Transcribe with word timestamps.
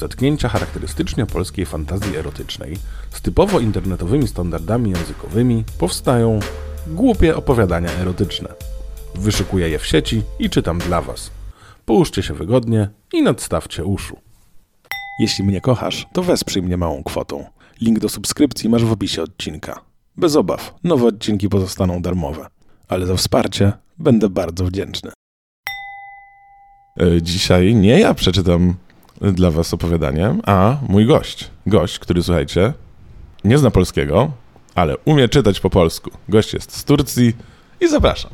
zetknięcia 0.00 0.48
charakterystycznie 0.48 1.26
polskiej 1.26 1.66
fantazji 1.66 2.16
erotycznej 2.16 2.76
z 3.10 3.20
typowo 3.20 3.60
internetowymi 3.60 4.28
standardami 4.28 4.90
językowymi 4.90 5.64
powstają 5.78 6.40
głupie 6.86 7.36
opowiadania 7.36 7.90
erotyczne. 7.90 8.48
Wyszukuję 9.14 9.68
je 9.68 9.78
w 9.78 9.86
sieci 9.86 10.22
i 10.38 10.50
czytam 10.50 10.78
dla 10.78 11.02
Was. 11.02 11.30
Połóżcie 11.86 12.22
się 12.22 12.34
wygodnie 12.34 12.88
i 13.12 13.22
nadstawcie 13.22 13.84
uszu. 13.84 14.16
Jeśli 15.20 15.44
mnie 15.44 15.60
kochasz, 15.60 16.06
to 16.12 16.22
wesprzyj 16.22 16.62
mnie 16.62 16.76
małą 16.76 17.02
kwotą. 17.02 17.44
Link 17.80 17.98
do 17.98 18.08
subskrypcji 18.08 18.68
masz 18.68 18.84
w 18.84 18.92
opisie 18.92 19.22
odcinka. 19.22 19.80
Bez 20.16 20.36
obaw, 20.36 20.74
nowe 20.84 21.06
odcinki 21.06 21.48
pozostaną 21.48 22.02
darmowe, 22.02 22.46
ale 22.88 23.06
za 23.06 23.16
wsparcie 23.16 23.72
będę 23.98 24.28
bardzo 24.28 24.64
wdzięczny. 24.64 25.10
E, 27.00 27.22
Dzisiaj 27.22 27.74
nie 27.74 28.00
ja 28.00 28.14
przeczytam 28.14 28.74
dla 29.20 29.50
Was 29.50 29.74
opowiadanie, 29.74 30.34
a 30.46 30.76
mój 30.88 31.06
gość. 31.06 31.50
Gość, 31.66 31.98
który 31.98 32.22
słuchajcie, 32.22 32.72
nie 33.44 33.58
zna 33.58 33.70
polskiego, 33.70 34.30
ale 34.74 34.96
umie 35.04 35.28
czytać 35.28 35.60
po 35.60 35.70
polsku. 35.70 36.10
Gość 36.28 36.54
jest 36.54 36.76
z 36.76 36.84
Turcji 36.84 37.32
i 37.80 37.88
zapraszam. 37.88 38.30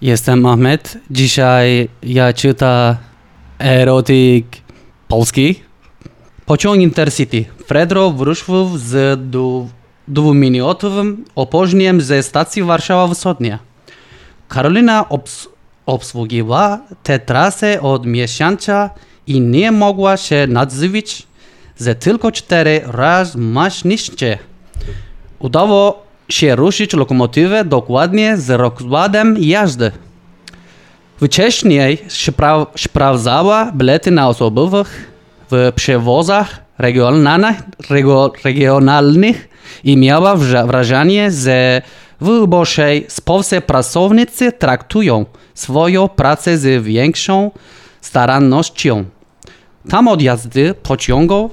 Jestem 0.00 0.46
Ahmed. 0.46 0.98
Dzisiaj 1.10 1.88
ja 2.02 2.32
czytam 2.32 2.96
erotyk 3.58 4.46
polski. 5.08 5.62
Pociąg 6.46 6.80
Intercity. 6.80 7.44
Fredro 7.66 8.10
wrócił 8.10 8.78
z 8.78 9.20
dwuminutowym 10.08 11.24
opóźnieniem 11.34 12.00
ze 12.00 12.22
stacji 12.22 12.62
Warszawa 12.62 13.14
Wschodnia. 13.14 13.58
Karolina 14.48 15.04
obs- 15.10 15.48
obsługiwała 15.86 16.80
tę 17.02 17.18
trasę 17.18 17.80
od 17.80 18.06
miesiąca 18.06 18.90
i 19.26 19.40
nie 19.40 19.72
mogła 19.72 20.16
się 20.16 20.46
nadziwić, 20.46 21.26
że 21.80 21.94
tylko 21.94 22.32
cztery 22.32 22.80
razy 22.84 23.38
maszniście. 23.38 24.38
Udało 25.38 26.02
się 26.28 26.56
ruszyć 26.56 26.92
lokomotywę 26.92 27.64
dokładnie 27.64 28.36
z 28.36 28.50
rozkładem 28.50 29.36
jazdy. 29.38 29.92
Wcześniej 31.22 31.98
spra- 32.08 32.66
sprawdzała 32.76 33.72
bilety 33.72 34.10
na 34.10 34.28
osobowych 34.28 35.12
w 35.50 35.72
przewozach 35.74 36.60
regionalnych, 36.78 37.56
regionalnych 38.44 39.48
i 39.84 39.96
miała 39.96 40.36
wrażenie, 40.66 41.30
że 41.30 41.82
w 42.20 42.28
uboższej 42.28 43.06
Polsce 43.24 43.60
pracownicy 43.60 44.52
traktują 44.52 45.26
swoją 45.54 46.08
pracę 46.08 46.58
z 46.58 46.82
większą 46.82 47.50
starannością. 48.02 49.04
Tam 49.88 50.08
odjazdy 50.08 50.74
pociągów 50.74 51.52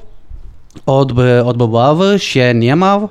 odby, 0.86 1.44
odbywały 1.45 2.19
się 2.19 2.53
niemal 2.56 3.09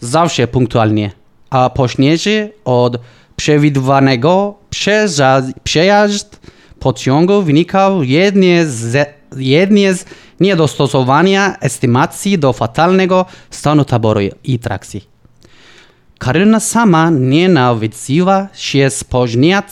zawsze 0.00 0.48
punktualnie, 0.48 1.10
a 1.50 1.70
po 1.70 1.88
śnieży 1.88 2.52
od 2.64 2.98
przewidywanego 3.36 4.54
przeja- 4.70 5.52
przejazd 5.64 6.40
pociągu 6.80 7.42
wynikał 7.42 8.02
jedynie 8.02 8.66
z, 8.66 9.08
jedynie 9.36 9.94
z 9.94 10.04
niedostosowania 10.40 11.58
estymacji 11.60 12.38
do 12.38 12.52
fatalnego 12.52 13.24
stanu 13.50 13.84
taboru 13.84 14.20
i 14.44 14.58
trakcji. 14.58 15.08
Karolina 16.18 16.60
sama 16.60 17.10
nienawidziła 17.10 18.48
się 18.52 18.90
spóźniać 18.90 19.64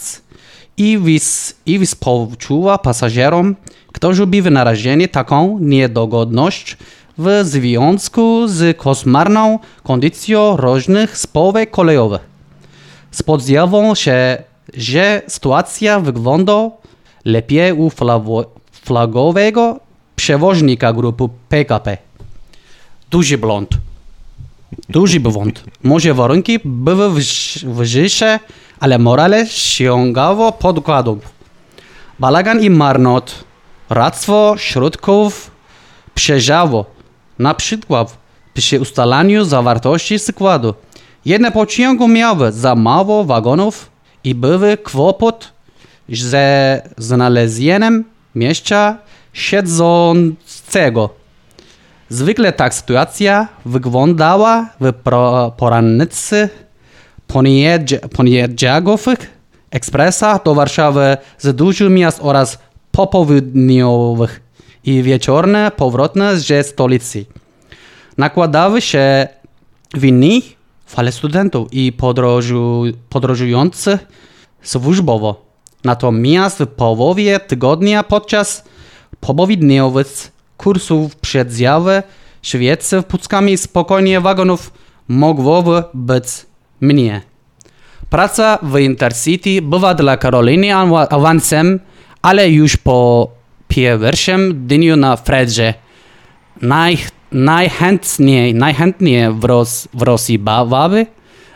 i, 0.77 0.99
wys, 0.99 1.55
i 1.67 1.87
współczuła 1.87 2.79
pasażerom, 2.79 3.57
którzy 3.93 4.27
byli 4.27 4.51
narażeni 4.51 5.09
taką 5.09 5.59
niedogodność 5.61 6.77
w 7.19 7.41
związku 7.45 8.49
z 8.49 8.77
koszmarną 8.77 9.59
kondycją 9.83 10.57
różnych 10.57 11.19
spółek 11.19 11.71
kolejowych. 11.71 12.21
Spodziewał 13.11 13.97
się, 13.97 14.43
że 14.75 15.23
sytuacja 15.29 16.01
wygląda 16.01 16.71
lepiej 17.25 17.73
u 17.73 17.91
flagowego 18.85 19.81
przewoźnika 20.17 20.93
grupy 20.93 21.25
PKP. 21.49 21.99
Duży 23.11 23.39
błąd. 23.39 23.71
Duży 24.89 25.21
błąd. 25.21 25.65
Może 25.83 26.15
warunki 26.15 26.59
były 26.65 27.11
wyż- 27.11 27.65
wyższe, 27.67 28.39
ale 28.81 28.99
morale 28.99 29.47
sięgało 29.47 30.53
podkładów. 30.53 31.19
Balagan 32.19 32.63
i 32.63 32.71
marnot, 32.71 33.45
ractwo 33.91 34.55
środków 34.59 35.51
przeżało. 36.15 36.85
Na 37.39 37.55
przykład 37.55 38.19
przy 38.55 38.81
ustalaniu 38.81 39.45
zawartości 39.45 40.19
składu. 40.19 40.75
Jedne 41.25 41.53
pociągu 41.53 42.09
miały 42.09 42.53
za 42.53 42.75
mało 42.75 43.25
wagonów 43.25 43.91
i 44.25 44.35
były 44.35 44.77
kłopot 44.77 45.53
ze 46.09 46.83
znalezieniem 46.99 48.05
miejsca 48.35 48.99
siedzącego. 49.33 51.11
Zwykle 52.09 52.53
tak 52.53 52.75
sytuacja 52.75 53.49
wyglądała 53.65 54.69
w 54.81 54.93
porannicy 55.57 56.49
poniedziałkowych 58.17 59.37
ekspresach 59.71 60.43
do 60.43 60.55
Warszawy 60.55 61.17
z 61.39 61.57
dużych 61.57 61.91
miast 61.91 62.19
oraz 62.23 62.59
popołudniowych 62.93 64.41
i 64.85 65.03
wieczorne 65.03 65.71
powrotne 65.77 66.37
ze 66.41 66.65
stolicy. 66.65 67.27
Nakładały 68.19 68.81
się 68.81 69.29
winni 69.95 70.43
fale 70.87 71.13
studentów 71.13 71.69
i 71.73 71.93
podróżu, 71.93 72.85
podróżujących 73.09 74.07
służbowo. 74.63 75.47
Natomiast 75.85 76.59
w 76.59 76.67
połowie 76.67 77.41
tygodnia 77.41 78.03
podczas 78.03 78.65
popołudniowych 79.21 80.33
kursów 80.57 81.17
przedziały 81.17 82.03
świece 82.43 83.03
puckami 83.03 83.59
spokojnie 83.59 84.21
wagonów 84.21 84.73
mogłoby 85.09 85.83
być 85.95 86.25
mniej. 86.81 87.21
Praca 88.11 88.59
w 88.63 88.79
Intercity 88.79 89.63
była 89.63 89.95
dla 89.95 90.17
Karoliny 90.17 90.67
awa- 90.67 91.09
awansem, 91.11 91.81
ale 92.23 92.51
już 92.51 92.77
po 92.77 93.31
pierwszym 93.69 94.67
dniu 94.67 94.97
na 94.97 95.17
Fredrze 95.17 95.75
naj, 96.63 96.99
najchętniej, 97.33 98.55
najchętniej 98.55 99.33
w, 99.33 99.45
Ros, 99.45 99.89
w 99.95 100.03
Rosji 100.03 100.39
bawały 100.39 101.07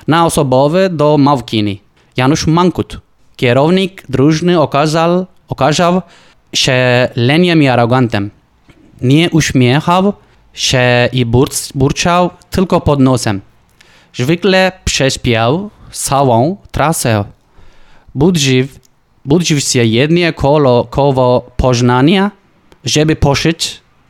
na 0.08 0.26
osobowe 0.26 0.90
do 0.90 1.18
Małkini. 1.18 1.80
Janusz 2.16 2.46
Mankut, 2.46 3.00
kierownik 3.36 4.04
drużyny, 4.08 4.60
okazał, 4.60 5.26
okazał 5.48 6.02
się 6.54 7.08
leniem 7.16 7.62
i 7.62 7.68
arogantem. 7.68 8.30
Nie 9.00 9.30
uśmiechał 9.30 10.12
się 10.52 11.08
i 11.12 11.26
burc, 11.26 11.72
burczał 11.72 12.30
tylko 12.50 12.80
pod 12.80 13.00
nosem. 13.00 13.40
Zwykle 14.14 14.72
prześpiał 14.84 15.70
całą 15.90 16.56
trasę. 16.70 17.24
Budził, 18.14 18.66
budził 19.24 19.60
się 19.60 19.84
jednie 19.84 20.32
kolo, 20.32 20.84
koło 20.90 21.40
Poznania, 21.56 22.30
żeby 22.84 23.16
poszedł 23.16 23.64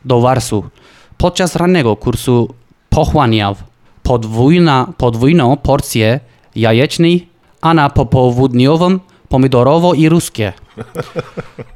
do 0.05 0.21
Warsu. 0.21 0.63
Podczas 1.17 1.55
rannego 1.55 1.95
kursu 1.95 2.53
pochłaniał 2.89 3.55
podwójna, 4.03 4.93
podwójną 4.97 5.57
porcję 5.57 6.19
jajecznej, 6.55 7.27
a 7.61 7.73
na 7.73 7.89
popołudniową 7.89 8.99
pomidorowo 9.29 9.93
i 9.93 10.09
ruskie. 10.09 10.53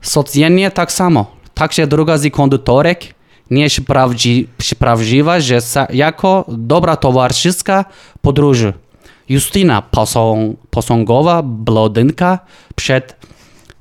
Codziennie 0.01 0.71
tak 0.71 0.91
samo. 0.91 1.25
Także 1.53 1.87
druga 1.87 2.17
z 2.17 2.31
konduktorek 2.31 3.15
nie 3.51 3.69
sprawdzi, 3.69 4.47
sprawdziła, 4.61 5.40
że 5.40 5.59
jako 5.93 6.46
dobra 6.47 6.96
towarzyska 6.96 7.85
podróży. 8.22 8.73
Justyna 9.29 9.81
posąg, 9.81 10.59
posągowa 10.69 11.43
blondynka 11.43 12.40
przed 12.75 13.16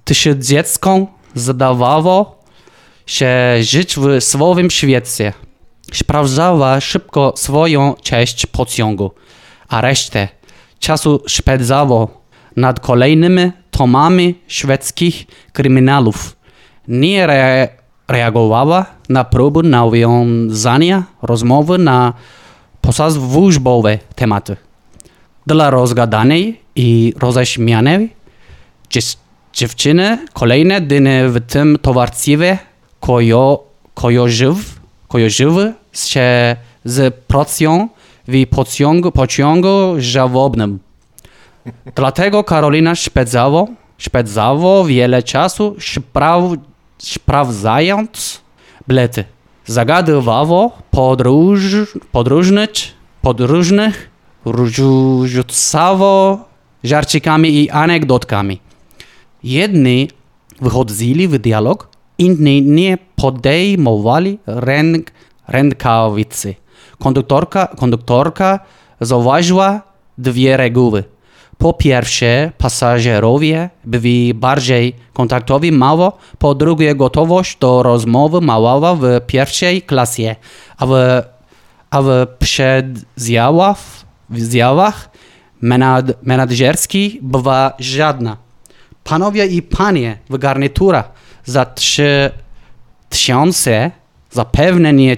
tysiącdziecką 0.05 1.07
zdawało 1.35 2.45
się 3.07 3.29
żyć 3.61 3.97
w 3.97 4.21
swoim 4.21 4.71
świecie. 4.71 5.33
Sprawdzała 5.93 6.81
szybko 6.81 7.33
swoją 7.37 7.95
część 8.03 8.47
pociągu, 8.47 9.11
a 9.69 9.81
resztę 9.81 10.29
czasu 10.79 11.23
spędzało 11.29 12.21
nad 12.57 12.81
kolejnymi 12.81 13.53
tomami 13.71 14.35
szwedzkich 14.47 15.27
kryminalów. 15.53 16.37
Nie 16.89 17.25
re 17.25 17.69
reagowała 18.09 18.87
na 19.09 19.25
próby 19.25 19.63
nawiązania 19.63 21.03
rozmowy 21.23 21.79
na 21.79 22.13
posadzwóżbowe 22.81 23.99
tematy. 24.15 24.57
Dla 25.47 25.71
rozgadanej 25.71 26.61
i 26.77 27.15
roześmianej 27.19 28.11
dziew- 28.91 29.17
dziewczyny 29.53 30.19
kolejne 30.33 30.81
dni 30.81 31.29
w 31.29 31.41
tym 31.47 31.79
towarzystwie 31.83 32.59
kojo 33.01 33.65
kojarzył, 33.95 34.57
kojarzył 35.09 35.57
się 35.93 36.57
z 36.85 37.15
pracą 37.15 37.89
w 38.29 38.47
pociągu, 38.47 39.13
pociągu 39.13 39.69
żałobnym. 39.99 40.79
Dlatego 41.95 42.45
Karolina 42.45 42.93
spędzała 43.99 44.85
wiele 44.85 45.23
czasu 45.23 45.77
spraw, 45.79 46.43
sprawdzając 46.99 48.41
bilety. 48.89 49.25
Zagadywała 49.67 50.71
podróż, 50.91 51.63
podróżnych, 52.13 52.71
podróżnych, 53.23 54.11
rzucała 55.25 56.45
żarcikami 56.85 57.63
i 57.63 57.71
anegdotkami. 57.71 58.61
Jedni 59.43 60.11
wychodzili 60.61 61.29
w 61.29 61.39
dialog, 61.39 61.89
inni 62.19 62.63
nie 62.63 62.99
podejmowali 63.17 64.39
ręk, 64.47 65.11
rękawicy. 65.49 66.55
Konduktorka, 66.99 67.67
konduktorka 67.67 68.59
zauważyła 69.01 69.83
dwie 70.19 70.57
reguły. 70.57 71.05
Po 71.59 71.73
pierwsze, 71.73 72.53
pasażerowie 72.59 73.71
byli 73.85 74.35
bardziej 74.35 74.97
kontaktowi 75.13 75.73
mało, 75.73 76.19
po 76.39 76.55
drugie, 76.55 76.95
gotowość 76.95 77.57
do 77.59 77.83
rozmowy 77.83 78.41
mała 78.41 78.95
w 78.95 79.21
pierwszej 79.27 79.83
klasie, 79.83 80.37
a 80.77 80.87
w, 80.87 80.93
a 81.91 82.03
w 82.03 82.27
przedzjałach, 82.39 83.79
w 84.31 84.41
zjawach 84.41 85.11
menad, 85.61 86.07
menadżerskich 86.23 87.23
bywa 87.23 87.75
żadna. 87.79 88.37
Panowie 89.05 89.47
i 89.47 89.63
panie 89.63 90.19
w 90.31 90.39
garniturach 90.39 91.11
za 91.45 91.65
trzy 91.65 92.31
tysiące 93.09 93.91
zapewne 94.31 94.93
nie 94.93 95.17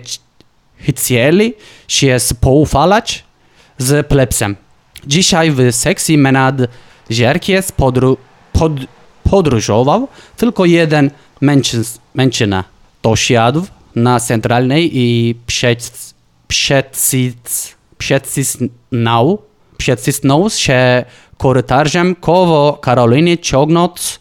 chcieli 0.79 1.55
się 1.89 2.19
spoufalać 2.19 3.25
z 3.79 4.07
plebsem. 4.07 4.57
Dzisiaj 5.07 5.51
w 5.51 5.73
sekcji 5.73 6.19
menadżerki 6.19 7.53
podru, 7.77 8.17
pod, 8.53 8.73
podróżował 9.31 10.09
tylko 10.37 10.65
jeden 10.65 11.11
mężczyzn, 11.41 11.99
mężczyzna. 12.15 12.65
Dosiadł 13.03 13.67
na 13.95 14.21
centralnej 14.21 14.91
i 14.93 15.35
przed, 15.47 16.15
przedcisnął, 17.99 19.43
przedcisnął 19.77 20.51
się 20.51 21.05
korytarzem 21.39 22.15
koło 22.15 22.73
Karoliny 22.73 23.39
ciągnąc 23.39 24.21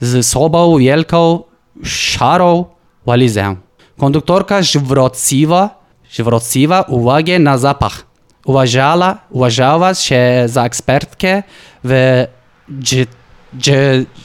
z 0.00 0.26
sobą 0.26 0.78
wielką 0.78 1.42
szarą 1.84 2.64
walizę. 3.06 3.56
Konduktorka 3.98 4.62
zwróciła, 4.62 5.70
zwróciła 6.12 6.82
uwagę 6.82 7.38
na 7.38 7.58
zapach. 7.58 8.03
Uważała, 8.44 9.18
uważała 9.30 9.94
się 9.94 10.42
za 10.46 10.64
ekspertkę 10.64 11.42
w 11.84 12.24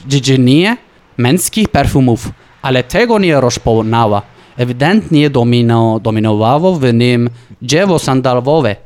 dziedzinie 0.06 0.76
męskich 1.16 1.68
perfumów, 1.68 2.30
ale 2.62 2.84
tego 2.84 3.18
nie 3.18 3.40
rozpoznała. 3.40 4.22
Ewidentnie 4.56 5.30
domino, 5.30 6.00
dominowało 6.00 6.74
w 6.74 6.94
nim 6.94 7.30
dzieło 7.62 7.98
sandalowe. 7.98 8.76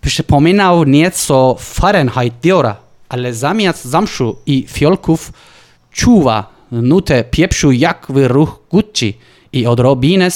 Przypominał 0.00 0.84
nieco 0.84 1.56
Fahrenheit 1.58 2.34
Diora, 2.42 2.76
ale 3.08 3.34
zamiast 3.34 3.84
zamszu 3.84 4.36
i 4.46 4.66
fiolków 4.68 5.32
czuwa 5.90 6.46
nutę 6.72 7.24
pieprzu 7.24 7.72
jak 7.72 8.06
w 8.08 8.26
ruch 8.26 8.58
Gucci 8.70 9.18
i 9.52 9.66
odrobinę 9.66 10.28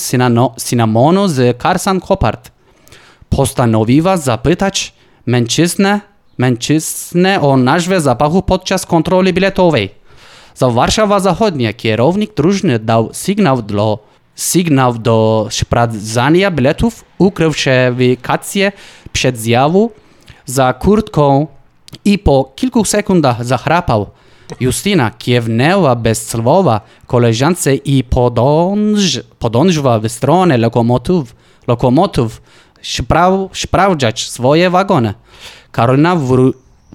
cynamonu 0.57 1.29
z 1.29 1.59
Karsan 1.59 2.01
Kopart. 2.01 2.56
Postanowiła 3.31 4.17
zapytać 4.17 4.93
mężczyznę, 5.27 6.01
mężczyznę 6.39 7.41
o 7.41 7.57
nazwę 7.57 8.01
zapachu 8.01 8.43
podczas 8.43 8.87
kontroli 8.87 9.33
biletowej. 9.33 9.91
Za 10.55 10.71
Warszawa 10.71 11.21
Zachodnia 11.21 11.73
kierownik 11.73 12.35
drużyny 12.35 12.79
dał 12.79 13.09
sygnał 13.13 13.63
do, 13.63 13.99
sygnał 14.35 14.95
do 14.99 15.49
sprawdzania 15.51 16.51
biletów, 16.51 17.05
ukrył 17.19 17.53
kacie 18.23 18.73
przed 19.13 19.39
zjawu 19.39 19.91
za 20.47 20.73
kurtką 20.73 21.47
i 22.05 22.19
po 22.19 22.53
kilku 22.57 22.85
sekundach 22.85 23.45
zachrapał. 23.45 24.07
Justyna 24.61 25.11
kiewnęła 25.11 25.97
bez 25.97 26.29
słowa 26.29 26.81
koleżance 27.07 27.75
i 27.75 28.05
podąż, 28.05 29.21
podążyła 29.39 29.99
w 29.99 30.09
stronę 30.09 30.59
lokomotyw, 30.59 31.35
lokomotyw 31.67 32.41
spraw, 32.83 33.35
sprawdzać 33.53 34.29
swoje 34.29 34.71
wagony. 34.71 35.15
Karolina 35.73 36.17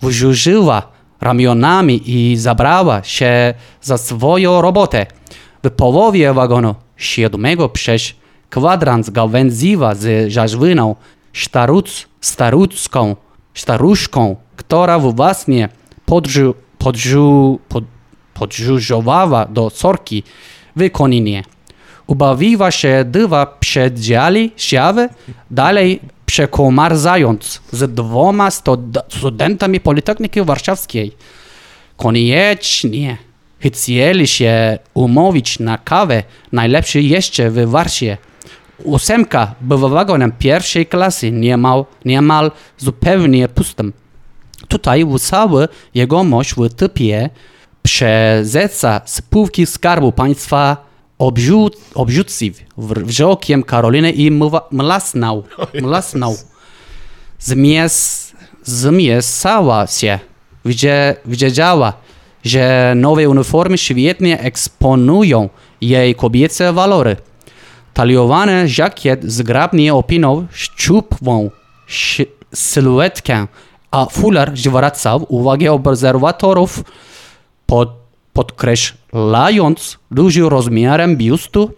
wyrzuciła 0.02 0.82
ramionami 1.22 2.02
i 2.06 2.38
zabrała 2.38 3.04
się 3.04 3.54
za 3.82 3.98
swoją 3.98 4.62
robotę. 4.62 5.06
W 5.64 5.70
połowie 5.70 6.34
wagonu 6.34 6.76
siódmego 6.98 7.70
przez 7.70 8.14
kwadrans 8.50 9.10
gałęziła 9.10 9.96
z 9.96 10.32
żarzwiną 10.32 10.96
staruc, 11.34 12.08
starucką, 12.22 13.16
staruszką, 13.54 14.36
która 14.56 15.00
właśnie 15.00 15.70
podrzu, 16.06 16.56
podrzu, 16.78 17.60
pod, 17.70 17.84
podrzużowała 18.34 19.46
do 19.46 19.70
sorki 19.70 20.24
w 20.76 20.90
Koninie. 20.92 21.44
Ubawiła 22.12 22.72
się 22.72 23.06
dwa 23.06 23.46
przedziali 23.46 24.52
siawy, 24.58 25.10
dalej 25.52 26.00
przekomarzając 26.26 27.62
z 27.72 27.94
dwoma 27.94 28.50
studentami 29.10 29.80
Politechniki 29.80 30.42
Warszawskiej. 30.42 31.12
Koniecznie 31.98 33.18
chcieli 33.60 34.28
się 34.28 34.80
umówić 34.94 35.60
na 35.60 35.78
kawę, 35.78 36.24
najlepszy 36.52 37.02
jeszcze 37.02 37.50
w 37.50 37.70
Warszawie. 37.70 38.18
Ósemka 38.84 39.56
była 39.62 39.90
wagonem 39.90 40.32
pierwszej 40.40 40.86
klasy, 40.86 41.32
niemal, 41.32 41.86
niemal 42.06 42.52
zupełnie 42.78 43.48
pustym. 43.48 43.94
Tutaj 44.68 45.06
cały 45.20 45.68
jegomość 45.94 46.54
w 46.54 46.70
typie 46.70 47.30
przezeca 47.84 49.02
spółki 49.06 49.66
Skarbu 49.66 50.12
Państwa 50.12 50.91
obrzut, 51.22 51.78
obrzucił 51.96 52.54
wzrokiem 52.78 53.64
Karoliny 53.64 54.12
i 54.12 54.32
mlasnął. 54.72 55.44
mlasnął. 55.82 56.36
Zmies, 57.40 58.32
zmiesała 58.64 59.88
się. 59.88 60.20
Wiedziała, 61.26 61.94
że 62.44 62.94
nowe 62.96 63.30
uniformy 63.30 63.78
świetnie 63.78 64.40
eksponują 64.40 65.50
jej 65.82 66.16
kobiece 66.16 66.74
walory. 66.74 67.16
Taliowany 67.94 68.68
żakiet 68.68 69.24
zgrabnie 69.24 69.94
opinał 69.94 70.46
szczupłą 70.52 71.50
sylwetkę, 72.54 73.48
a 73.92 74.06
fular 74.06 74.58
zwracał 74.58 75.26
uwagę 75.30 75.72
obserwatorów 75.72 76.84
pod, 77.66 78.01
podkreślając 78.34 80.00
duży 80.12 80.50
rozmiarem 80.50 81.18
biustu, 81.18 81.72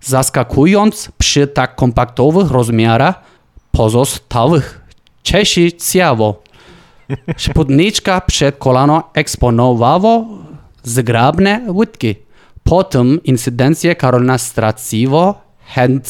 zaskakując 0.00 1.12
przy 1.18 1.46
tak 1.46 1.76
kompaktowych 1.76 2.50
rozmiarach 2.50 3.22
pozostałych 3.72 4.82
Czesi 5.22 5.72
ciało. 5.72 6.42
Spódniczka 7.36 8.20
przed 8.20 8.58
kolano 8.58 9.02
eksponowała 9.14 10.24
zgrabne 10.82 11.60
łydki. 11.68 12.14
Po 12.64 12.84
tym 12.84 13.20
incydencie 13.24 13.94
Karolina 13.94 14.38
straciła 14.38 15.34
chęć 15.66 16.04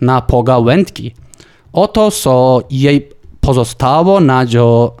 na 0.00 0.20
pogawędki. 0.20 1.14
Oto 1.72 2.10
co 2.10 2.62
jej 2.70 3.08
pozostało 3.40 4.20
na, 4.20 4.44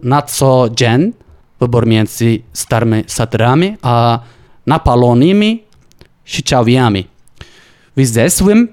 na 0.02 0.22
co 0.22 0.68
dzień 0.70 1.12
wybór 1.60 1.86
między 1.86 2.38
starymi 2.52 3.04
satyrami 3.06 3.76
a 3.82 4.18
napalonymi 4.66 5.62
sieciawiami. 6.24 7.06
W 7.96 8.06
zeszłym 8.06 8.68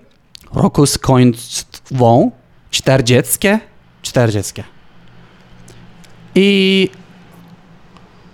roku 0.54 0.86
skończył 0.86 2.32
40, 2.72 3.40
40. 4.02 4.64
I, 6.36 6.90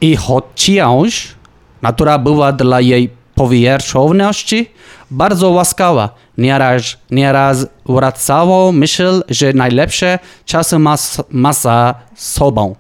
i 0.01 0.15
chociaż 0.15 1.36
natura 1.81 2.17
była 2.17 2.51
dla 2.51 2.81
jej 2.81 3.10
powierzchowności 3.36 4.72
bardzo 5.12 5.50
łaskawa, 5.50 6.10
nieraz, 6.38 6.98
nieraz 7.12 7.67
wracało 7.86 8.72
myśl, 8.72 9.24
że 9.29 9.53
najlepsze 9.53 10.20
czasy 10.46 10.79
ma, 10.79 10.96
ma 11.29 11.53
za 11.53 11.96
sobą. 12.15 12.75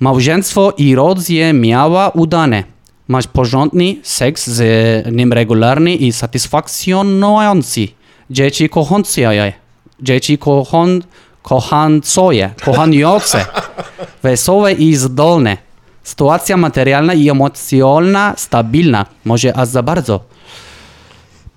Małżeństwo 0.00 0.72
i 0.76 0.94
rodzje 0.94 1.52
miała 1.52 2.10
udane. 2.10 2.64
Masz 3.08 3.26
porządny 3.26 3.96
seks 4.02 4.46
z 4.46 4.60
nim 5.12 5.32
regularny 5.32 5.94
i 5.94 6.12
satysfakcjonujący. 6.12 7.88
dzieci 8.30 8.68
kochające, 8.68 9.52
dzieci 10.00 10.38
kochon, 10.38 11.02
kochające, 11.42 12.50
kochające, 12.64 13.46
wesołe 14.22 14.72
i 14.72 14.96
zdolne. 14.96 15.56
Sytuacja 16.02 16.56
materialna 16.56 17.14
i 17.14 17.28
emocjonalna 17.28 18.34
stabilna, 18.36 19.06
może 19.24 19.56
aż 19.56 19.68
za 19.68 19.82
bardzo. 19.82 20.20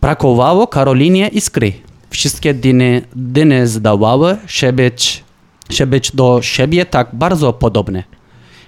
Brakowało 0.02 0.68
Karolinie 0.68 1.28
iskry. 1.28 1.74
Wszystkie 2.10 2.54
dni, 2.54 3.02
dni 3.16 3.68
zdawały 3.68 4.38
się 4.48 4.74
być, 4.74 5.24
się 5.70 5.86
być 5.86 6.12
do 6.16 6.42
siebie 6.42 6.86
tak 6.86 7.10
bardzo 7.14 7.54
podobne. 7.54 8.19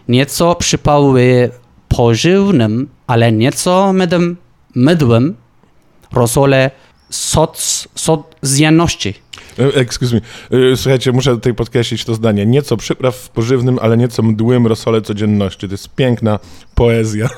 Nieco 0.08 0.56
przypały 0.56 1.50
pożywnym, 1.88 2.88
ale 3.08 3.32
nieco 3.32 3.94
mydłym, 3.94 4.38
mydłym 4.76 5.36
rosole 6.14 6.72
soc, 7.10 7.88
socjalności. 7.96 9.14
E, 9.60 9.64
Excuse 9.76 10.16
me. 10.16 10.22
E, 10.72 10.78
Słuchajcie, 10.78 11.12
muszę 11.12 11.32
tutaj 11.32 11.54
podkreślić 11.54 12.06
to 12.06 12.14
zdanie. 12.14 12.46
Nieco 12.46 12.78
przypraw 12.78 13.30
pożywnym, 13.30 13.80
ale 13.82 13.98
nieco 13.98 14.24
mdłym 14.24 14.68
rosole 14.68 15.02
codzienności. 15.02 15.68
To 15.68 15.74
jest 15.74 15.90
piękna 15.96 16.40
poezja. 16.76 17.30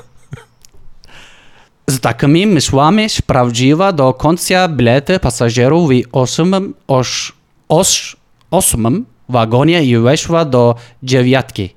Z 1.90 2.00
takimi 2.00 2.46
myślami 2.46 3.08
sprawdziła 3.08 3.92
do 3.92 4.12
końca 4.12 4.68
bilety 4.68 5.18
pasażerów 5.18 5.90
w 5.90 6.16
ósmym, 6.16 6.74
oś, 6.88 7.32
oś, 7.68 8.16
ósmym 8.50 9.06
wagonie 9.28 9.84
i 9.84 9.96
weszła 9.98 10.44
do 10.44 10.74
dziewiatki. 11.02 11.74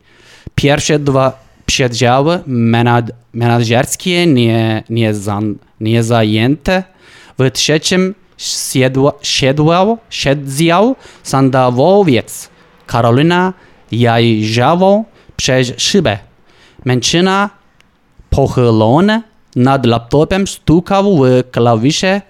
Pierwsze 0.56 1.00
dwa 1.00 1.48
przedziały 1.66 2.39
menad, 2.48 3.12
menadżerskie 3.34 4.27
nie, 4.27 4.84
nie, 4.89 5.13
zan, 5.13 5.56
nie 5.80 6.04
zajęte. 6.04 6.84
W 7.39 7.51
trzecim 7.51 8.16
siedła, 9.22 9.98
siedział 10.10 10.96
sandałowiec. 11.24 12.50
Karolina 12.88 13.54
jajrzała 13.92 15.04
przez 15.36 15.74
szybę. 15.77 16.18
Mężczyzna 16.86 17.50
pochylony 18.30 19.22
nad 19.56 19.86
laptopem 19.86 20.48
stukał 20.48 21.18
w 21.18 21.44
klawisze 21.51 22.22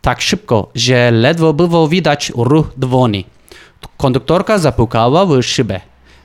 tak 0.00 0.20
szybko, 0.20 0.70
że 0.74 1.10
ledwo 1.10 1.52
było 1.52 1.88
widać 1.88 2.32
ruch 2.36 2.66
dzwoni. 2.80 3.24
Konduktorka 3.96 4.58
zapukała 4.58 5.26
w 5.26 5.42
szybę. 5.42 5.80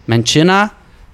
Mężczyzna 0.08 0.70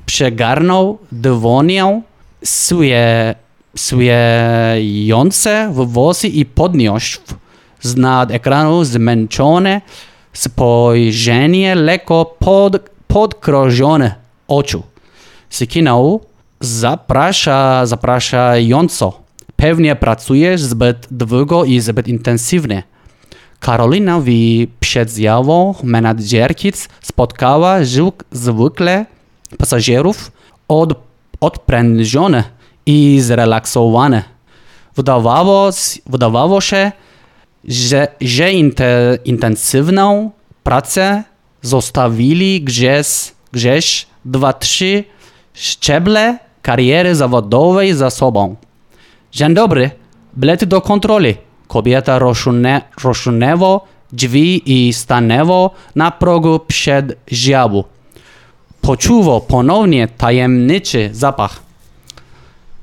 przegarnął 0.05 0.97
dzwonię 1.21 2.01
swoje, 2.43 3.35
swiejące 3.75 5.69
włosy 5.73 6.27
i 6.27 6.45
podniósł 6.45 7.19
z 7.81 7.95
nad 7.95 8.31
ekranu 8.31 8.83
zmęczone 8.83 9.81
spojrzenie 10.33 11.75
lekko 11.75 12.35
pod, 12.39 12.89
podkrążone 13.07 14.15
oczu. 14.47 14.83
Sykinał 15.49 16.21
zaprasza, 16.59 17.85
zapraszająco. 17.85 19.19
Pewnie 19.55 19.95
pracujesz 19.95 20.61
zbyt 20.61 21.07
długo 21.11 21.65
i 21.65 21.79
zbyt 21.79 22.07
intensywnie. 22.07 22.83
Karolina 23.59 24.19
w 24.19 24.27
przedziału 24.79 25.75
menadżerkic 25.83 26.89
spotkała 27.01 27.83
żuk 27.83 28.23
zwykle 28.31 29.05
pasażerów 29.57 30.31
od, 30.67 30.93
odprężonych 31.39 32.45
i 32.85 33.19
zrelaksowanych. 33.21 34.25
Wydawało, 34.95 35.69
wydawało 36.05 36.61
się, 36.61 36.91
że, 37.67 38.07
że 38.21 38.51
inte, 38.51 39.17
intensywną 39.25 40.31
pracę 40.63 41.23
zostawili 41.61 42.61
gdzieś, 42.61 43.07
gdzieś 43.51 44.07
dwa, 44.25 44.53
trzy 44.53 45.03
szczeble 45.53 46.37
kariery 46.61 47.15
zawodowej 47.15 47.93
za 47.93 48.09
sobą. 48.09 48.55
Dzień 49.31 49.53
dobry, 49.53 49.91
bilety 50.37 50.65
do 50.65 50.81
kontroli. 50.81 51.35
Kobieta 51.67 52.19
rozsunę, 52.19 52.81
rozsunęła 53.03 53.79
drzwi 54.11 54.61
i 54.65 54.93
stanęła 54.93 55.69
na 55.95 56.11
progu 56.11 56.59
przedziału. 56.59 57.83
Poczuwał 58.85 59.41
ponownie 59.41 60.07
tajemniczy 60.07 61.09
zapach. 61.13 61.63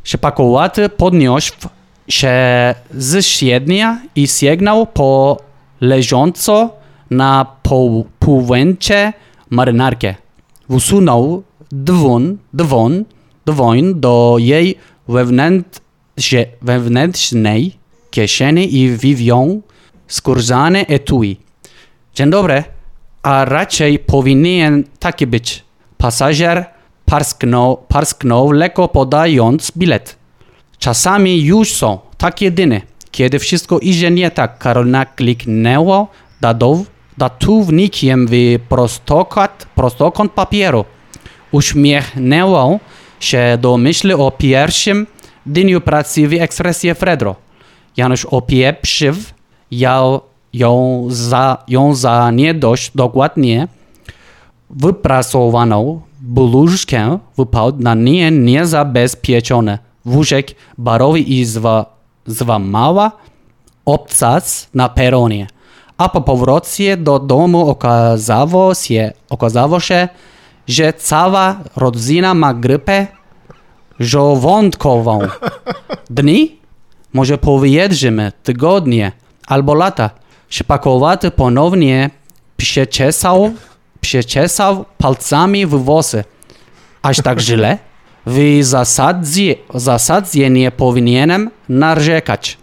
Szepakowaty 0.04 0.88
podniósł 0.88 1.52
się 2.08 2.34
z 2.90 3.26
siednia 3.26 4.00
i 4.16 4.26
sięgnął 4.26 4.86
po 4.86 5.38
leżąco 5.80 6.70
na 7.10 7.46
pół, 7.62 8.06
półwęcie 8.18 9.12
marynarkę. 9.50 10.14
Usunął 10.68 11.42
dwon, 11.72 12.38
dwon, 12.52 13.04
dwoń 13.46 14.00
do 14.00 14.36
jej 14.38 14.78
wewnętrze, 15.08 16.46
wewnętrznej 16.62 17.76
kieszeni 18.10 18.74
i 18.76 18.90
wyjął 18.90 19.62
skórzane 20.08 20.86
etui. 20.86 21.36
Dzień 22.14 22.30
dobry, 22.30 22.64
a 23.22 23.44
raczej 23.44 23.98
powinien 23.98 24.84
taki 24.98 25.26
być. 25.26 25.71
Pasażer 26.02 26.64
parsknął, 27.04 27.76
parsknął 27.88 28.50
lekko 28.50 28.88
podając 28.88 29.72
bilet. 29.76 30.16
Czasami 30.78 31.42
już 31.42 31.74
są 31.74 31.98
takie 32.18 32.50
dni, 32.50 32.80
kiedy 33.10 33.38
wszystko 33.38 33.78
idzie 33.78 34.10
nie 34.10 34.30
tak. 34.30 34.58
Karolina 34.58 35.06
kliknęła 35.06 36.06
dadow, 36.40 36.78
datownikiem 37.18 38.26
w 38.30 38.32
prostokąt, 38.68 39.66
prostokąt 39.74 40.32
papieru. 40.32 40.84
Uśmiechnęła 41.52 42.78
się 43.20 43.58
do 43.60 43.76
myśli 43.76 44.12
o 44.12 44.30
pierwszym 44.30 45.06
dniu 45.46 45.80
pracy 45.80 46.28
w 46.28 46.32
ekspresie 46.32 46.94
Fredro. 46.94 47.36
Janusz 47.96 48.24
opieprzył 48.24 49.14
ją, 49.70 50.20
ją, 50.52 51.06
za, 51.10 51.64
ją 51.68 51.94
za 51.94 52.30
nie 52.30 52.54
dość 52.54 52.90
dokładnie 52.94 53.68
wypracowaną 54.72 56.00
bluzkę 56.20 57.18
wypadł 57.36 57.82
na 57.82 57.94
nie 57.94 58.30
niezabezpieczony 58.30 59.78
wózek 60.04 60.54
barowy 60.78 61.20
i 61.20 61.44
zwa, 61.44 61.96
złamała 62.26 63.12
obcas 63.84 64.68
na 64.74 64.88
peronie. 64.88 65.46
A 65.98 66.08
po 66.08 66.20
powrocie 66.20 66.96
do 66.96 67.18
domu 67.18 67.68
okazało 67.68 68.74
się, 68.74 69.12
okazało 69.30 69.80
się, 69.80 70.08
że 70.66 70.92
cała 70.92 71.56
rodzina 71.76 72.34
ma 72.34 72.54
grypę 72.54 73.06
żołądkową. 74.00 75.20
Dni? 76.10 76.58
Może 77.12 77.38
powiedzmy 77.38 78.32
tygodnie 78.42 79.12
albo 79.46 79.74
lata. 79.74 80.10
Szpakowaty 80.48 81.30
ponownie 81.30 82.10
przeczesał, 82.56 83.52
przeczesał 84.02 84.84
palcami 84.98 85.66
w 85.66 85.70
włosy. 85.70 86.24
Aż 87.02 87.16
tak 87.16 87.40
źle? 87.48 87.78
W 88.26 88.58
zasadzie, 88.62 89.54
zasadzie 89.74 90.50
nie 90.50 90.70
powinienem 90.70 91.50
narzekać. 91.68 92.58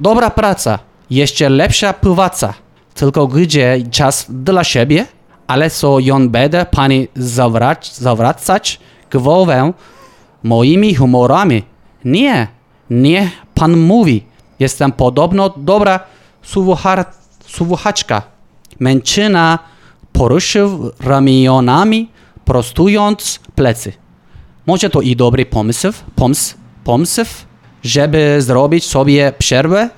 Dobra 0.00 0.30
praca, 0.30 0.78
jeszcze 1.10 1.48
lepsza 1.48 1.92
pływaca. 1.92 2.54
Tylko 2.94 3.26
gdzie 3.26 3.82
czas 3.90 4.26
dla 4.28 4.64
siebie? 4.64 5.06
Ale 5.46 5.70
co 5.70 5.98
ją 5.98 6.28
będę 6.28 6.66
pani 6.66 7.08
zawracać, 7.16 7.94
zawracać 7.94 8.80
głowę 9.12 9.72
moimi 10.42 10.94
humorami? 10.94 11.62
Nie, 12.04 12.48
nie 12.90 13.30
pan 13.54 13.76
mówi. 13.76 14.24
Jestem 14.58 14.92
podobno 14.92 15.54
dobra 15.56 16.00
słuchaczka. 17.46 18.22
Mężczyzna 18.80 19.58
poruszył 20.12 20.90
ramionami, 21.00 22.08
prostując 22.44 23.40
plecy. 23.54 23.92
Może 24.66 24.90
to 24.90 25.00
i 25.00 25.16
dobry 25.16 25.46
pomysł, 25.46 25.92
pomysł, 26.14 26.54
pomysł, 26.84 27.24
żeby 27.82 28.42
zrobić 28.42 28.84
sobie 28.84 29.32
przerwę. 29.38 29.90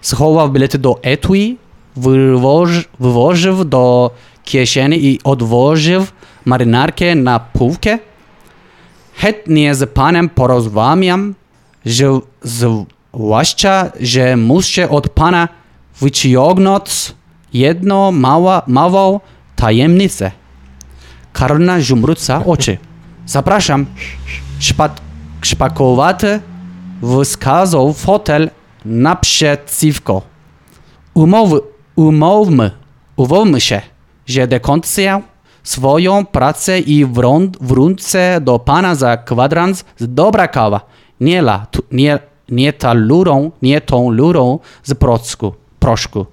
Schował 0.00 0.50
bilety 0.50 0.78
do 0.78 0.98
etui, 1.02 1.58
wywoż, 1.96 2.88
wyłożył 3.00 3.64
do 3.64 4.10
kieszeni 4.44 5.04
i 5.04 5.18
odłożył 5.24 6.06
marynarkę 6.44 7.14
na 7.14 7.40
półkę. 7.40 7.98
Chętnie 9.14 9.74
z 9.74 9.90
panem 9.90 10.28
porozmawiam, 10.28 11.34
że 11.86 12.20
zwłaszcza, 12.42 13.92
że 14.00 14.36
muszę 14.36 14.88
od 14.88 15.08
pana 15.08 15.48
wyciągnąć 16.00 17.12
jedną 17.52 18.12
mała, 18.12 18.62
małą 18.66 19.20
tajemnicę. 19.62 20.30
Karolina 21.32 21.80
żumruca 21.80 22.44
oczy. 22.44 22.78
Zapraszam. 23.26 23.86
Szpat, 24.58 25.00
szpakowaty 25.42 26.40
wskazał 27.24 27.92
fotel 27.92 28.50
naprzeciwko. 28.84 30.22
Umowy, 31.14 31.60
Umówmy, 31.96 32.70
umówmy 33.16 33.60
się, 33.60 33.80
że 34.26 34.46
do 34.46 34.60
końca 34.60 35.20
swoją 35.62 36.26
pracę 36.26 36.78
i 36.78 37.06
wrą- 37.06 37.50
wrócę 37.60 38.40
do 38.40 38.58
pana 38.58 38.94
za 38.94 39.16
kwadrans 39.16 39.84
z 39.96 40.14
dobra 40.14 40.48
kawa. 40.48 40.80
Nie, 41.20 41.38
la, 41.38 41.66
tu, 41.70 41.82
nie, 41.92 42.18
nie 42.48 42.72
ta 42.72 42.92
lurą, 42.92 43.50
nie 43.62 43.80
tą 43.80 44.10
lurą 44.10 44.58
z 44.82 44.94
proszku. 44.94 45.54
proszku. 45.78 46.26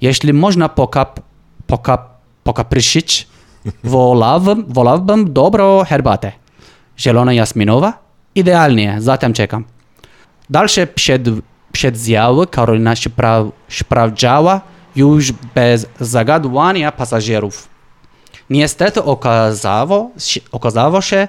Jeśli 0.00 0.32
można 0.32 0.68
pokap, 0.68 1.20
pokap, 1.66 2.17
pokapryszyć, 2.48 3.28
wolałbym, 3.84 4.64
wolałbym 4.68 5.32
dobrą 5.32 5.84
herbatę. 5.84 6.32
Zielona 6.98 7.32
jasminowa? 7.32 7.98
Idealnie, 8.34 8.96
zatem 8.98 9.32
czekam. 9.32 9.64
Dalsze 10.50 10.86
przed, 10.86 11.22
przedzjały 11.72 12.46
Karolina 12.46 12.96
spra, 12.96 13.44
sprawdzała 13.68 14.60
już 14.96 15.32
bez 15.32 15.86
zagadywania 16.00 16.92
pasażerów. 16.92 17.68
Niestety 18.50 19.02
okazało, 19.02 20.10
okazało 20.52 21.00
się, 21.00 21.28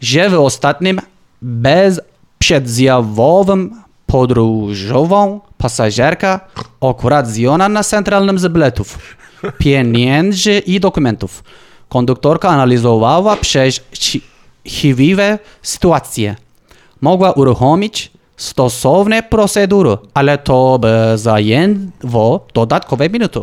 że 0.00 0.30
w 0.30 0.34
ostatnim 0.34 1.00
bezprzedzjawowym 1.42 3.82
podróżową 4.06 5.40
pasażerka 5.58 6.40
okuracjona 6.80 7.68
na 7.68 7.82
centralnym 7.82 8.38
z 8.38 8.48
biletów, 8.48 8.98
pieniędzy 9.58 10.58
i 10.58 10.80
dokumentów. 10.80 11.44
Konduktorka 11.88 12.48
analizowała 12.48 13.36
przez 13.36 13.80
chwiejliwe 14.66 15.38
sytuacje. 15.62 16.36
Mogła 17.00 17.32
uruchomić 17.32 18.10
stosowne 18.36 19.22
procedury, 19.22 19.96
ale 20.14 20.38
to 20.38 20.78
by 20.78 20.88
zajęło 21.18 22.46
dodatkowe 22.54 23.10
minuty. 23.10 23.40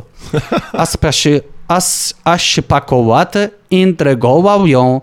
A, 0.74 0.86
spaszy, 0.86 1.42
a, 1.68 1.78
s- 1.78 2.14
a 2.24 2.38
szpakowaty 2.38 3.50
intrygował 3.70 4.68
ją 4.68 5.02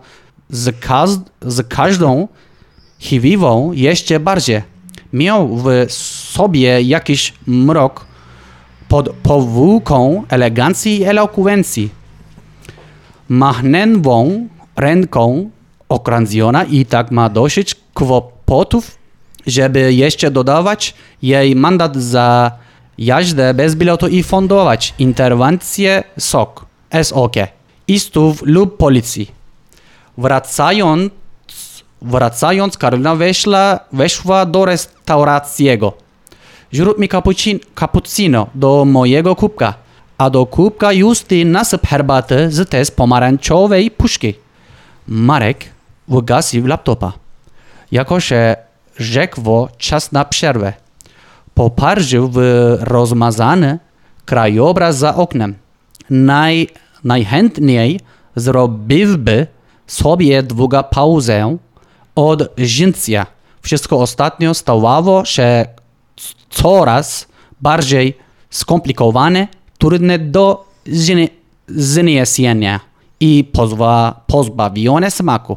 z, 0.50 0.80
kaz, 0.80 1.10
z 1.42 1.68
każdą 1.68 2.28
chwiewą 3.00 3.72
jeszcze 3.72 4.20
bardziej. 4.20 4.62
Miał 5.12 5.56
w 5.56 5.68
sobie 6.32 6.82
jakiś 6.82 7.34
mrok 7.46 8.06
pod 8.88 9.08
powłóką 9.22 10.24
elegancji 10.28 10.98
i 11.00 11.04
elokwencji. 11.04 11.90
Machnęwą 13.28 14.48
ręką 14.76 15.50
okrążona 15.88 16.64
i 16.64 16.86
tak 16.86 17.10
ma 17.10 17.28
dosyć 17.28 17.76
kłopotów, 17.94 18.98
żeby 19.46 19.94
jeszcze 19.94 20.30
dodawać 20.30 20.94
jej 21.22 21.56
mandat 21.56 21.96
za 21.96 22.52
jazdę 22.98 23.54
bez 23.54 23.74
biletu 23.74 24.08
i 24.08 24.22
fundować 24.22 24.94
interwencję 24.98 26.04
SOK, 26.18 26.66
SOK, 27.02 27.34
istów 27.88 28.42
lub 28.42 28.76
policji. 28.76 29.30
Wracając, 30.18 31.12
wracając 32.02 32.78
Karolina 32.78 33.16
weszła, 33.16 33.80
weszła 33.92 34.46
do 34.46 34.64
restauracyjego. 34.64 36.07
Zrób 36.72 36.98
mi 36.98 37.08
cappuccin- 37.08 37.60
cappuccino 37.74 38.46
do 38.54 38.84
mojego 38.84 39.36
kubka, 39.36 39.74
a 40.18 40.30
do 40.30 40.46
kubka 40.46 40.92
Justy 40.92 41.44
nasyp 41.44 41.86
herbaty 41.86 42.50
z 42.50 42.68
test 42.68 42.96
pomarańczowej 42.96 43.90
puszki. 43.90 44.34
Marek 45.06 45.64
wygasił 46.08 46.66
laptopa. 46.66 47.12
Jako 47.92 48.20
się 48.20 48.56
rzekło 48.96 49.68
czas 49.78 50.12
na 50.12 50.24
przerwę. 50.24 50.72
Poparzył 51.54 52.28
w 52.32 52.38
rozmazany 52.80 53.78
krajobraz 54.24 54.98
za 54.98 55.14
oknem. 55.14 55.54
Naj, 56.10 56.68
najchętniej 57.04 58.00
zrobiłby 58.36 59.46
sobie 59.86 60.42
długa 60.42 60.82
pauzę 60.82 61.56
od 62.14 62.42
życia. 62.58 63.26
Wszystko 63.62 64.00
ostatnio 64.00 64.54
stawało 64.54 65.24
się 65.24 65.66
coraz 66.50 67.26
bardziej 67.60 68.18
skomplikowane, 68.50 69.48
trudne 69.78 70.18
do 70.18 70.64
znie- 70.86 71.28
zniesienia 71.68 72.80
i 73.20 73.44
pozwa, 73.52 74.20
pozbawione 74.26 75.10
smaku. 75.10 75.56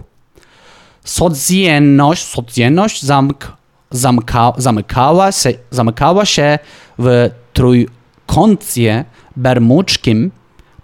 Codzienność, 1.04 2.26
codzienność 2.26 3.04
zamk, 3.04 3.54
zamka, 3.92 4.54
zamykała, 4.58 5.32
się, 5.32 5.54
zamykała 5.72 6.26
się 6.26 6.60
w 7.00 7.30
trójkącie 7.54 9.06
bermudzkim 9.36 10.32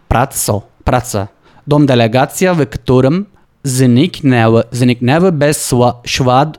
praco, 0.08 0.62
praca. 0.84 1.28
Dom 1.68 1.86
delegacja, 1.86 2.54
w 2.54 2.66
którym 2.66 3.26
zniknęły, 3.64 4.64
zniknęły 4.72 5.32
bez 5.32 5.74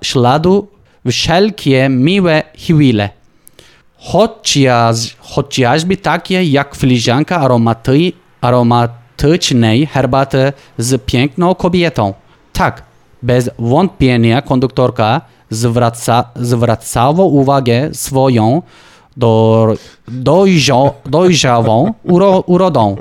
śladu 0.02 0.68
wszelkie 1.10 1.88
miłe 1.88 2.42
chwile. 2.58 3.10
Chociaż, 3.98 5.16
chociażby 5.18 5.96
takie 5.96 6.44
jak 6.44 6.74
filiżanka 6.76 7.40
aromaty, 7.40 8.12
aromatycznej 8.40 9.86
herbaty 9.86 10.52
z 10.78 11.02
piękną 11.02 11.54
kobietą. 11.54 12.14
Tak, 12.52 12.82
bez 13.22 13.50
wątpienia 13.58 14.42
konduktorka 14.42 15.20
zwraca, 15.50 16.24
zwracała 16.36 17.24
uwagę 17.24 17.94
swoją 17.94 18.62
do, 19.16 19.74
dojrzą, 20.08 20.90
dojrzałą 21.06 21.94
uro, 22.02 22.40
urodą. 22.46 22.96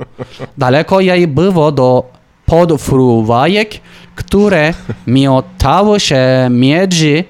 Daleko 0.58 1.00
jej 1.00 1.26
było 1.26 1.72
do 1.72 2.04
podfruwajek, 2.46 3.70
które 4.14 4.74
miotały 5.06 6.00
się 6.00 6.48
między 6.50 7.24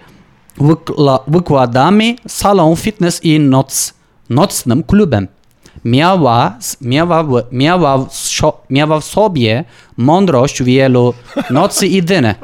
wykla, 0.60 1.18
wykładami 1.26 2.16
salą 2.28 2.76
fitness 2.76 3.24
i 3.24 3.40
noc, 3.40 3.94
nocnym 4.30 4.82
klubem. 4.82 5.28
Miała, 5.84 6.58
miała, 6.80 7.24
miała, 7.52 8.06
miała 8.70 9.00
w 9.00 9.04
sobie 9.04 9.64
mądrość 9.96 10.62
wielu 10.62 11.14
nocy 11.50 11.86
i 11.86 12.02
dni. 12.02 12.34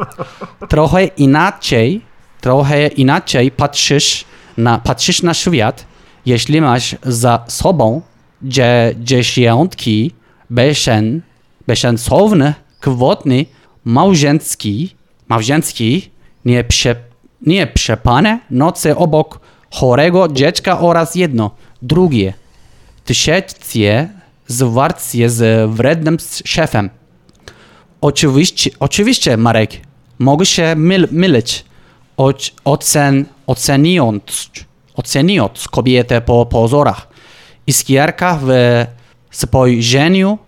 Trochę 0.68 1.04
inaczej, 1.04 2.00
trochę 2.40 2.86
inaczej 2.86 3.50
patrzysz 3.50 4.24
na, 4.56 4.78
patrzysz 4.78 5.22
na 5.22 5.34
świat, 5.34 5.86
jeśli 6.26 6.60
masz 6.60 6.96
za 7.02 7.44
sobą 7.48 8.02
dzie, 8.42 8.94
dziesiątki 8.98 10.10
bezsen, 10.50 11.22
bezsensownych 11.66 12.54
kwotny 12.80 13.46
małżeński, 13.84 14.94
małżeński 15.28 16.10
nieprze, 17.46 17.92
nieprzepane 17.92 18.40
noce 18.50 18.96
obok 18.96 19.40
chorego 19.70 20.28
dziecka 20.28 20.80
oraz 20.80 21.14
jedno, 21.14 21.50
drugie. 21.82 22.34
Tysiące 23.04 24.08
zwarcie 24.46 25.30
z 25.30 25.70
wrednym 25.70 26.16
szefem. 26.44 26.90
Oczywiście, 28.00 28.70
oczywiście, 28.80 29.36
Marek, 29.36 29.70
mogę 30.18 30.46
się 30.46 30.74
myl, 30.76 31.08
mylić. 31.10 31.64
Oc, 32.16 32.50
ocen, 32.64 33.24
oceniając, 33.46 34.50
oceniając 34.96 35.68
kobietę 35.68 36.20
po 36.20 36.46
pozorach. 36.46 37.08
Iskierka 37.66 38.38
w 38.42 38.48
spojrzeniu, 39.30 40.38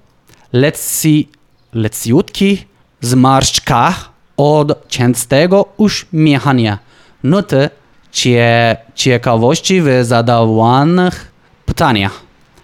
leci, 0.52 1.28
leciutki 1.72 2.64
zmarszczkach 3.00 4.10
od 4.36 4.88
częstego 4.88 5.64
uśmiechania. 5.76 6.78
Nuty 7.22 7.70
cie, 8.12 8.76
ciekawości 8.94 9.82
w 9.82 9.88
zadawanych 10.02 11.32
pytaniach. 11.66 12.22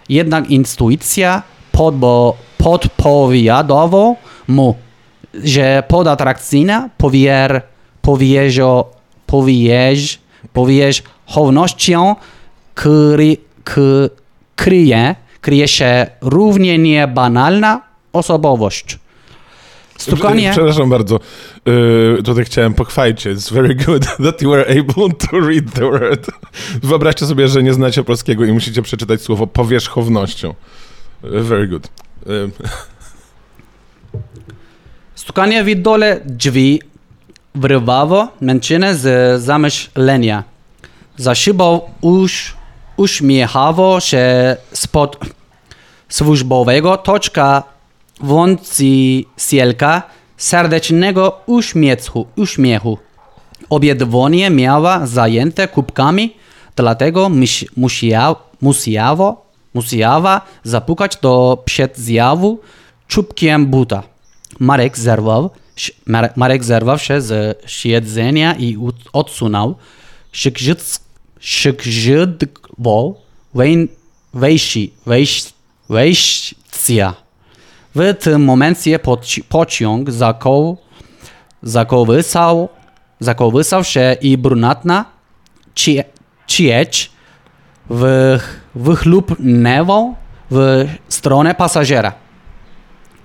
Jednak 0.09 0.51
intuicja 0.51 1.43
podbo, 1.73 2.37
podpowiadała 2.59 4.15
mu, 4.49 4.75
że 5.35 5.83
podatrakcyjna 5.89 6.89
powier, 6.99 7.63
powierzo, 8.03 8.91
powierz, 9.27 10.19
powierzchownością 10.53 12.17
kry, 12.75 13.37
k, 13.65 13.81
kryje, 14.57 15.15
kryje 15.41 15.69
się 15.69 16.07
równie 16.21 16.79
niebanalna 16.79 17.81
osobowość. 18.13 18.99
Stukanie... 19.99 20.51
Przepraszam 20.51 20.91
bardzo. 20.91 21.21
Yy, 21.67 22.23
tutaj 22.25 22.45
chciałem 22.45 22.75
pochwalić. 22.75 23.27
It's 23.27 23.53
very 23.53 23.75
good 23.75 24.07
that 24.25 24.43
you 24.43 24.51
were 24.51 24.67
able 24.67 25.15
to 25.19 25.41
read 25.41 25.73
the 25.73 25.91
word. 25.91 26.27
Wyobraźcie 26.83 27.27
sobie, 27.27 27.49
że 27.49 27.63
nie 27.63 27.75
znacie 27.75 28.05
polskiego 28.05 28.45
i 28.45 28.53
musicie 28.53 28.83
przeczytać 28.83 29.23
słowo 29.23 29.47
powierzchownością. 29.47 30.55
Yy, 31.23 31.43
Very 31.43 31.69
good. 31.69 31.89
Yy, 32.27 32.51
Stukanie 35.15 35.65
w 35.65 35.75
dole 35.75 36.21
drzwi 36.25 36.83
wyrwało 37.55 38.29
mężczyznę 38.41 38.95
z 38.95 39.43
zamyślenia. 39.43 40.45
Za 41.17 41.35
szybą 41.35 41.81
uś, 42.01 42.55
uśmiechało 42.97 44.01
się 44.01 44.57
spod, 44.73 45.17
służbowego 46.09 46.97
toczka 46.97 47.63
wącicielka 48.23 50.03
serdecznego 50.37 51.41
uśmiechu, 51.47 52.27
uśmiechu. 52.37 52.99
Obydwoje 53.71 54.51
miała 54.51 55.07
zajęte 55.07 55.69
kubkami, 55.69 56.35
dlatego 56.77 57.29
musi- 57.29 57.69
musiała, 57.77 58.37
musiała, 58.61 59.37
musiała 59.75 60.41
zapukać 60.65 61.17
do 61.23 61.63
przedzjawu 61.65 62.61
czubkiem 63.09 63.67
buta. 63.67 64.03
Marek 64.59 64.99
zerwał, 64.99 65.51
Marek- 66.37 66.63
zerwał 66.63 66.99
się 66.99 67.21
z 67.21 67.59
siedzenia 67.67 68.55
i 68.59 68.77
odsunął. 69.13 69.75
Szykrzydło 71.41 73.21
wej- 73.55 73.89
wejści, 74.35 74.93
wejść, 75.07 75.55
wejścia. 75.89 77.15
W 77.95 78.15
tym 78.21 78.45
momencie 78.45 78.99
poci- 78.99 79.43
pociąg 79.49 80.11
zakoł, 80.11 80.77
zakołysał, 81.63 82.69
zakołysał 83.21 83.85
się 83.85 84.17
i 84.21 84.39
brunatna 84.39 85.05
cie- 85.75 86.05
cieć 86.47 87.11
w, 87.91 88.39
wychlupnęła 88.75 90.15
w 90.51 90.87
stronę 91.09 91.55
pasażera. 91.55 92.13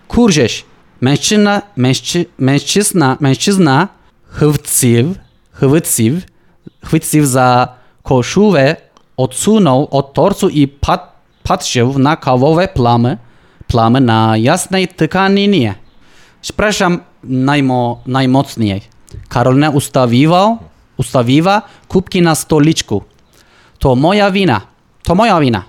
Kurześ, 0.07 0.65
mężczyzna, 1.01 1.61
mężczy, 1.75 2.25
mężczyzna, 2.37 3.17
mężczyzna 3.19 3.87
chwycił, 4.27 5.15
chwycił, 5.51 6.21
chwycił 6.85 7.25
za 7.25 7.67
koszulę, 8.03 8.75
odsunął 9.17 9.87
od 9.91 10.13
torcu 10.13 10.49
i 10.49 10.67
pat, 10.67 11.13
patrzył 11.43 11.99
na 11.99 12.15
kawowe 12.15 12.67
plamy, 12.67 13.17
plamy 13.67 14.01
na 14.01 14.37
jasnej 14.37 14.87
tykaninie. 14.87 15.75
Przepraszam 16.41 16.99
najmo, 17.23 18.01
najmocniej. 18.05 18.81
Karolina 19.29 19.69
ustawiła, 19.69 20.57
ustawiła 20.97 21.61
kubki 21.87 22.21
na 22.21 22.35
stoliczku. 22.35 23.03
To 23.79 23.95
moja 23.95 24.31
wina. 24.31 24.61
To 25.03 25.15
moja 25.15 25.39
wina. 25.39 25.63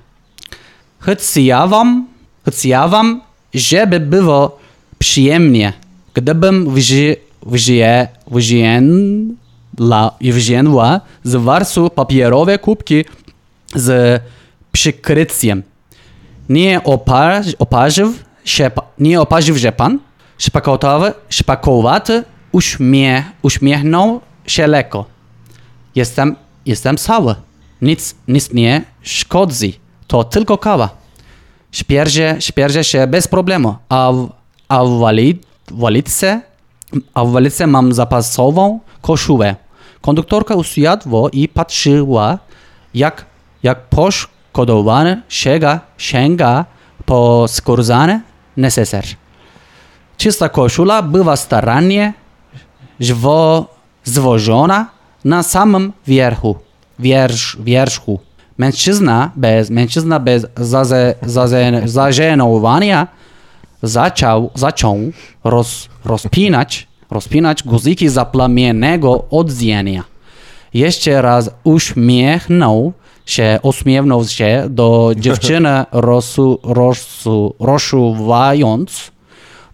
Chciałam, 1.01 2.07
chciałam, 2.49 3.21
żeby 3.55 4.01
było 4.01 4.59
przyjemnie, 4.99 5.73
gdybym 6.15 6.75
wzi, 6.75 7.17
wzię, 7.43 8.09
wzięła, 8.27 10.13
wzięła 10.21 11.01
z 11.25 11.35
warsu 11.37 11.91
papierowe 11.91 12.59
kubki 12.59 13.05
z 13.75 14.23
przykryciem. 14.73 15.63
Nie 16.49 16.83
oparz, 16.85 17.47
oparzył 17.59 18.13
się, 18.45 18.71
nie 18.99 19.21
oparzył 19.21 19.59
się 19.59 19.73
pan? 19.73 19.99
Szpakowaty, 20.39 21.13
szpakowaty 21.29 22.25
uśmiech, 22.53 23.25
uśmiechnął 23.43 24.21
się 24.47 24.67
lekko. 24.67 25.05
Jestem, 25.95 26.37
jestem 26.67 26.97
cały. 26.97 27.35
Nic, 27.83 28.15
nic 28.29 28.53
nie 28.53 28.83
szkodzi. 29.03 29.81
To 30.07 30.25
tylko 30.25 30.59
kawa. 30.59 30.89
Śpierzę, 31.73 32.37
śpierzę 32.41 32.85
się 32.85 33.07
bez 33.07 33.29
problemu. 33.29 33.77
A 33.89 34.13
w, 34.13 34.29
a 34.69 34.85
w 34.85 34.89
wali- 34.89 35.39
walizce, 35.71 36.41
a 37.15 37.25
w 37.25 37.31
walizce 37.31 37.67
mam 37.67 37.93
zapasową 37.93 38.81
koszulę. 39.03 39.57
Konduktorka 40.01 40.55
usiadła 40.55 41.31
i 41.33 41.49
patrzyła, 41.49 42.39
jak, 42.95 43.25
jak 43.63 43.83
poszkodowany 44.59 45.23
sięga, 45.29 45.81
sięga 45.99 46.65
po 47.07 47.45
skórzany 47.49 48.21
neseser. 48.57 49.05
Czysta 50.17 50.49
koszula 50.49 51.03
była 51.03 51.37
starannie 51.37 52.13
zwo, 53.01 53.67
zwożona 54.05 54.87
na 55.25 55.43
samym 55.43 55.93
wierchu. 56.07 56.57
Wiersz, 56.99 57.57
wierzchu. 57.61 58.21
Mężczyzna 58.59 59.31
bez, 59.37 59.71
mężczyzna 59.71 60.21
bez 60.21 60.47
zaze, 60.57 61.15
zaze, 61.23 61.83
zażenowania 61.85 63.07
zaczął, 63.83 64.51
zaczął 64.55 64.99
roz, 65.45 65.89
rozpinać, 66.05 66.89
rozpinać 67.11 67.63
guziki 67.63 68.09
zaplamiennego 68.09 69.25
odzienia. 69.31 70.05
Jeszcze 70.75 71.23
raz 71.23 71.51
uśmiechnął 71.65 72.93
się, 73.31 73.59
uśmiechnął 73.63 74.25
się 74.25 74.67
do 74.71 75.13
dziewczyny 75.17 75.85
rosu, 75.93 76.61
rosu, 76.63 77.55
rozsuwając 77.61 79.11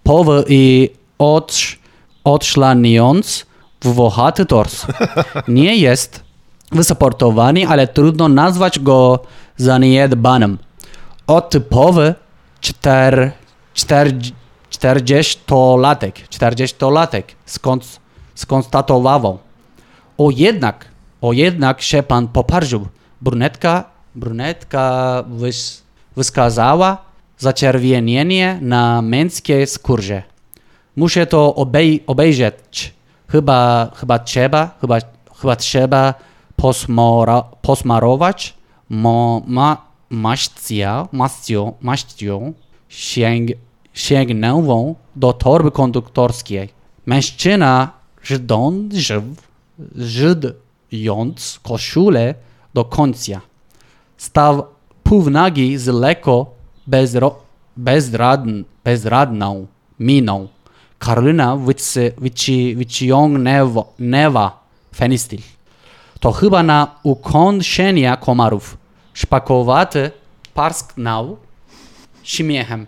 poły 0.03 0.45
i 0.49 0.91
odsz, 1.19 1.79
odszlaniając 2.25 3.47
włochaty 3.83 4.47
tors. 4.47 4.87
Nie 5.49 5.77
jest 5.77 6.25
wysportowany, 6.73 7.69
ale 7.69 7.89
trudno 7.89 8.29
nazwać 8.29 8.79
go 8.79 9.19
zaniedbanym. 9.57 10.59
O 11.27 11.41
typowy 11.41 12.15
czter, 12.61 13.33
czter, 13.75 14.15
40-latek, 14.71 16.13
40-latek 16.31 17.23
skąd, 17.47 18.01
skonstatował. 18.35 19.39
O 20.19 20.31
jednak, 20.31 20.89
o 21.21 21.33
jednak 21.33 21.83
się 21.83 22.03
pan 22.03 22.29
poparzył. 22.29 22.87
Brunetka, 23.25 23.85
brunetka 24.15 25.25
wys, 25.29 25.83
wyskazała 26.17 26.99
zaczerwienienie 27.39 28.59
na 28.63 29.03
męskiej 29.03 29.67
skórze. 29.67 30.23
Muszę 30.97 31.27
to 31.27 31.55
obej, 31.55 32.05
obejrzeć. 32.07 32.95
Chyba, 33.29 33.91
chyba 33.95 34.19
trzeba, 34.19 34.71
chyba, 34.81 34.99
chyba 35.41 35.57
trzeba 35.57 36.15
posmora, 36.57 37.43
posmarować 37.63 38.55
mo, 38.89 39.43
ma, 39.47 39.77
maścia, 40.11 41.09
maścią, 41.13 41.73
maścią 41.81 42.53
sięg, 42.89 43.51
sięgnęłą 43.95 44.95
do 45.17 45.33
torby 45.33 45.71
konduktorskiej. 45.71 46.69
Mężczyzna 47.07 47.91
żydążył, 48.23 49.23
żydując 49.97 51.61
koszulę 51.63 52.35
do 52.75 52.85
końca. 52.85 53.41
Stał 54.17 54.67
półnagi 55.03 55.79
z 55.79 55.87
lekko 55.87 56.55
bezro, 56.87 57.37
bezradn, 57.77 58.63
bezradną 58.85 59.67
miną. 60.01 60.49
Karolina 60.99 61.59
wyciągnęła 62.77 64.59
fenistil. 64.97 65.41
To 66.21 66.33
chyba 66.33 66.63
na 66.63 66.95
ukończenie 67.03 68.17
komarów. 68.21 68.77
Szpakowaty 69.15 70.11
parsknął 70.55 71.37
śmiechem. 72.23 72.87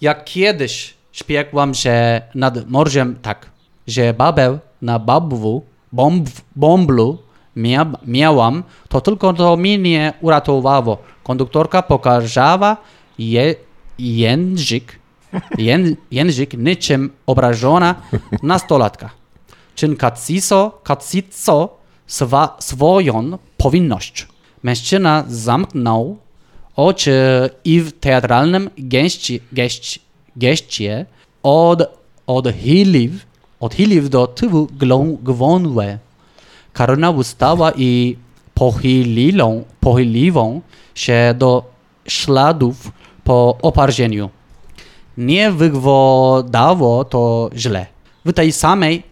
Jak 0.00 0.24
kiedyś 0.24 0.94
śpiegłam 1.12 1.74
się 1.74 2.20
nad 2.34 2.70
morzem 2.70 3.18
tak, 3.22 3.50
że 3.86 4.14
babę 4.14 4.58
na 4.82 4.98
babwu, 4.98 5.62
bomb, 5.92 6.28
bomblu 6.56 7.18
mia, 7.58 7.86
miałam, 8.06 8.62
to 8.88 9.00
tylko 9.00 9.32
to 9.32 9.56
mnie 9.56 9.78
nie 9.78 10.12
uratowało. 10.20 10.98
Konduktorka 11.24 11.82
pokazała 11.82 12.76
je, 13.18 13.54
język, 13.98 14.98
ję, 15.58 15.78
język 16.10 16.54
niczym 16.54 17.10
obrażona 17.26 17.94
nastolatka. 18.42 19.10
Czyn 19.74 19.96
kaciso, 19.96 20.80
kacico 20.84 21.68
swa, 22.06 22.56
swoją 22.60 23.38
powinność. 23.56 24.26
Mężczyzna 24.62 25.24
zamknął 25.28 26.18
oczy 26.76 27.50
i 27.64 27.80
w 27.80 27.92
teatralnym 27.92 28.70
geście, 28.78 29.38
geście, 29.52 30.00
geście 30.36 31.06
od, 31.42 31.82
odchylił, 32.26 33.12
odchylił 33.60 34.08
do 34.08 34.26
tyłu 34.26 34.68
głowę. 35.22 35.98
Karolina 36.78 37.10
ustała 37.10 37.72
i 37.76 38.16
pochyliła, 38.54 39.46
pochyliła 39.80 40.44
się 40.94 41.34
do 41.38 41.64
śladów 42.08 42.92
po 43.24 43.58
oparzeniu. 43.62 44.30
Nie 45.16 45.50
wyglądało 45.52 47.04
to 47.04 47.50
źle. 47.56 47.86
W 48.24 48.32
tej 48.32 48.52
samej 48.52 49.02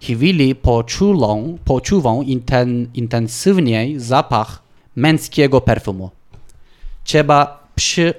chwili 0.00 0.54
poczułą, 0.54 1.58
poczuwą 1.64 2.22
inten, 2.22 2.88
intensywniej 2.94 4.00
zapach 4.00 4.62
męskiego 4.96 5.60
perfumu. 5.60 6.10
Trzeba 7.04 7.68
przy, 7.74 8.14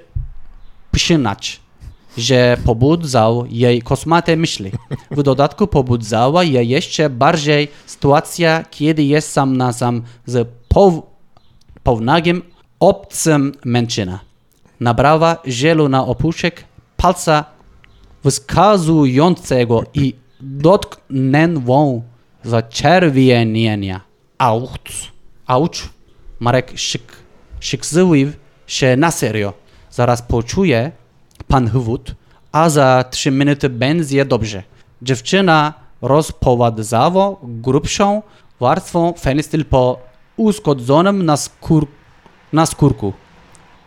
przyznać, 0.92 1.60
że 2.18 2.56
pobudzał 2.64 3.46
jej 3.46 3.82
kosmate 3.82 4.36
myśli. 4.36 4.72
W 5.10 5.22
dodatku 5.22 5.66
pobudzała 5.66 6.44
je 6.44 6.64
jeszcze 6.64 7.10
bardziej 7.10 7.68
sytuacja, 7.86 8.64
kiedy 8.70 9.02
jest 9.02 9.32
sam 9.32 9.56
na 9.56 9.72
sam 9.72 10.02
z 10.26 10.48
pow, 10.68 10.94
pownagim 11.82 12.42
obcym 12.80 13.52
mężczyzną. 13.64 14.18
nabrała 14.80 15.36
żelu 15.44 15.88
na 15.88 16.06
opuszek 16.06 16.64
palca 16.96 17.44
wskazującego 18.24 19.84
i 19.94 20.14
dotknęło 20.40 22.02
zaczerwienienia. 22.44 24.00
Auć, 24.38 25.12
auć, 25.46 25.88
Marek 26.40 26.72
szyk, 26.74 27.12
szykzył 27.60 28.12
się 28.66 28.96
na 28.96 29.10
serio. 29.10 29.52
Zaraz 29.90 30.22
poczuje 30.22 30.92
pan 31.52 31.68
chwód, 31.70 32.14
a 32.52 32.68
za 32.70 33.04
trzy 33.10 33.30
minuty 33.30 33.68
będzie 33.68 34.24
dobrze. 34.24 34.62
Dziewczyna 35.02 35.74
rozprowadzała 36.02 37.36
grubszą 37.42 38.22
warstwą 38.60 39.12
fenystyl 39.12 39.64
po 39.64 39.98
uszkodzonym 40.36 41.26
na, 41.26 41.36
skór, 41.36 41.86
na 42.52 42.66
skórku. 42.66 43.12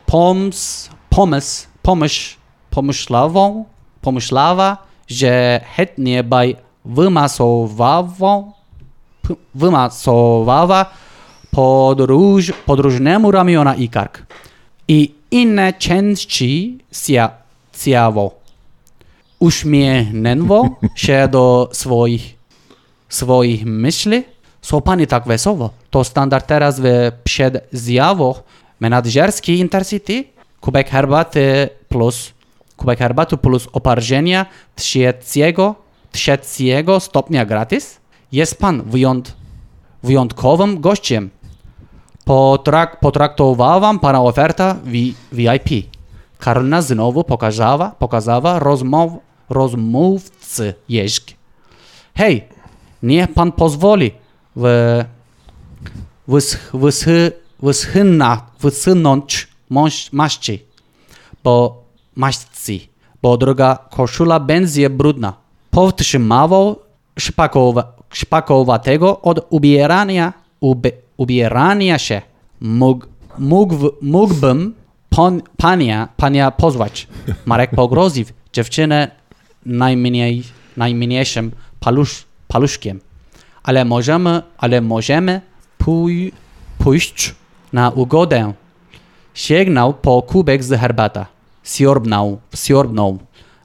Poms, 0.06 0.90
pomysł, 1.10 1.68
pomyśl, 1.82 2.38
pomyślawą, 2.70 3.66
pomyślała, 4.02 4.78
że 5.08 5.62
chętnie 5.76 6.24
by 6.24 6.56
wymasowała, 6.86 8.44
wymasowała 9.56 10.86
podróż, 11.52 12.54
podróżnemu 12.66 13.32
ramiona 13.32 13.76
i 13.76 13.90
kark 13.90 14.26
i 14.88 15.16
inne 15.32 15.74
części 15.74 16.80
cia- 16.92 17.45
ciała. 17.84 18.30
Uśmiechnęło 19.40 20.70
się 20.96 21.28
do 21.32 21.70
swoich, 21.74 22.36
swoich 23.10 23.66
myśli. 23.66 24.24
Co 24.62 24.82
pani 24.82 25.08
tak 25.08 25.28
wesoło? 25.28 25.70
To 25.90 26.04
standard 26.04 26.48
teraz 26.48 26.80
w 26.80 27.12
przedzjawach 27.24 28.44
menadżerskiej 28.80 29.60
Intercity. 29.60 30.24
Kubek 30.62 30.90
herbaty 30.90 31.70
plus 31.90 32.36
kubek 32.78 33.00
herbaty 33.00 33.38
plus 33.38 33.68
oparzenia 33.74 34.46
trzeciego, 34.76 35.76
trzeciego 36.12 37.00
stopnia 37.00 37.46
gratis. 37.46 37.98
Jest 38.32 38.60
pan 38.60 38.82
wyjąt, 38.82 39.36
wyjątkowym 40.04 40.82
gościem. 40.82 41.30
Potrak, 42.26 43.00
potraktowałam 43.00 44.00
pana 44.00 44.22
oferta 44.22 44.76
VIP. 45.32 45.95
Karolina 46.40 46.82
znowu 46.82 47.24
pokazała, 47.24 47.90
pokazała 48.00 48.60
rozmow, 48.60 49.12
rozmówcy 49.50 50.74
jeźdź. 50.90 51.38
Hej, 52.16 52.48
niech 53.04 53.34
pan 53.34 53.52
pozwoli 53.52 54.12
w, 54.56 54.66
wys, 56.28 56.58
wysy, 56.74 57.32
wyschyna, 57.64 58.42
wyschnąć 58.60 59.48
mąż- 59.72 60.10
maści, 60.12 60.64
bo 61.44 61.84
maści, 62.16 62.90
bo 63.22 63.38
druga 63.38 63.78
koszula 63.92 64.40
będzie 64.40 64.90
brudna. 64.90 65.34
Powstrzymał 65.72 66.76
szpakowa, 67.20 67.94
szpakowatego 68.10 69.22
od 69.22 69.48
ubierania, 69.50 70.34
ube, 70.60 70.90
ubierania 71.18 71.98
się. 71.98 72.22
Mógł, 72.62 73.06
mógł, 73.38 73.76
mógłbym 74.02 74.76
pan, 75.16 75.42
pania, 75.58 76.08
pania 76.18 76.52
pozwać. 76.52 77.08
Marek 77.46 77.72
pogroził 77.72 78.26
dziewczynę 78.54 79.12
najmniej, 79.66 80.44
najmniejszym 80.78 81.52
palusz, 81.80 82.26
paluszkiem. 82.48 83.00
Ale 83.64 83.86
możemy, 83.86 84.42
ale 84.58 84.82
możemy 84.82 85.42
pój, 85.78 86.32
pójść 86.78 87.36
na 87.74 87.90
ugodę. 87.90 88.54
Sięgnął 89.34 89.94
po 89.94 90.22
kubek 90.22 90.64
z 90.64 90.80
herbata. 90.80 91.26
Siorbnął, 91.64 92.40
siorbnął. 92.56 93.20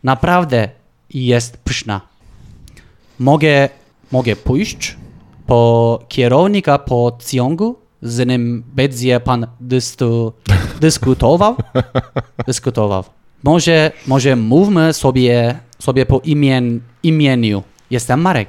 Naprawdę 0.04 0.68
jest 1.10 1.56
pyszna. 1.56 2.00
Mogę, 3.18 3.68
mogę 4.12 4.36
pójść 4.36 4.96
po 5.46 5.98
kierownika 6.08 6.78
pociągu, 6.78 7.76
z 8.02 8.26
nim 8.28 8.64
będzie 8.74 9.20
pan 9.20 9.46
dystu, 9.60 10.32
dyskutował? 10.80 11.56
Dyskutował. 12.46 13.04
Może, 13.42 13.92
może 14.06 14.36
mówmy 14.36 14.92
sobie, 14.92 15.58
sobie 15.78 16.06
po 16.06 16.20
imien, 16.24 16.80
imieniu. 17.02 17.62
Jestem 17.90 18.20
Marek. 18.20 18.48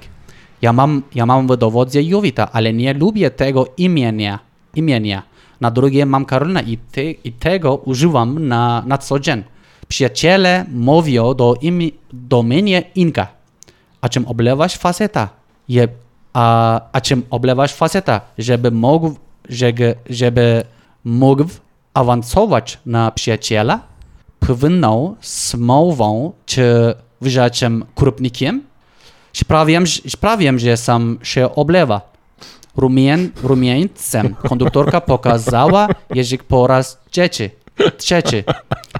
Ja 0.61 0.73
mam, 0.73 1.01
ja 1.15 1.25
mam 1.25 1.47
w 1.47 1.57
dowodzie 1.57 2.01
Jowita, 2.01 2.51
ale 2.51 2.73
nie 2.73 2.93
lubię 2.93 3.31
tego 3.31 3.67
imienia. 3.77 4.39
imienia. 4.75 5.23
Na 5.61 5.71
drugie 5.71 6.05
mam 6.05 6.25
Karolina 6.25 6.61
i, 6.61 6.77
te, 6.77 7.11
i 7.11 7.31
tego 7.31 7.75
używam 7.75 8.47
na, 8.47 8.83
na 8.85 8.97
co 8.97 9.19
dzień. 9.19 9.43
Przyjaciele 9.87 10.65
mówią 10.71 11.33
do, 11.33 11.55
imi, 11.61 11.93
do 12.13 12.43
mnie 12.43 12.83
Inka. 12.95 13.27
A 14.01 14.09
czym 14.09 14.27
oblewasz 14.27 14.77
faceta? 14.77 15.29
Je, 15.69 15.87
a, 16.33 16.81
a 16.91 17.01
czym 17.01 17.23
oblewasz 17.29 17.73
faceta? 17.73 18.21
Żeby 18.37 18.71
mógł, 18.71 19.15
żeby, 19.51 19.95
żeby 20.09 20.63
mógł 21.03 21.45
awansować 21.93 22.79
na 22.85 23.11
przyjaciela? 23.11 23.79
Powinną 24.39 25.15
smową 25.21 26.31
czy 26.45 26.93
wyżaczym 27.21 27.85
krupnikiem? 27.95 28.61
Sprawiam, 29.33 29.85
że- 29.85 30.01
sprawiam, 30.09 30.59
że 30.59 30.77
sam 30.77 31.19
się 31.23 31.55
oblewa. 31.55 32.11
Rumien, 32.77 33.31
rumieńcem 33.43 34.35
konduktorka 34.35 35.01
pokazała 35.01 35.87
język 36.13 36.43
po 36.43 36.67
raz 36.67 36.97
trzeci. 37.11 37.49
trzeci. 37.97 38.43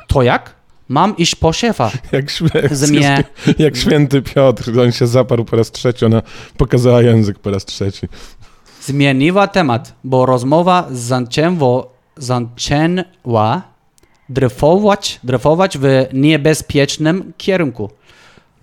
To 0.08 0.22
jak? 0.24 0.56
Mam 0.90 1.18
iść 1.18 1.36
po 1.36 1.54
szefa. 1.54 1.92
Jak, 2.12 2.26
Zmie- 2.72 3.24
jak 3.60 3.78
święty 3.78 4.22
Piotr, 4.22 4.80
on 4.80 4.92
się 4.92 5.08
zaparł 5.08 5.46
po 5.46 5.56
raz 5.56 5.72
trzeci, 5.72 6.06
ona 6.06 6.22
pokazała 6.58 7.02
język 7.02 7.40
po 7.40 7.52
raz 7.52 7.66
trzeci. 7.66 8.08
Zmieniła 8.92 9.48
temat, 9.48 9.94
bo 10.04 10.26
rozmowa 10.26 10.88
zaczęła, 10.92 11.84
zaczęła 12.18 13.62
dryfować, 14.30 15.20
dryfować 15.24 15.78
w 15.78 16.08
niebezpiecznym 16.14 17.34
kierunku. 17.38 17.90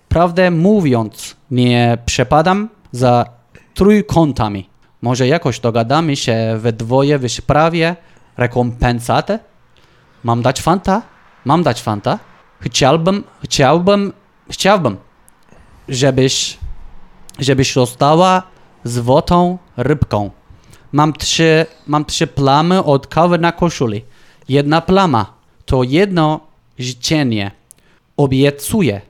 Prawdę 0.09 0.51
mówiąc, 0.51 1.35
nie 1.51 1.97
przepadam 2.05 2.69
za 2.91 3.25
trójkątami. 3.73 4.69
Może 5.01 5.27
jakoś 5.27 5.59
dogadamy 5.59 6.15
się 6.15 6.57
we 6.57 6.73
dwoje 6.73 7.19
w 7.19 7.29
sprawie 7.31 7.95
rekompensaty? 8.37 9.39
Mam 10.23 10.41
dać 10.41 10.61
fanta? 10.61 11.01
Mam 11.45 11.63
dać 11.63 11.81
fanta? 11.81 12.19
Chciałbym, 12.59 13.23
chciałbym, 13.43 14.13
chciałbym, 14.49 14.97
żebyś 15.87 16.57
żebyś 17.39 17.73
została 17.73 18.43
złotą 18.83 19.57
rybką. 19.77 20.31
Mam 20.91 21.13
trzy, 21.13 21.65
mam 21.87 22.05
trzy 22.05 22.27
plamy 22.27 22.83
od 22.83 23.07
kawy 23.07 23.37
na 23.37 23.51
koszuli. 23.51 24.05
Jedna 24.49 24.81
plama 24.81 25.33
to 25.65 25.83
jedno 25.83 26.39
życzenie. 26.79 27.51
Obiecuję, 28.17 29.01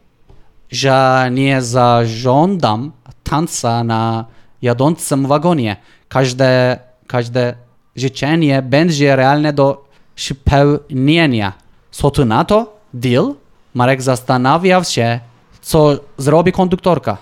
że 0.71 1.29
nie 1.31 1.61
zażądam 1.61 2.91
tańca 3.23 3.83
na 3.83 4.25
jadącym 4.61 5.27
wagonie. 5.27 5.77
Każde, 6.07 6.79
każde 7.07 7.53
życzenie 7.95 8.61
będzie 8.61 9.15
realne 9.15 9.53
do 9.53 9.85
spełnienia. 10.15 11.53
Co 11.91 12.11
na 12.25 12.45
to? 12.45 12.79
Deal? 12.93 13.33
Marek 13.73 14.01
zastanawiał 14.01 14.83
się, 14.83 15.19
co 15.61 15.99
zrobi 16.17 16.51
konduktorka. 16.51 17.17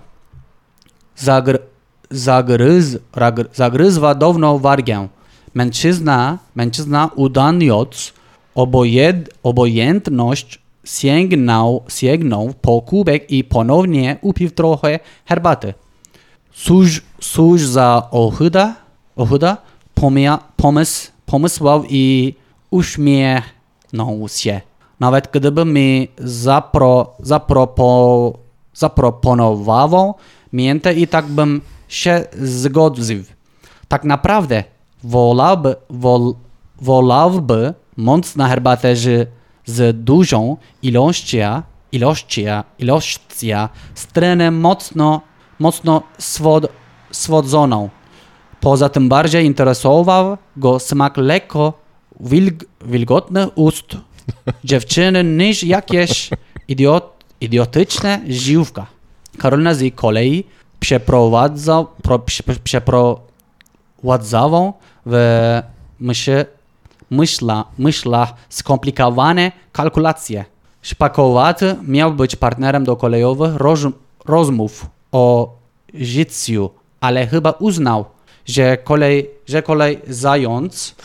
Zagr, 1.15 1.59
zagryz, 2.09 2.97
zagryzła 3.53 4.15
dawną 4.15 4.57
wargę. 4.59 5.07
Mężczyzna, 5.53 6.37
mężczyzna 6.55 7.09
udając 7.15 8.13
obojed, 8.55 9.29
obojętność 9.43 10.59
sięgnął, 10.83 11.83
sięgnął 11.87 12.53
po 12.61 12.81
kubek 12.81 13.31
i 13.31 13.43
ponownie 13.43 14.17
upił 14.21 14.51
trochę 14.51 14.99
herbaty. 15.25 15.73
Cóż, 16.53 17.01
cóż 17.21 17.61
za 17.61 18.07
ohyda, 18.11 18.75
ohyda 19.15 19.57
pomia, 19.93 20.39
pomysł, 20.55 21.11
pomysłał 21.25 21.83
i 21.89 22.33
uśmiechnął 22.69 24.27
się. 24.27 24.61
Nawet 24.99 25.29
gdyby 25.31 25.65
mi 25.65 26.07
zapro, 26.17 27.13
zapropo, 27.19 28.33
zaproponował 28.73 30.15
miętę 30.53 30.93
i 30.93 31.07
tak 31.07 31.25
bym 31.25 31.61
się 31.87 32.25
zgodził. 32.41 33.23
Tak 33.87 34.03
naprawdę 34.03 34.63
wolałby, 35.03 35.75
wol, 35.89 36.33
wolałby 36.81 37.73
mocna 37.97 38.47
herbatę 38.47 38.95
z, 38.95 39.29
z 39.65 40.03
dużą 40.03 40.57
ilością, 40.81 41.61
ilością, 41.91 42.63
ilością 42.79 43.67
strenem 43.95 44.59
mocno, 44.59 45.21
mocno 45.59 46.03
swod, 46.17 46.67
swodzoną. 47.11 47.89
Poza 48.59 48.89
tym 48.89 49.09
bardziej 49.09 49.45
interesował 49.45 50.37
go 50.57 50.79
smak 50.79 51.17
lekko 51.17 51.73
wilg, 52.19 52.65
wilgotnych 52.85 53.57
ust 53.57 53.97
dziewczyny 54.63 55.23
niż 55.23 55.63
jakieś 55.63 56.29
idiot, 56.67 57.23
idiotyczne 57.41 58.21
ziówka. 58.29 58.85
Karolina 59.37 59.73
z 59.73 59.95
kolei 59.95 60.43
przeprowadza, 60.79 61.85
pro, 62.01 62.19
prze, 62.19 62.43
przeprowadzała 62.63 64.73
w 65.05 65.61
myśl, 65.99 66.45
myśla, 67.09 67.65
myślach 67.77 68.33
skomplikowane 68.49 69.51
kalkulacje. 69.71 70.45
Szpakowaty 70.81 71.75
miał 71.83 72.13
być 72.13 72.35
partnerem 72.35 72.83
do 72.83 72.95
kolejowych 72.95 73.55
roz, 73.55 73.79
rozmów 74.25 74.85
o 75.11 75.55
życiu, 75.93 76.69
ale 76.99 77.27
chyba 77.27 77.51
uznał, 77.51 78.05
że 78.45 78.77
kolej, 78.77 79.29
że 79.45 79.61
kolej 79.61 79.99
zając, 80.07 80.95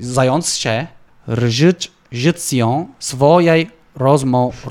zając 0.00 0.56
się 0.56 0.86
żyć, 1.28 1.92
życiem 2.12 2.86
swojej 2.98 3.70
rozmów, 3.96 4.66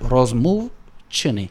rozmów 0.00 0.70
czyni. 1.08 1.48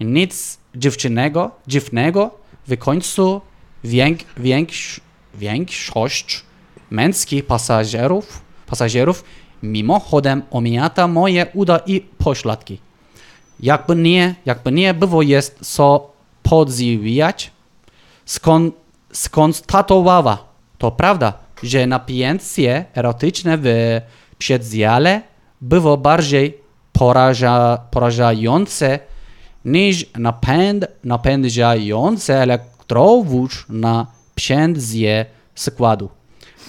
Nic 0.00 0.58
dziewczynego, 0.74 1.50
dziwnego 1.66 2.30
w 2.68 2.76
końcu 2.78 3.40
więk, 3.84 4.20
większ, 4.36 5.00
większość 5.34 6.42
męskich 6.90 7.46
pasażerów, 7.46 8.42
pasażerów 8.66 9.24
mimochodem 9.62 10.42
omijata 10.50 11.08
moje 11.08 11.46
uda 11.54 11.80
i 11.86 12.00
pośladki. 12.00 12.78
Jakby 13.60 13.96
nie, 13.96 14.34
jakby 14.46 14.72
nie 14.72 14.94
było 14.94 15.22
jest 15.22 15.74
co 15.74 16.10
podziwiać, 16.42 17.50
skon, 18.24 18.72
skonstatowała. 19.12 20.38
To 20.78 20.90
prawda, 20.90 21.32
że 21.62 21.86
napięcie 21.86 22.84
erotyczne 22.94 23.58
w 23.58 23.66
przedziale 24.38 25.22
było 25.60 25.96
bardziej 25.96 26.58
poraża, 26.92 27.78
porażające 27.90 28.98
niż 29.64 30.06
napęd, 30.18 30.86
napędzający 31.04 32.34
elektrowóz 32.34 33.64
na 33.68 34.06
pędzie 34.48 35.26
składu. 35.54 36.08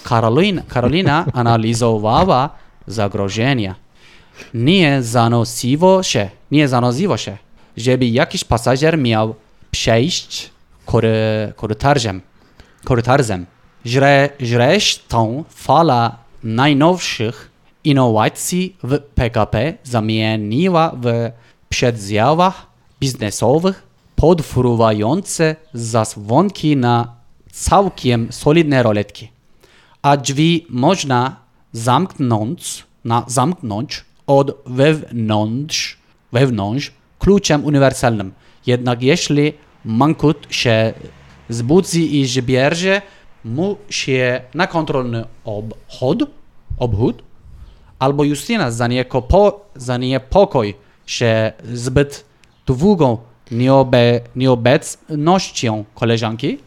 Karolina, 0.04 0.62
Karolina 0.74 1.24
analizowała 1.32 2.50
zagrożenia. 2.86 3.74
Nie 4.54 5.02
zanosiło 5.02 6.02
się, 6.02 6.30
nie 6.50 6.68
zanosiło 6.68 7.16
się, 7.16 7.36
żeby 7.76 8.06
jakiś 8.06 8.44
pasażer 8.44 8.98
miał 8.98 9.34
przejść 9.70 10.50
kory, 10.86 11.52
korytarzem. 11.56 12.20
korytarzem. 12.84 13.46
Zre, 13.84 14.28
zresztą 14.40 15.44
fala 15.48 16.16
najnowszych 16.42 17.50
innowacji 17.84 18.76
w 18.82 18.98
PKP 18.98 19.74
zamieniła 19.84 20.92
w 21.02 21.30
przedziałach 21.68 22.66
biznesowych 23.04 23.76
podfruwające 24.16 25.56
zasłonki 25.74 26.76
na 26.76 26.96
całkiem 27.52 28.20
solidne 28.32 28.82
roletki. 28.82 29.28
A 30.02 30.16
drzwi 30.16 30.66
można 30.68 31.36
zamknąć, 31.72 32.84
na, 33.04 33.24
zamknąć 33.26 34.04
od 34.26 34.48
wewnątrz, 34.66 35.98
wewnątrz 36.32 36.92
kluczem 37.18 37.64
uniwersalnym. 37.64 38.32
Jednak 38.66 39.02
jeśli 39.02 39.52
mankut 39.84 40.46
się 40.50 40.94
zbudzi 41.48 42.20
i 42.20 42.26
zbierze 42.26 43.02
mu 43.44 43.76
się 43.90 44.40
na 44.54 44.66
kontrolny 44.66 45.24
obchód, 45.44 46.30
obchód 46.78 47.22
albo 47.98 48.24
Justyna 48.24 48.70
za, 48.70 48.86
niekopo, 48.86 49.70
za 49.76 49.96
niepokój 49.96 50.74
się 51.06 51.52
zbyt 51.72 52.33
długą 52.66 53.18
nieobe, 53.50 54.20
nieobecnością 54.36 55.84
koleżanki, 55.94 56.58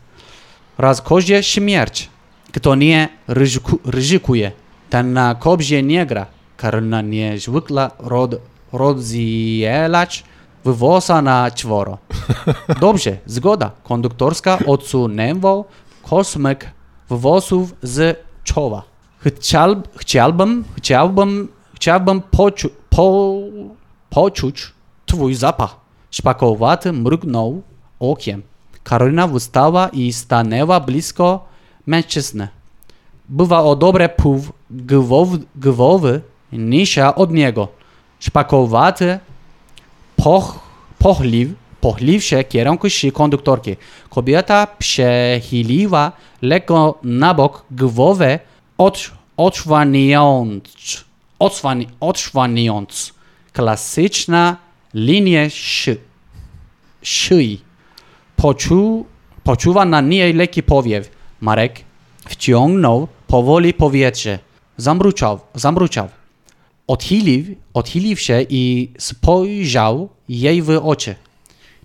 raz 0.77 1.01
kozie 1.01 1.43
śmierć. 1.43 2.09
Kto 2.53 2.75
nie 2.75 3.09
ryzyku, 3.27 3.79
ryzykuje, 3.85 4.51
ten 4.89 5.13
na 5.13 5.35
kobzie 5.35 5.83
nie 5.83 6.05
gra. 6.05 6.25
Karolina 6.57 7.01
niezwykle 7.01 7.91
rod, 7.99 8.35
rozdzielać 8.73 10.23
wywosa 10.65 11.21
na 11.21 11.51
czworo. 11.51 11.97
Dobrze, 12.81 13.17
zgoda. 13.25 13.71
Konduktorska 13.83 14.59
odsunęła 14.65 15.63
kosmyk 16.03 16.71
wywosów 17.09 17.73
z 17.83 18.19
czoła. 18.43 18.83
Chciał, 19.19 19.75
chciałbym, 19.97 20.63
chciałbym, 20.77 21.47
chciałbym 21.75 22.21
poczu, 22.21 22.69
po, 22.89 23.35
poczuć 24.09 24.73
twój 25.05 25.35
zapach. 25.35 25.86
Szpakowaty 26.11 26.93
mrugnął 26.93 27.61
okiem. 27.99 28.41
Karolina 28.83 29.27
wstała 29.27 29.89
i 29.89 30.13
stanęła 30.13 30.79
blisko 30.79 31.45
mężczyzny. 31.85 32.47
Była 33.29 33.63
o 33.63 33.75
dobre 33.75 34.09
pół 34.09 34.41
głowy, 35.55 36.21
niższa 36.51 37.15
od 37.15 37.31
niego. 37.31 37.67
Szpakowaty 38.19 39.19
poch, 40.15 40.59
pochliw, 40.99 41.49
pochliw 41.81 42.23
się 42.23 42.43
kierunku 42.43 42.89
się 42.89 43.11
konduktorki. 43.11 43.75
Kobieta 44.09 44.67
przechyliła 44.79 46.11
lekko 46.41 46.99
na 47.03 47.33
bok 47.33 47.65
głowę, 47.71 48.39
od, 48.77 49.11
odsłaniając, 49.37 50.63
odsłani, 51.39 51.87
klasyczna 53.53 54.57
linia 54.93 55.49
szy, 55.49 55.97
szyi. 57.01 57.61
Poczu, 58.35 59.05
poczuwa 59.43 59.85
na 59.85 60.01
niej 60.01 60.33
lekki 60.33 60.63
powiew. 60.63 61.09
Marek 61.41 61.83
wciągnął 62.25 63.07
powoli 63.27 63.73
powietrze. 63.73 64.39
Zamruczał, 64.77 65.39
zamruczał. 65.53 66.07
Odchylił, 66.87 67.55
odchylił 67.73 68.17
się 68.17 68.45
i 68.49 68.91
spojrzał 68.97 70.09
jej 70.29 70.61
w 70.61 70.69
oczy. 70.69 71.15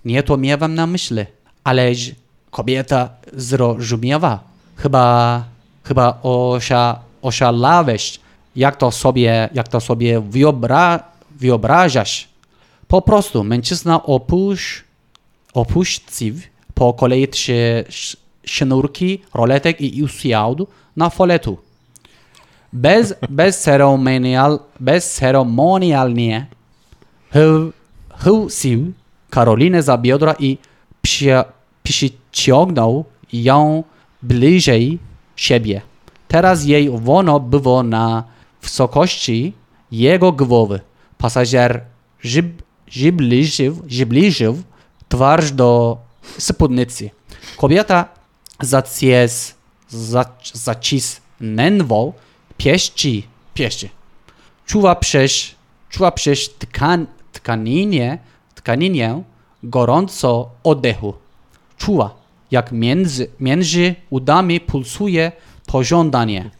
Nie 0.04 0.22
to 0.22 0.36
miałem 0.36 0.74
na 0.74 0.86
myśli, 0.86 1.24
ależ 1.64 2.12
kobieta 2.50 3.08
zrozumiała. 3.32 4.40
Chyba, 4.76 5.44
chyba 5.84 6.18
osza, 6.22 7.00
oszalałeś, 7.22 8.20
jak 8.56 8.76
to 8.76 8.90
sobie, 8.90 9.48
jak 9.54 9.68
to 9.68 9.80
sobie 9.80 10.20
wyobra, 10.20 11.00
wyobrażasz. 11.30 12.31
Po 12.92 13.02
prostu 13.02 13.44
mężczyzna 13.44 14.02
opuś, 14.02 14.84
opuścił 15.54 16.34
po 16.74 16.94
kolei 16.94 17.28
trzy 17.28 17.84
sznurki, 18.44 19.22
roletek 19.34 19.80
i 19.80 20.02
usiadł 20.02 20.66
na 20.96 21.10
foletu. 21.10 21.58
Bez, 22.72 23.14
bez, 23.40 23.60
ceremonial, 23.60 24.58
bez 24.80 25.14
ceremonialnie 25.14 26.46
chyłsił 28.18 28.92
Karolinę 29.30 29.82
za 29.82 29.98
biodra 29.98 30.34
i 30.38 30.58
przy, 31.02 31.44
przyciągnął 31.82 33.04
ją 33.32 33.84
bliżej 34.22 34.98
siebie. 35.36 35.80
Teraz 36.28 36.64
jej 36.64 36.90
wono 36.90 37.40
było 37.40 37.82
na 37.82 38.24
wysokości 38.62 39.52
jego 39.90 40.32
głowy. 40.32 40.80
Pasażer 41.18 41.80
zbliżył, 42.92 43.82
zbliżył 43.88 44.62
twarz 45.08 45.52
do 45.52 45.98
spódnicy. 46.38 47.10
Kobieta 47.56 48.08
zacies, 48.60 49.54
zacisnęła 50.54 52.12
pieści, 52.56 53.26
pieści. 53.54 53.88
Czuła 54.66 54.94
przez, 54.94 55.54
czuła 55.90 56.12
przez 56.12 56.54
tkan, 56.58 57.06
tkaninie, 57.32 58.18
tkaninie 58.54 59.22
gorąco 59.62 60.50
oddechu. 60.64 61.14
Czuła, 61.78 62.14
jak 62.50 62.72
między, 62.72 63.26
między 63.40 63.94
udami 64.10 64.60
pulsuje 64.60 65.32
pożądanie. 65.66 66.50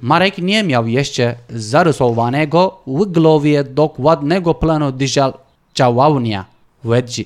Marek 0.00 0.38
nie 0.38 0.62
miał 0.64 0.86
jeszcze 0.86 1.34
zarysowanego 1.50 2.78
w 2.86 3.06
głowie 3.06 3.64
dokładnego 3.64 4.54
planu 4.54 4.92
działania. 5.74 6.44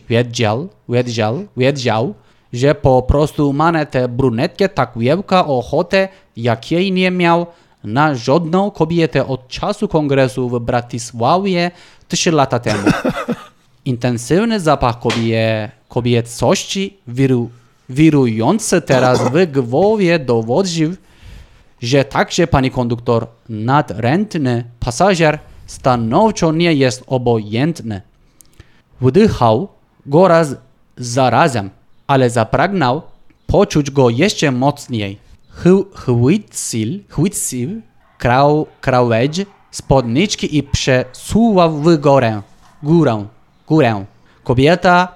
Wiedział, 0.09 0.69
wiedział, 0.89 1.47
wiedział, 1.57 2.15
że 2.53 2.75
po 2.75 3.03
prostu 3.03 3.53
ma 3.53 3.85
tę 3.85 4.09
brunetkę 4.09 4.69
tak 4.69 4.93
wielka 4.97 5.47
ochotę, 5.47 6.09
jakiej 6.37 6.93
nie 6.93 7.11
miał 7.11 7.47
na 7.85 8.15
żadną 8.15 8.71
kobietę 8.71 9.27
od 9.27 9.49
czasu 9.49 9.89
kongresu 9.89 10.49
w 10.49 10.61
Bratysławie 10.61 11.71
trzy 12.09 12.33
lata 12.33 12.59
temu. 12.59 12.89
Intensywny 13.85 14.61
zapach 14.61 14.99
kobie, 15.01 15.71
kobiecości 15.89 16.97
wiru, 17.09 17.51
wirujący 17.89 18.81
teraz 18.81 19.21
w 19.33 19.53
głowie 19.53 20.19
dowodził, 20.19 20.97
że 21.83 22.05
także 22.05 22.47
pani 22.47 22.71
konduktor 22.71 23.27
nadrętny 23.49 24.65
pasażer 24.81 25.39
stanowczo 25.67 26.53
nie 26.53 26.75
jest 26.75 27.05
obojętny. 27.07 28.03
Wdychał 29.01 29.69
go 30.07 30.29
raz 30.29 30.57
zarazem, 30.97 31.71
ale 32.07 32.31
zapragnął 32.31 33.03
poczuć 33.47 33.91
go 33.91 34.11
jeszcze 34.11 34.53
mocniej. 34.53 35.19
Chwycił, 35.95 37.01
chwycił 37.09 37.83
krał, 38.19 38.67
krawędź 38.81 39.47
spódniczki 39.71 40.57
i 40.59 40.63
przesuwał 40.63 41.73
w 41.73 41.97
górę, 41.97 42.43
górę, 42.83 43.27
górę. 43.69 44.05
Kobieta 44.45 45.09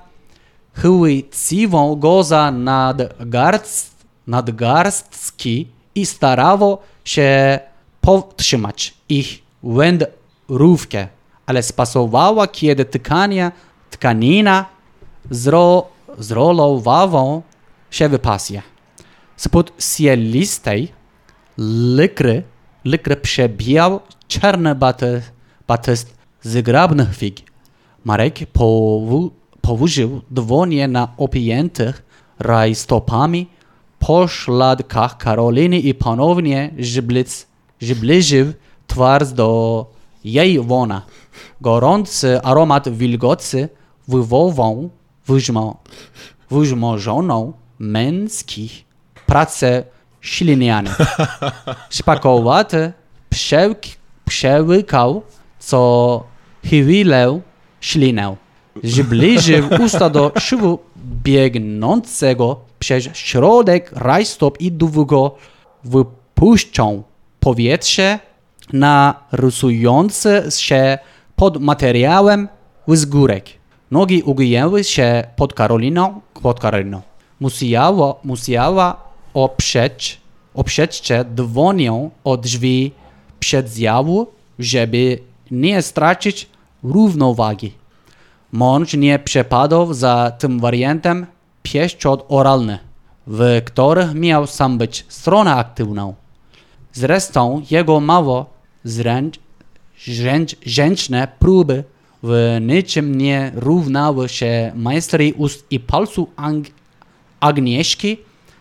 chwyciła 0.72 1.97
go 1.97 2.22
za 2.22 2.51
nadgarst, 2.51 4.07
nadgarstki 4.26 5.68
i 5.95 6.07
starała 6.07 6.78
się 7.05 7.59
powstrzymać 8.01 8.95
ich 9.09 9.43
wędrówkę, 9.62 11.09
ale 11.47 11.62
spasowała, 11.62 12.47
kiedy 12.47 12.85
tkania, 12.85 13.53
tkanina 13.93 14.64
zro, 15.30 15.88
zrolowała 16.18 17.43
się 17.90 18.09
w 18.09 18.18
pasję. 18.18 18.62
Spod 19.36 19.72
sielistej 19.78 20.93
likry, 21.97 22.43
likry 22.84 23.16
przebijał 23.16 24.01
czarny 24.28 24.74
baty, 24.74 25.22
batyst 25.66 26.14
zgrabnych 26.43 27.16
fig. 27.16 27.53
Marek 28.05 28.38
powu, 28.53 29.30
położył 29.61 30.20
dłonie 30.30 30.88
na 30.88 31.09
opiętych 31.16 32.03
rajstopami 32.38 33.47
poszladkach 33.99 35.18
Karoliny 35.18 35.78
i 35.78 35.95
ponownie 35.95 36.70
zblic, 36.80 37.47
zbliżył 37.80 38.53
twarz 38.86 39.32
do 39.32 39.86
jej 40.24 40.61
wona. 40.61 41.03
Gorący 41.61 42.43
aromat 42.43 42.88
wilgocy 42.88 43.68
wywołał 44.09 44.90
wyżmo, 45.26 45.76
wyżmożoną 46.50 47.53
męskich 47.78 48.84
pracę 49.26 49.84
śliniany. 50.20 50.90
Szpakowaty 51.90 52.92
przełk- 53.34 53.96
przełykał 54.24 55.22
co 55.59 56.24
chwilę 56.64 57.40
ślinę. 57.80 58.36
Zbliżył 58.84 59.68
usta 59.84 60.11
do 60.11 60.32
szybu 60.38 60.78
biegnącego 61.24 62.61
przez 62.78 63.05
środek 63.16 63.92
rajstop 63.92 64.61
i 64.61 64.72
długo 64.72 65.34
wypuszczał 65.84 67.03
powietrze 67.40 68.18
na 68.72 69.14
rysujący 69.32 70.42
się 70.59 70.98
pod 71.36 71.61
materiałem 71.61 72.48
wzgórek. 72.88 73.61
Nogi 73.93 74.22
ugięły 74.22 74.84
się 74.84 75.24
pod 75.36 75.55
Karoliną, 75.55 76.20
pod 76.43 76.61
Karoliną. 76.61 77.03
Musiała, 77.40 78.14
musiała 78.24 78.97
oprzeć, 79.34 80.20
oprzeć 80.55 80.97
się 80.97 81.24
dłonią 81.24 82.11
o 82.24 82.36
drzwi 82.36 82.93
przedziału, 83.40 84.26
żeby 84.59 85.18
nie 85.51 85.82
stracić 85.82 86.49
równowagi. 86.82 87.72
Mąż 88.53 88.95
nie 88.95 89.18
przepadał 89.18 89.95
za 89.95 90.32
tym 90.38 90.61
wariantem 90.61 91.26
pieszczot 91.62 92.26
oralny, 92.28 92.78
w 93.26 93.62
których 93.64 94.14
miał 94.14 94.47
sam 94.47 94.78
być 94.78 95.05
stroną 95.09 95.51
aktywną. 95.51 96.14
Zresztą 96.93 97.62
jego 97.70 98.01
mało 98.01 98.47
zręcz, 98.84 99.40
zręcz, 100.07 100.57
zręczne 100.66 101.28
próby 101.38 101.84
w 102.23 102.59
niczym 102.61 103.14
nie 103.18 103.53
równały 103.55 104.29
się 104.29 104.73
majstrej 104.75 105.33
ust 105.33 105.66
i 105.70 105.81
palców 105.81 106.29
Ang- 106.37 106.70
Agnieszki, 107.41 108.18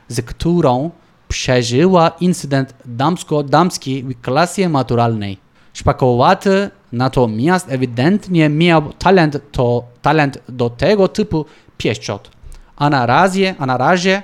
z 0.07 0.21
którą 0.21 0.91
przeżyła 1.27 2.09
incydent 2.19 2.73
damsko-damski 2.85 4.03
w 4.03 4.21
klasie 4.21 4.69
maturalnej. 4.69 5.37
Szpakowaty 5.73 6.69
natomiast 6.91 7.71
ewidentnie 7.71 8.49
miał 8.49 8.93
talent, 8.93 9.37
to, 9.51 9.83
talent 10.01 10.37
do 10.49 10.69
tego 10.69 11.07
typu 11.07 11.45
pieszczot. 11.77 12.31
A 12.75 12.89
na 12.89 13.05
razie, 13.05 13.55
a 13.59 13.65
na 13.65 13.77
razie, 13.77 14.23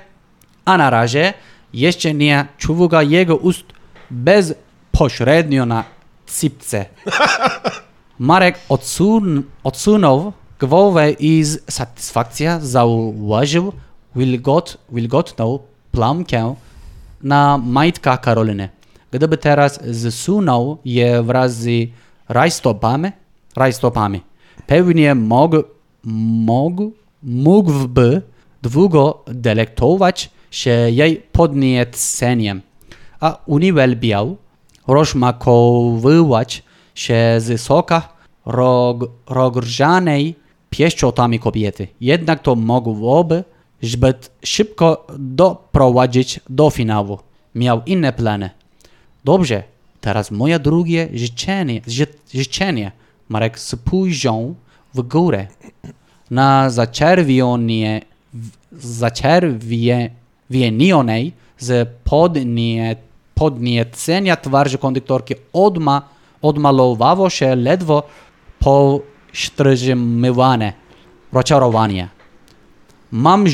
a 0.64 0.78
na 0.78 0.90
razie 0.90 1.34
jeszcze 1.72 2.14
nie 2.14 2.46
czuwa 2.58 3.02
jego 3.02 3.36
ust 3.36 3.64
bezpośrednio 4.10 5.66
na 5.66 5.84
cipce. 6.26 6.86
Marek 8.18 8.58
odsun 8.68 9.42
odsunął 9.64 10.32
głowę 10.60 11.10
i 11.10 11.44
z 11.44 11.72
satysfakcją 11.72 12.58
zauważył 12.60 13.72
wilgot, 14.16 14.78
wilgotną 14.92 15.58
plamkę 15.92 16.54
na 17.22 17.58
majtkach 17.58 18.20
Karoliny. 18.20 18.68
Gdyby 19.10 19.38
teraz 19.38 19.80
zsunął 19.92 20.78
je 20.84 21.22
wraz 21.22 21.54
z 21.54 21.90
rajstopami, 22.28 23.10
rajstopami 23.56 24.20
pewnie 24.66 25.14
mógł, 25.14 25.62
mógł, 26.04 26.92
mógłby 27.22 28.22
długo 28.62 29.24
delektować 29.26 30.30
się 30.50 30.70
jej 30.70 31.16
podnieceniem, 31.32 32.62
a 33.20 33.38
uwielbiał 33.46 34.36
rozmakowywać 34.86 36.62
się 36.98 37.34
z 37.38 37.60
soka 37.60 38.08
rog, 38.46 39.04
rozgrzanej 39.26 40.34
pieszczotami 40.70 41.38
kobiety. 41.38 41.88
Jednak 42.00 42.42
to 42.42 42.54
mogłoby 42.54 43.44
zbyt 43.82 44.30
szybko 44.44 45.06
doprowadzić 45.18 46.40
do 46.48 46.70
finału. 46.70 47.18
Miał 47.54 47.82
inne 47.86 48.12
plany. 48.12 48.50
Dobrze, 49.24 49.62
teraz 50.00 50.30
moje 50.30 50.58
drugie 50.58 51.08
życzenie, 51.14 51.80
ży, 51.86 52.06
życzenie. 52.34 52.92
Marek 53.28 53.58
spojrzał 53.58 54.54
w 54.94 55.02
górę. 55.02 55.46
Na 56.30 56.70
zaczerwienie, 56.70 58.02
zaczerwienionej 58.72 61.32
z 61.58 61.88
podnie, 62.04 62.96
podniecenia 63.34 64.36
twarzy 64.36 64.78
konduktorki 64.78 65.34
odma, 65.52 66.17
odmalowało 66.42 67.30
się 67.30 67.56
ledwo 67.56 68.02
powstrzymywane 68.58 70.72
rozczarowanie. 71.32 72.08
Mam 73.12 73.44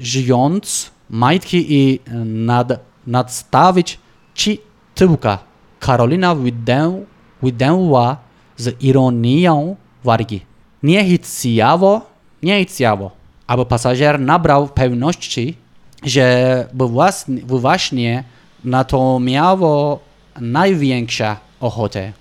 żyjąc 0.00 0.90
majtki 1.10 1.74
i 1.74 2.00
nad, 2.24 2.72
nadstawić 3.06 3.98
ci 4.34 4.60
tyłka. 4.94 5.38
Karolina 5.80 6.34
wydę, 6.34 7.04
wydęła 7.42 8.16
z 8.56 8.82
ironią 8.82 9.76
wargi. 10.04 10.40
Nie 10.82 11.18
chciało, 11.18 12.00
nie 12.42 12.64
chciało, 12.64 13.10
aby 13.46 13.66
pasażer 13.66 14.20
nabrał 14.20 14.68
pewności, 14.68 15.56
że 16.02 16.68
właśnie, 16.74 17.42
właśnie 17.42 18.24
na 18.64 18.84
to 18.84 19.20
miało 19.20 20.00
największa 20.40 21.36
ochotę. 21.60 22.12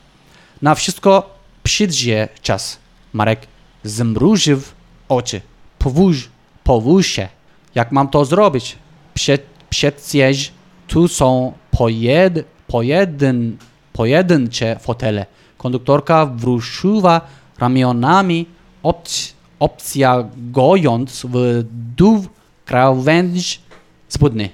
Na 0.62 0.76
wszystko 0.76 1.36
przyjdzie 1.64 2.28
czas. 2.42 2.78
Marek 3.14 3.48
zmrużył 3.84 4.62
oczy. 5.10 5.42
Powóż, 5.80 6.30
powóż 6.64 7.08
się. 7.08 7.28
Jak 7.76 7.92
mam 7.92 8.08
to 8.08 8.26
zrobić? 8.26 8.76
Przed, 9.14 9.46
przecież 9.70 10.52
tu 10.88 11.08
są 11.08 11.54
pojed, 11.72 12.46
pojedyn, 12.68 13.58
pojedyncze 13.94 14.80
fotele. 14.80 15.26
Konduktorka 15.58 16.26
wruszyła 16.26 17.22
ramionami, 17.60 18.46
obc, 18.84 19.34
obcjagując 19.60 21.26
w 21.30 21.64
dół 21.98 22.26
krawędź 22.66 23.62
spódni. 24.08 24.50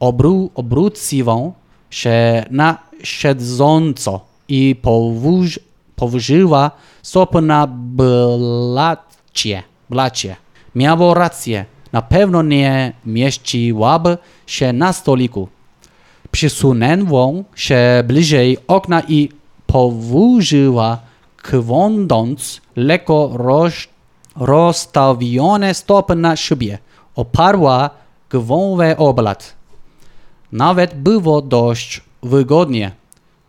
Obru, 0.00 0.50
obróciła 0.54 1.36
się 1.90 2.44
na 2.50 2.78
siedząco 3.02 4.20
i 4.48 4.76
powóż, 4.82 5.60
położyła 5.96 6.70
stopę 7.02 7.40
na 7.40 7.66
blacie. 7.66 9.62
blacie. 9.90 10.36
Miała 10.74 11.14
rację. 11.14 11.66
Na 11.96 12.02
pewno 12.02 12.42
nie 12.42 12.92
mieściłaby 13.06 14.18
się 14.46 14.72
na 14.72 14.92
stoliku. 14.92 15.48
Przysunęła 16.30 17.26
się 17.54 17.78
bliżej 18.04 18.58
okna 18.68 19.02
i 19.08 19.28
położyła, 19.66 20.98
kłądąc 21.50 22.60
lekko 22.76 23.30
roz, 23.34 23.74
rozstawione 24.36 25.74
stopy 25.74 26.14
na 26.14 26.36
szybie. 26.36 26.78
Oparła 27.14 27.90
głowę 28.30 28.96
o 28.96 29.14
blat. 29.14 29.54
Nawet 30.52 30.94
było 30.94 31.42
dość 31.42 32.00
wygodnie. 32.22 32.92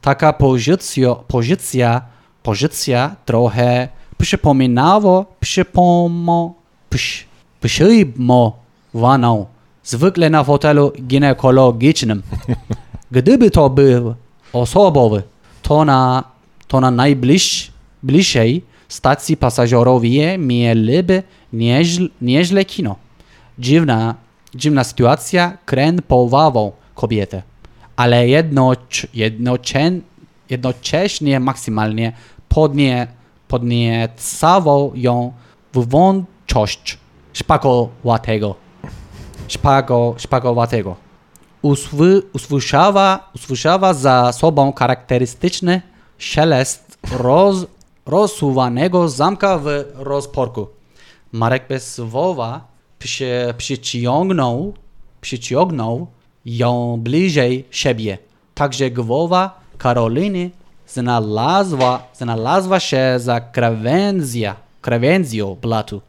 Taka 0.01 0.33
pozycja, 0.33 1.15
pozycja, 1.15 2.01
pozycja 2.43 3.15
trochę 3.25 3.87
przypominała 4.17 5.25
przypomo, 5.39 6.53
przy, 7.61 8.05
przyjmowaną 8.05 9.45
zwykle 9.83 10.29
na 10.29 10.43
fotelu 10.43 10.91
ginekologicznym. 11.07 12.23
Gdyby 13.11 13.51
to 13.51 13.69
był 13.69 14.15
osobowy, 14.53 15.23
to 15.61 15.85
na, 15.85 16.23
to 16.67 16.81
na 16.81 16.91
najbliższej 16.91 17.77
bliższej 18.03 18.63
stacji 18.87 19.37
pasażerowie 19.37 20.37
mieliby 20.37 21.23
nieźle, 21.53 22.07
nieźle 22.21 22.65
kino. 22.65 22.95
Dziwna, 23.59 24.15
dziwna 24.55 24.83
sytuacja 24.83 25.57
krępowało 25.65 26.71
kobietę, 26.95 27.43
ale 27.95 28.27
jednocz, 28.27 29.07
jednocześnie, 29.13 30.01
jednocześnie 30.49 31.39
maksymalnie 31.39 32.13
podnie, 32.49 33.07
podniecało 33.47 34.91
ją 34.95 35.33
w 35.73 35.87
wątczość 35.89 36.97
szpakowatego. 37.37 38.55
Szpago, 39.47 40.15
szpakowatego. 40.17 40.95
Usły, 41.61 42.21
usłyszała, 42.33 43.29
usłyszała 43.35 43.93
za 43.93 44.33
sobą 44.33 44.73
charakterystyczny 44.73 45.81
szelest 46.17 46.97
roz, 47.11 47.65
rozsuwanego 48.05 49.09
zamka 49.09 49.57
w 49.57 49.67
rozporku. 49.95 50.67
Marek 51.31 51.67
bez 51.69 51.93
słowa 51.93 52.67
przy, 52.99 53.53
przyciągnął, 53.57 54.73
przyciągnął 55.21 56.07
ją 56.45 56.97
bliżej 56.99 57.65
siebie. 57.71 58.17
Także 58.55 58.91
głowa 58.91 59.59
Karoliny 59.77 60.49
znalazła, 60.87 62.03
znalazła 62.13 62.79
się 62.79 63.15
za 63.17 63.39
krawędzia, 63.39 64.55
krawędzią 64.81 65.55
blatu. 65.61 66.01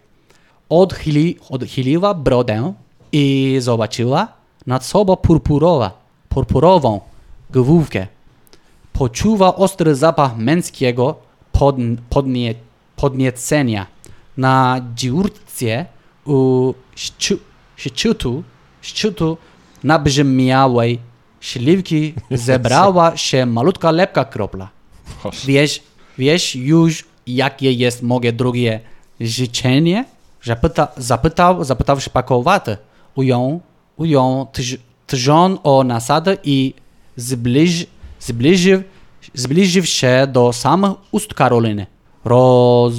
Odchyli, 0.69 1.37
odchyliła 1.51 2.15
brodę 2.15 2.73
i 3.13 3.57
zobaczyła 3.61 4.29
nad 4.67 4.85
sobą 4.85 5.17
purpurowa, 5.17 5.91
purpurową 6.29 7.01
główkę. 7.51 8.07
Poczuwa 8.93 9.57
ostry 9.57 9.95
zapach 9.95 10.37
męskiego 10.37 11.15
pod, 11.53 11.77
podnie, 12.11 12.55
podniecenia. 12.97 13.87
Na 14.37 14.81
dziurce 14.95 15.87
u 16.25 16.75
szczy, 16.97 17.39
szczytu, 17.77 18.43
szczytu 18.81 19.37
nabrzmiałej 19.85 20.99
śliwki 21.41 22.15
zebrała 22.31 23.17
się 23.17 23.47
malutka 23.47 23.91
lepka 23.91 24.25
kropla. 24.25 24.69
Wiesz, 25.47 25.83
wiesz 26.19 26.57
już, 26.57 27.05
jakie 27.27 27.73
jest 27.73 28.03
moje 28.03 28.33
drugie 28.33 28.81
życzenie? 29.21 30.05
Zapyta, 30.45 30.89
zapytał, 30.97 31.65
zapytał 31.65 32.01
szpakowaty. 32.01 32.77
Ujął, 33.15 33.61
ujął 33.97 34.47
tż- 34.53 34.79
trzon 35.07 35.59
o 35.63 35.85
nasadę 35.85 36.37
i 36.45 36.75
zbliż, 37.17 37.87
zbliżył, 38.21 38.83
zbliżył 39.35 39.85
się 39.85 40.27
do 40.33 40.53
samych 40.53 40.93
ust 41.13 41.35
Karoliny. 41.35 41.87
Roz, 42.25 42.95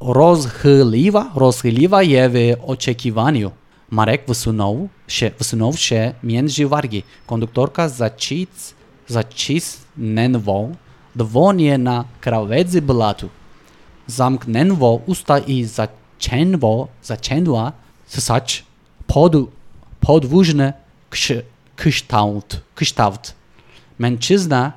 rozchyliła, 0.00 1.30
rozchyliła 1.34 2.02
je 2.02 2.28
w 2.28 2.34
oczekiwaniu. 2.66 3.50
Marek 3.90 4.22
wysunął 4.28 4.88
się, 5.08 5.30
wysunął 5.38 5.72
się 5.72 6.12
między 6.22 6.66
wargi. 6.68 7.02
Konduktorka 7.26 7.88
zacis, 7.88 8.74
zacisnęła 9.08 10.68
dłonie 11.16 11.78
na 11.78 12.04
krawędzi 12.20 12.80
blatu. 12.82 13.28
Zamknęła 14.06 14.90
usta 15.06 15.38
i 15.38 15.64
zaczęła, 16.28 16.88
zaczęła 17.02 17.72
ssać 18.06 18.64
pod, 19.06 19.32
podwójny 20.00 20.72
krzy- 21.10 21.42
kształt, 21.76 22.60
kształt. 22.74 23.34
Mężczyzna 23.98 24.72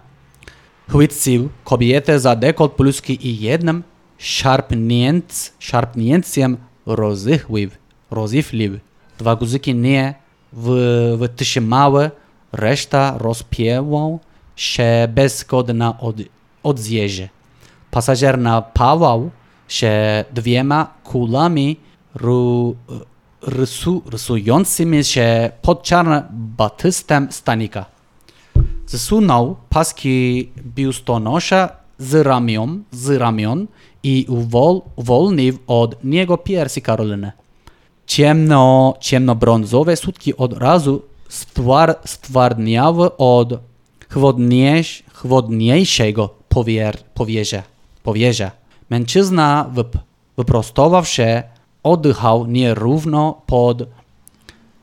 chwycił 0.90 1.50
kobietę 1.64 2.20
za 2.20 2.36
dekolt 2.36 2.72
pluski 2.74 3.28
i 3.28 3.40
jednym 3.40 3.84
szarpnięc, 4.18 5.52
szarpnięciem 5.60 6.58
rozchylił, 6.86 7.70
rozchylił. 8.12 8.80
Dwa 9.18 9.36
guzyki 9.36 9.76
nie 9.76 10.16
wy- 10.54 11.18
wytrzymały, 11.18 12.12
reszta 12.52 13.18
rozpięła 13.18 14.18
się 14.56 15.08
bez 15.10 15.40
zgody 15.40 15.74
na 15.74 16.00
od, 16.00 16.16
odzieży. 16.64 17.30
Pasażer 17.92 18.38
napawał 18.38 19.30
się 19.68 20.26
dwiema 20.34 20.94
kulami 21.04 21.78
ru, 22.16 22.76
rysu, 23.42 24.04
rysującymi 24.06 25.04
się 25.04 25.52
pod 25.62 25.84
czarnym 25.84 26.24
batystem 26.32 27.28
stanika. 27.32 27.86
Zsunął 28.86 29.56
paski 29.70 30.50
biustonosza 30.76 31.70
z 31.98 32.26
ramion, 32.26 32.84
z 32.92 33.10
ramion 33.10 33.68
i 34.04 34.26
uwol, 34.30 34.82
uwolnił 34.96 35.58
od 35.68 36.04
niego 36.04 36.38
piersi 36.38 36.82
Karoliny. 36.82 37.32
Ciemno, 38.06 38.94
ciemnobrązowe 39.00 39.96
sutki 39.96 40.38
od 40.38 40.54
razu 40.54 41.02
stwar, 41.30 42.00
stwardniały 42.06 43.18
od 43.18 43.60
chłodniejsz, 44.14 45.04
chłodniejszego 45.14 46.30
powier, 46.50 46.98
powierza, 47.14 47.64
powierza. 48.04 48.52
Mężczyzna 48.90 49.70
wyp, 49.74 49.98
wyprostował 50.38 51.06
się, 51.06 51.44
oddychał 51.84 52.48
nierówno 52.48 53.42
pod 53.46 53.84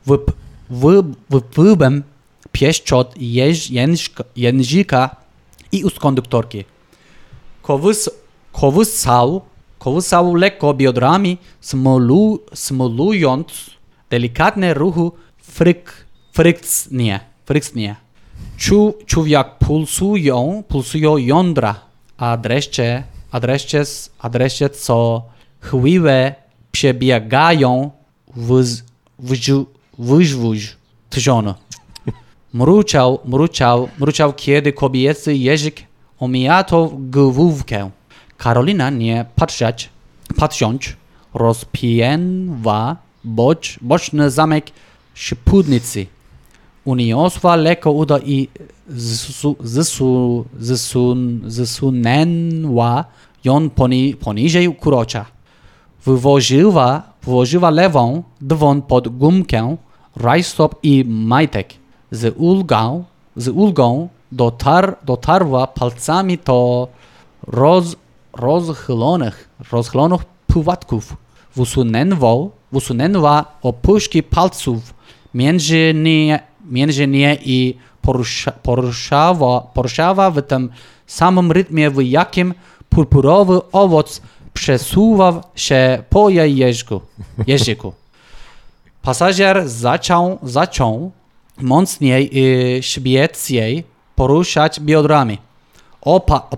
wyp, 0.05 0.31
wy, 0.69 1.03
wypływem 1.29 2.03
pieszczot 2.51 3.15
języka, 4.35 5.15
i 5.71 5.83
ust 5.83 5.99
konduktorki. 5.99 6.63
Kołys, 7.61 8.09
kołysał, 8.51 9.41
kołysał 9.79 10.35
lekko 10.35 10.73
biodrami, 10.73 11.37
smolu, 11.61 12.39
smolując 12.53 13.69
delikatne 14.09 14.73
ruchy 14.73 15.09
fryk, 15.37 16.05
frykcnie, 16.33 17.19
frykcnie. 17.45 17.95
Czuł, 18.57 18.93
czuł 19.05 19.25
jak 19.25 19.57
pulsują, 19.57 20.63
pulsują 20.67 21.17
jądra, 21.17 21.75
a 22.17 22.37
dreszcze, 22.37 23.03
a 23.35 23.39
dreszcze, 23.39 23.83
a 24.19 24.29
dreszcze 24.29 24.69
co 24.69 25.23
chwiłę 25.59 26.35
przebiegają 26.71 27.91
wz, 28.35 28.83
wzdłuż 29.19 30.77
trzonu. 31.09 31.53
Mruczał, 32.53 33.19
mruczał, 33.25 33.89
mruczał, 33.99 34.33
kiedy 34.33 34.73
kobiecy 34.73 35.35
język 35.35 35.81
omijał 36.19 36.91
główkę. 36.99 37.89
Karolina 38.37 38.89
nie 38.89 39.25
patrzeć, 39.35 39.89
patrząc, 40.35 40.81
rozpięła 41.33 42.95
boc, 43.23 43.75
boczny 43.81 44.31
zamek 44.31 44.65
szpudnicy. 45.13 46.05
Uniosła 46.85 47.55
lekko 47.55 47.91
uda 47.91 48.19
i 48.19 48.47
zsu, 48.89 49.55
zsu, 49.63 50.45
zsun, 50.59 51.41
zsunęła 51.49 53.05
ją 53.43 53.69
poni, 53.69 54.15
poniżej 54.15 54.75
kurocza. 54.75 55.25
wywoziła, 56.05 57.03
wywoziła 57.23 57.69
lewą 57.69 58.23
dwon 58.41 58.81
pod 58.81 59.07
gumkę, 59.07 59.77
rajstop 60.15 60.75
i 60.83 61.05
majtek. 61.07 61.73
Z 62.11 62.35
ulgą, 62.37 63.03
z 63.35 63.47
ulgą 63.47 64.09
dotar, 64.31 64.97
dotarła 65.03 65.67
palcami 65.67 66.37
do 66.45 66.87
roz, 67.47 67.95
rozchylonych, 68.33 69.49
rozchylonych 69.71 70.21
płatków. 70.47 71.15
Wysunęła, 71.55 72.49
wysunęła 72.71 73.45
opuszki 73.61 74.23
palców 74.23 74.93
między 75.33 75.93
nie, 75.95 76.39
między 76.69 77.07
nie 77.07 77.37
i 77.45 77.77
porusza, 78.01 78.51
poruszała 79.73 80.31
w 80.31 80.41
tym 80.41 80.69
samym 81.07 81.51
rytmie, 81.51 81.89
w 81.89 82.01
jakim 82.01 82.53
purpurowy 82.89 83.59
owoc 83.71 84.21
przesuwał 84.53 85.41
się 85.55 86.03
po 86.09 86.29
jej 86.29 86.55
jeźdźku. 86.55 87.01
jeździku. 87.47 87.93
Pasażer 89.01 89.69
zaczął, 89.69 90.39
zaczął 90.43 91.11
mocniej 91.57 92.29
i 92.31 92.83
szybciej 92.83 93.83
poruszać 94.15 94.79
biodrami. 94.79 95.37
Opa, 96.01 96.49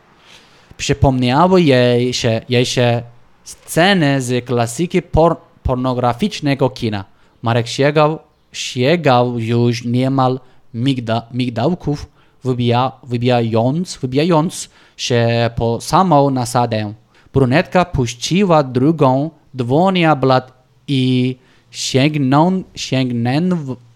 Przypomniały 0.78 1.62
jej 1.62 2.14
się, 2.14 2.42
jej 2.50 2.66
się 2.66 3.02
sceny 3.44 4.22
z 4.22 4.46
klasyki 4.46 5.02
por, 5.02 5.38
pornograficznego 5.64 6.70
kina. 6.70 7.06
Marek 7.42 7.68
sięgał, 7.68 8.20
sięgał 8.52 9.40
już 9.40 9.86
niemal 9.86 10.40
migda, 10.74 11.22
migdałków, 11.34 12.08
wybija, 12.44 12.92
wybijając, 13.04 13.98
wybijając 13.98 14.70
się 14.98 15.50
po 15.56 15.82
samą 15.82 16.30
nasadę. 16.30 16.94
Brunetka 17.34 17.86
puściła 17.86 18.64
drugą 18.64 19.30
dłonia 19.54 20.16
blat 20.16 20.52
i 20.88 21.36
sięgnął, 21.72 22.64
sięgnęł, 22.76 23.42
nie, 23.42 23.87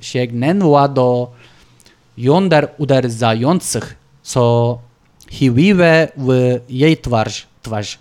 sięgnęła 0.00 0.88
do 0.88 1.30
jąder 2.16 2.68
uderzających, 2.78 3.96
co 4.22 4.78
chyliły 5.30 6.08
w 6.16 6.60
jej 6.68 6.96
twarz. 6.96 7.46
twarz. 7.62 7.98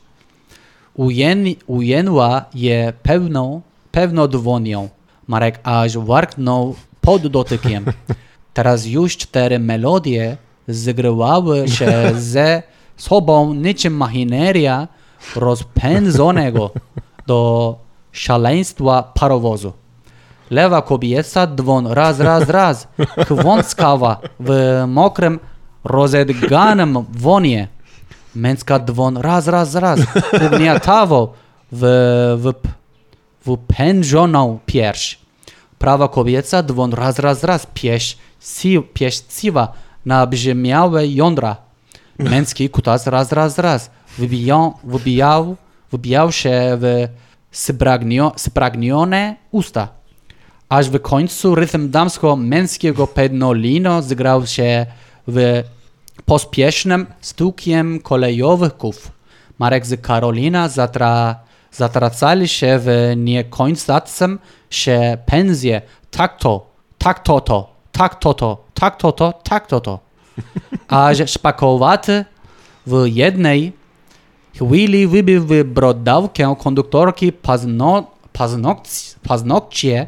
Ujen, 0.93 1.45
ujęła 1.67 2.45
je 2.53 2.93
pewną, 3.03 3.61
pewną 3.91 4.27
dłonią. 4.27 4.89
Marek 5.27 5.59
aż 5.63 5.97
warknął 5.97 6.75
pod 7.01 7.27
dotykiem. 7.27 7.85
Teraz 8.53 8.85
już 8.85 9.17
cztery 9.17 9.59
melodie 9.59 10.37
zgrywały 10.67 11.67
się 11.67 12.11
ze 12.33 12.63
sobą 12.97 13.53
niczym 13.53 13.93
machineria 13.93 14.87
rozpędzonego 15.35 16.71
do 17.27 17.75
szaleństwa 18.11 19.03
parowozu. 19.03 19.73
Lewa 20.49 20.81
kobieta 20.81 21.47
dzwon 21.47 21.87
raz, 21.87 22.19
raz, 22.19 22.49
raz, 22.49 22.87
chwąskawa 23.25 24.19
w 24.39 24.83
mokrym, 24.87 25.39
rozedganym 25.83 27.05
wonie. 27.09 27.67
Męska 28.35 28.79
dzwon 28.79 29.17
raz, 29.17 29.47
raz, 29.47 29.75
raz, 29.75 29.99
ugniatawo 30.45 31.33
w, 31.71 31.81
w, 32.37 32.53
w 33.45 33.57
pędzoną 33.77 34.59
pierś. 34.65 35.19
Prawa 35.79 36.07
kobieta 36.07 36.63
dzwon 36.63 36.93
raz, 36.93 37.19
raz, 37.19 37.43
raz, 37.43 37.67
pieś, 37.73 38.17
si, 38.39 38.81
pieściwa 38.93 39.73
na 40.05 40.27
brzmiałe 40.27 41.07
jądra. 41.07 41.55
Męski 42.19 42.69
kutas 42.69 43.07
raz, 43.07 43.31
raz, 43.31 43.57
raz, 43.57 43.91
wybijał, 44.17 44.73
wybijał, 44.83 45.55
wybijał 45.91 46.31
się 46.31 46.77
w 46.81 47.07
spragnio, 47.51 48.31
spragnione 48.35 49.35
usta. 49.51 49.96
Aż 50.69 50.89
w 50.89 51.01
końcu 51.01 51.55
rytm 51.55 51.89
damsko-męskiego 51.91 53.07
pednolino 53.07 54.01
zgrał 54.01 54.47
się 54.47 54.85
w 55.27 55.63
pospiesznym 56.25 57.05
stukiem 57.21 57.99
kolejowych 57.99 58.77
kół. 58.77 58.93
Marek 59.59 59.85
z 59.85 60.01
Karolina 60.01 60.69
zatra, 60.69 61.35
zatracali 61.71 62.47
się 62.47 62.79
w 62.79 63.13
niekończącym 63.17 64.39
się 64.69 65.17
pędzie. 65.25 65.81
Tak 66.11 66.37
to, 66.37 66.67
tak 66.97 67.19
to 67.19 67.41
to, 67.41 67.69
tak 67.91 68.19
to 68.19 68.33
to, 68.33 68.63
tak 68.73 68.97
to 68.97 69.11
to, 69.11 69.33
tak 69.43 69.67
to 69.67 69.79
to. 69.79 69.99
Aż 70.87 71.31
szpakowaty 71.31 72.25
w 72.87 73.05
jednej 73.05 73.73
chwili 74.55 75.07
wybił 75.07 75.45
w 75.45 75.63
brodawkę 75.63 76.55
konduktorki 76.59 77.31
pazno, 77.31 78.11
paznokcie, 78.33 79.15
paznokcie 79.27 80.07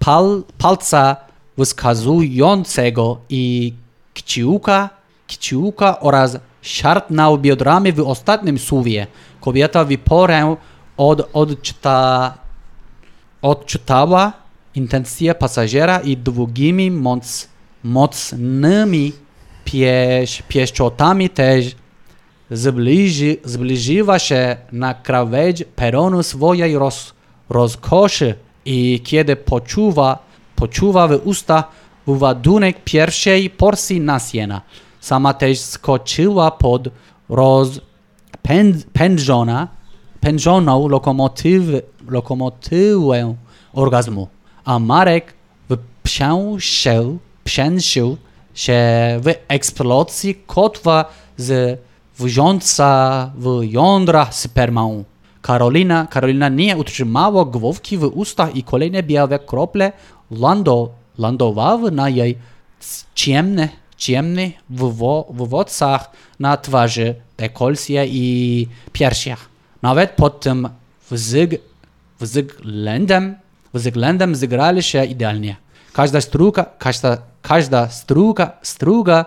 pal, 0.00 0.42
palca 0.58 1.16
wskazującego 1.58 3.18
i 3.28 3.74
kciuka, 4.14 4.90
kciuka 5.26 6.00
oraz 6.00 6.38
szarpnął 6.62 7.38
biodrami 7.38 7.92
w 7.92 8.00
ostatnim 8.00 8.58
słowie. 8.58 9.06
Kobieta 9.40 9.84
w 9.84 9.98
porę 9.98 10.56
od, 10.96 11.28
odczyta, 11.32 12.34
odczytała 13.42 14.32
intencje 14.74 15.34
pasażera 15.34 16.00
i 16.00 16.16
długimi, 16.16 16.90
moc, 16.90 17.48
mocnymi 17.84 19.12
pieś, 19.64 20.42
pieszczotami 20.48 21.30
też 21.30 21.76
zbliży, 22.50 23.36
zbliżyła 23.44 24.18
się 24.18 24.56
na 24.72 24.94
krawędź 24.94 25.64
peronu 25.76 26.22
swojej 26.22 26.78
roz, 26.78 27.14
rozkoszy 27.48 28.34
i 28.64 29.00
kiedy 29.04 29.36
poczuwa, 29.36 30.18
poczuwa 30.56 31.08
w 31.08 31.20
usta 31.24 31.64
wyładunek 32.06 32.84
pierwszej 32.84 33.50
porcji 33.50 34.00
nasiena, 34.00 34.60
sama 35.00 35.34
też 35.34 35.60
skoczyła 35.60 36.50
pod 36.50 36.88
rozpędzoną 37.28 39.66
pędzoną 40.20 40.88
lokomotyw, 40.88 41.62
lokomotywę 42.08 43.34
orgazmu, 43.72 44.28
a 44.64 44.78
Marek 44.78 45.34
wprzęsił, 45.70 47.18
wprzęsił 47.40 48.16
się 48.54 48.80
w 49.22 49.34
eksplozji 49.48 50.34
kotwa 50.46 51.04
z 51.36 51.80
wrząca 52.18 53.30
w 53.36 53.60
jądrach 53.62 54.34
spermą. 54.34 55.04
Karolina, 55.42 56.06
Karolina 56.06 56.48
nie 56.48 56.76
utrzymała 56.76 57.44
główki 57.44 57.98
w 57.98 58.04
ustach 58.04 58.56
i 58.56 58.62
kolejne 58.62 59.02
białe 59.02 59.38
krople 59.38 59.92
lando, 60.30 60.90
lądowały 61.18 61.90
na 61.90 62.08
jej 62.08 62.38
ciemne, 63.14 63.68
ciemnych 63.96 64.52
wywodcach 65.30 66.10
na 66.40 66.56
twarzy, 66.56 67.14
dekolcie 67.38 68.06
i 68.06 68.66
piersiach. 68.92 69.48
Nawet 69.82 70.10
pod 70.10 70.40
tym 70.40 70.68
wzyg, 71.10 71.60
względem, 72.20 73.36
względem 73.74 74.34
zagrali 74.34 74.82
się 74.82 75.04
idealnie. 75.04 75.56
Każda 75.92 76.20
struga, 76.20 76.64
każda, 76.78 77.18
każda 77.42 77.88
struga, 77.88 78.52
struga 78.62 79.24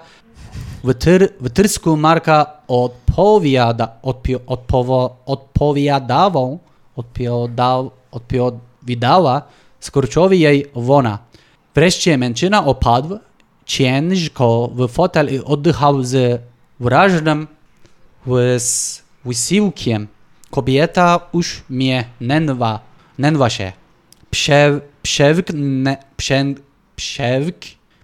w, 0.83 0.93
tyr, 0.93 1.33
w 1.39 1.49
Tyrsku 1.49 1.97
Marka 1.97 2.45
odpowiada, 2.67 3.87
odpi, 4.01 4.35
odpowo, 4.47 5.15
odpowiadawą, 5.25 6.59
odpowiadał, 6.95 7.91
odpowiadała 8.11 9.41
skurczowi 9.79 10.39
jej 10.39 10.65
wona. 10.75 11.19
Wreszcie 11.75 12.17
mężczyzna 12.17 12.65
opadł 12.65 13.19
ciężko 13.65 14.69
w 14.75 14.87
fotel 14.87 15.33
i 15.33 15.39
oddychał 15.39 16.03
z 16.03 16.41
wyraźnym 16.79 17.47
łys, 18.27 19.01
wysiłkiem. 19.25 20.07
Kobieta 20.51 21.19
uśmiechnęła 21.31 22.79
nęła 23.17 23.49
się. 23.49 23.71
Prze, 24.31 24.81
przewknę, 25.01 25.97
prze, 26.17 26.45
przewk, 26.95 27.57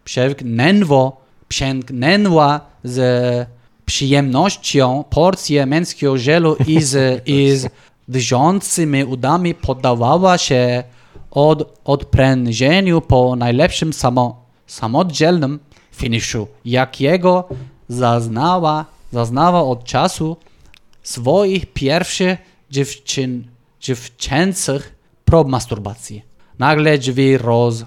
przewknęło, 0.04 1.22
przęknęła 1.48 2.69
z 2.84 3.48
przyjemnością 3.86 5.04
porcję 5.10 5.66
męskiego 5.66 6.18
żelu 6.18 6.56
i 6.68 6.82
z, 6.82 7.22
i 7.28 7.52
z 7.52 7.68
drżącymi 8.08 9.04
udami 9.04 9.56
poddawała 9.56 10.38
się 10.38 10.84
od 11.32 11.80
odprężeniu 11.86 13.02
po 13.02 13.36
najlepszym 13.36 13.94
samo, 13.94 14.46
samodzielnym 14.68 15.60
finiszu, 15.92 16.48
jakiego 16.66 17.48
zaznała, 17.88 18.86
zaznała 19.12 19.64
od 19.64 19.84
czasu 19.84 20.38
swoich 21.04 21.66
pierwszych 21.74 22.38
dziewczyn, 22.72 23.44
dziewczęcych 23.82 24.96
prób 25.26 25.48
masturbacji. 25.48 26.24
Nagle 26.60 26.98
drzwi 26.98 27.38
roz, 27.38 27.86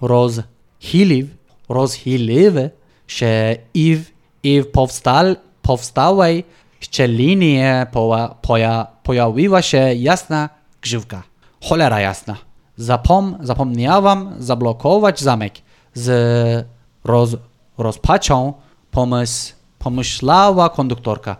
rozchyliw, 0.00 1.26
rozchyliły 1.68 2.70
się 3.06 3.56
i 3.74 3.96
w, 3.96 4.10
i 4.42 4.62
w 4.62 4.66
powstal, 4.70 5.36
powstałej 5.62 6.44
szczelinie 6.80 7.86
poja, 7.92 8.34
poja, 8.42 8.86
pojawiła 9.02 9.62
się 9.62 9.94
jasna 9.94 10.48
grzywka. 10.82 11.22
Cholera 11.64 12.00
jasna. 12.00 12.36
Zapom, 12.76 13.38
zapomniałam 13.40 14.34
zablokować 14.38 15.20
zamek. 15.20 15.54
Z 15.94 16.66
roz, 17.04 17.36
rozpaczą 17.78 18.52
pomysł, 18.90 19.52
pomyślała 19.78 20.68
konduktorka. 20.68 21.36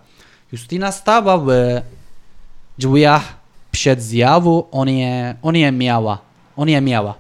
Justyna 0.53 0.93
stała 0.93 1.39
w 1.39 1.49
drzwiach 2.79 3.23
przed 3.71 4.03
zjawu, 4.03 4.67
on 4.73 4.89
je, 4.89 5.35
on 5.43 5.57
je 5.57 5.73
miała. 5.73 6.19
On 6.57 6.69
je 6.69 6.81
miała. 6.81 7.15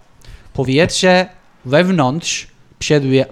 Powietrze 0.53 1.26
wewnątrz 1.64 2.47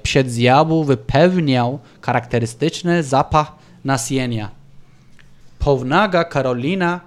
przed, 0.03 0.31
zjawu 0.31 0.85
wypełniał 0.85 1.79
charakterystyczny 2.03 3.03
zapach 3.03 3.53
nasienia. 3.85 4.51
Pownaga 5.59 6.25
Karolina 6.25 7.01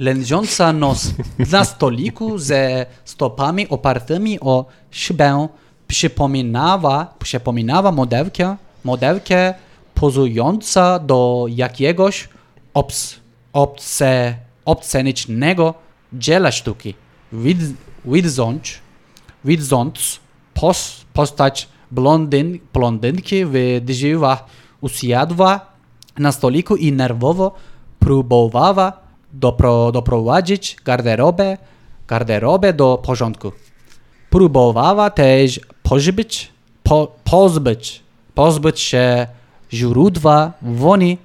lędząca 0.00 0.72
nos 0.72 1.10
na 1.52 1.64
stoliku 1.64 2.38
ze 2.38 2.86
stopami 3.04 3.68
opartymi 3.68 4.40
o 4.40 4.64
szybę 4.90 5.48
przypominała, 5.88 7.14
przypominała 7.18 7.92
modelkę, 7.92 8.56
modelkę 8.84 9.54
pozująca 9.94 10.98
do 10.98 11.46
jakiegoś 11.48 12.28
obs, 12.74 13.16
obce, 13.52 14.36
obscenicznego 14.64 15.74
dzieła 16.12 16.52
sztuki. 16.52 16.94
Wid, 17.32 17.58
widząc, 18.04 18.74
widząc 19.44 20.20
pos, 20.54 21.05
postać 21.16 21.68
blondyn, 21.90 22.58
blondynki 22.72 23.44
w 23.44 23.80
drzwiach 23.84 24.44
usiadła 24.80 25.60
na 26.18 26.32
stoliku 26.32 26.76
i 26.76 26.92
nerwowo 26.92 27.54
próbowała 27.98 28.92
dopro, 29.32 29.92
doprowadzić 29.92 30.76
garderobę, 30.84 31.58
garderobę 32.08 32.72
do 32.72 32.98
porządku. 32.98 33.52
Próbowała 34.30 35.10
też 35.10 35.60
pozbyć, 35.82 36.52
po, 36.82 37.12
pozbyć, 37.24 38.02
pozbyć 38.34 38.80
się 38.80 39.26
źródła 39.72 40.52
woni, 40.62 41.18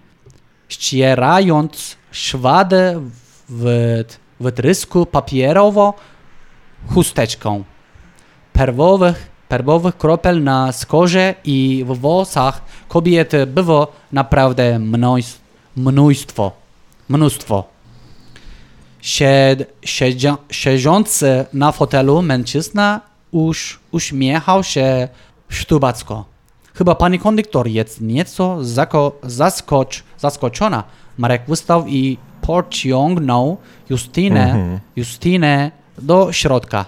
ścierając 0.70 1.98
szwadę 2.12 3.02
w 3.50 3.64
wytrysku 4.39 5.06
papierowo 5.06 5.94
chusteczką. 6.94 7.64
Perwowych, 8.54 9.31
perwowych 9.52 9.97
kropel 9.97 10.43
na 10.43 10.72
skórze 10.72 11.36
i 11.43 11.84
w 11.88 11.99
włosach 11.99 12.62
kobiety 12.88 13.45
było 13.45 13.88
naprawdę 14.12 14.80
mnóstwo. 15.76 16.52
Mnóstwo. 17.10 17.64
Sied, 19.02 19.74
siedzia, 19.86 20.38
siedzący 20.52 21.45
na 21.54 21.72
fotelu 21.72 22.22
mężczyzna 22.22 23.02
już 23.34 23.80
uśmiechał 23.91 24.64
się 24.64 25.08
sztubacko. 25.49 26.26
Chyba 26.74 26.95
pani 26.95 27.20
konduktor 27.20 27.68
jest 27.68 28.02
nieco 28.02 28.64
zako, 28.64 29.12
zaskocz, 29.24 30.04
zaskoczona. 30.18 30.84
Marek 31.18 31.41
wstał 31.54 31.88
i 31.88 32.18
pociągnął 32.41 33.58
Justynę, 33.89 34.80
Justynę 34.95 35.72
do 35.97 36.32
środka. 36.34 36.86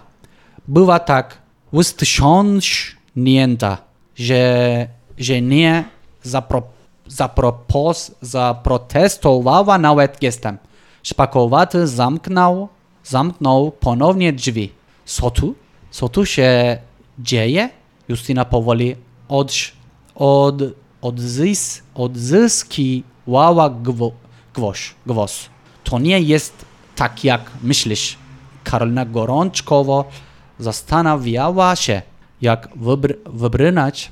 Była 0.67 0.99
tak 0.99 1.42
wstrząśnięta, 1.73 3.77
że, 4.15 4.87
że 5.17 5.41
nie 5.41 5.83
zapro, 6.23 6.63
zapropos, 7.07 8.11
zaprotestowała 8.21 9.77
nawet 9.77 10.17
gestem. 10.21 10.57
Szpakowaty 11.03 11.87
zamknął, 11.87 12.69
zamknął 13.03 13.71
ponownie 13.71 14.33
drzwi. 14.33 14.71
Co 15.05 15.31
tu? 15.31 15.55
Co 15.91 16.09
tu 16.09 16.25
się 16.25 16.77
dzieje? 17.19 17.69
Justyna 18.09 18.45
powoli 18.45 18.95
od, 19.27 19.53
od, 20.15 20.55
odzys, 21.01 21.83
odzyskiwała 21.95 23.69
gwo, 23.69 24.11
gwoś, 24.53 24.95
głos. 25.05 25.49
To 25.83 25.99
nie 25.99 26.19
jest 26.19 26.65
tak, 26.95 27.23
jak 27.23 27.51
myślisz. 27.63 28.17
Karolina 28.63 29.05
gorączkowo 29.05 30.05
zastanawiała 30.59 31.75
się, 31.75 32.01
jak 32.41 32.69
wybr 32.75 33.15
wybrnąć, 33.25 34.11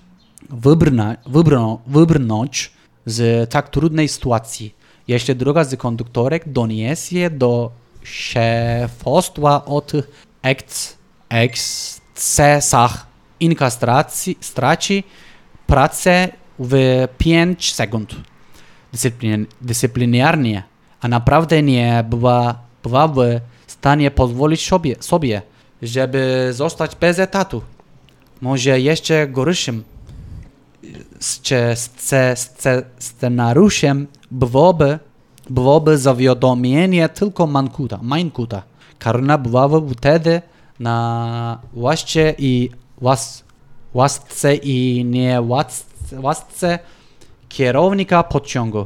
wybrna, 0.50 1.16
wybrno, 1.26 1.82
wybrnąć 1.88 2.72
z 3.06 3.50
tak 3.50 3.70
trudnej 3.70 4.08
sytuacji. 4.08 4.76
Jeśli 5.08 5.36
druga 5.36 5.64
z 5.64 5.76
konduktorek 5.76 6.50
doniesie 6.50 7.30
do 7.30 7.72
szefostwa 8.04 9.66
o 9.66 9.82
tych 9.82 10.24
eks, 10.42 10.98
ekscesach 11.30 13.08
inkastracji, 13.40 14.38
straci 14.42 15.04
pracę 15.68 16.30
w 16.60 17.08
5 17.18 17.74
sekund. 17.74 18.16
Dyscyplin, 18.92 19.46
dyscyplinarnie, 19.62 20.64
a 21.02 21.08
naprawdę 21.08 21.64
nie 21.64 22.06
była, 22.10 22.60
była 22.84 23.08
w 23.08 23.40
stanie 23.68 24.12
pozwolić 24.12 24.68
sobie, 24.68 24.96
sobie, 25.00 25.42
żeby 25.82 26.50
zostać 26.52 26.96
bez 26.96 27.20
etatu. 27.20 27.62
Może 28.42 28.80
jeszcze 28.80 29.28
gorszym 29.28 29.84
scenariuszem 33.00 34.08
byłoby, 34.32 35.00
byłoby 35.50 35.98
zawiadomienie 35.98 37.10
tylko 37.10 37.48
Mankuta, 37.48 38.00
Mainkuta. 38.02 38.64
Karolina 39.00 39.38
była 39.38 39.70
wtedy 39.98 40.42
na 40.80 41.60
łasce 41.74 42.34
i 42.38 42.70
łas, 43.02 43.44
łasce 43.94 44.56
i 44.56 45.06
nie 45.06 45.42
łasce, 45.42 46.20
łasce 46.20 46.80
kierownika 47.50 48.24
pociągu. 48.24 48.86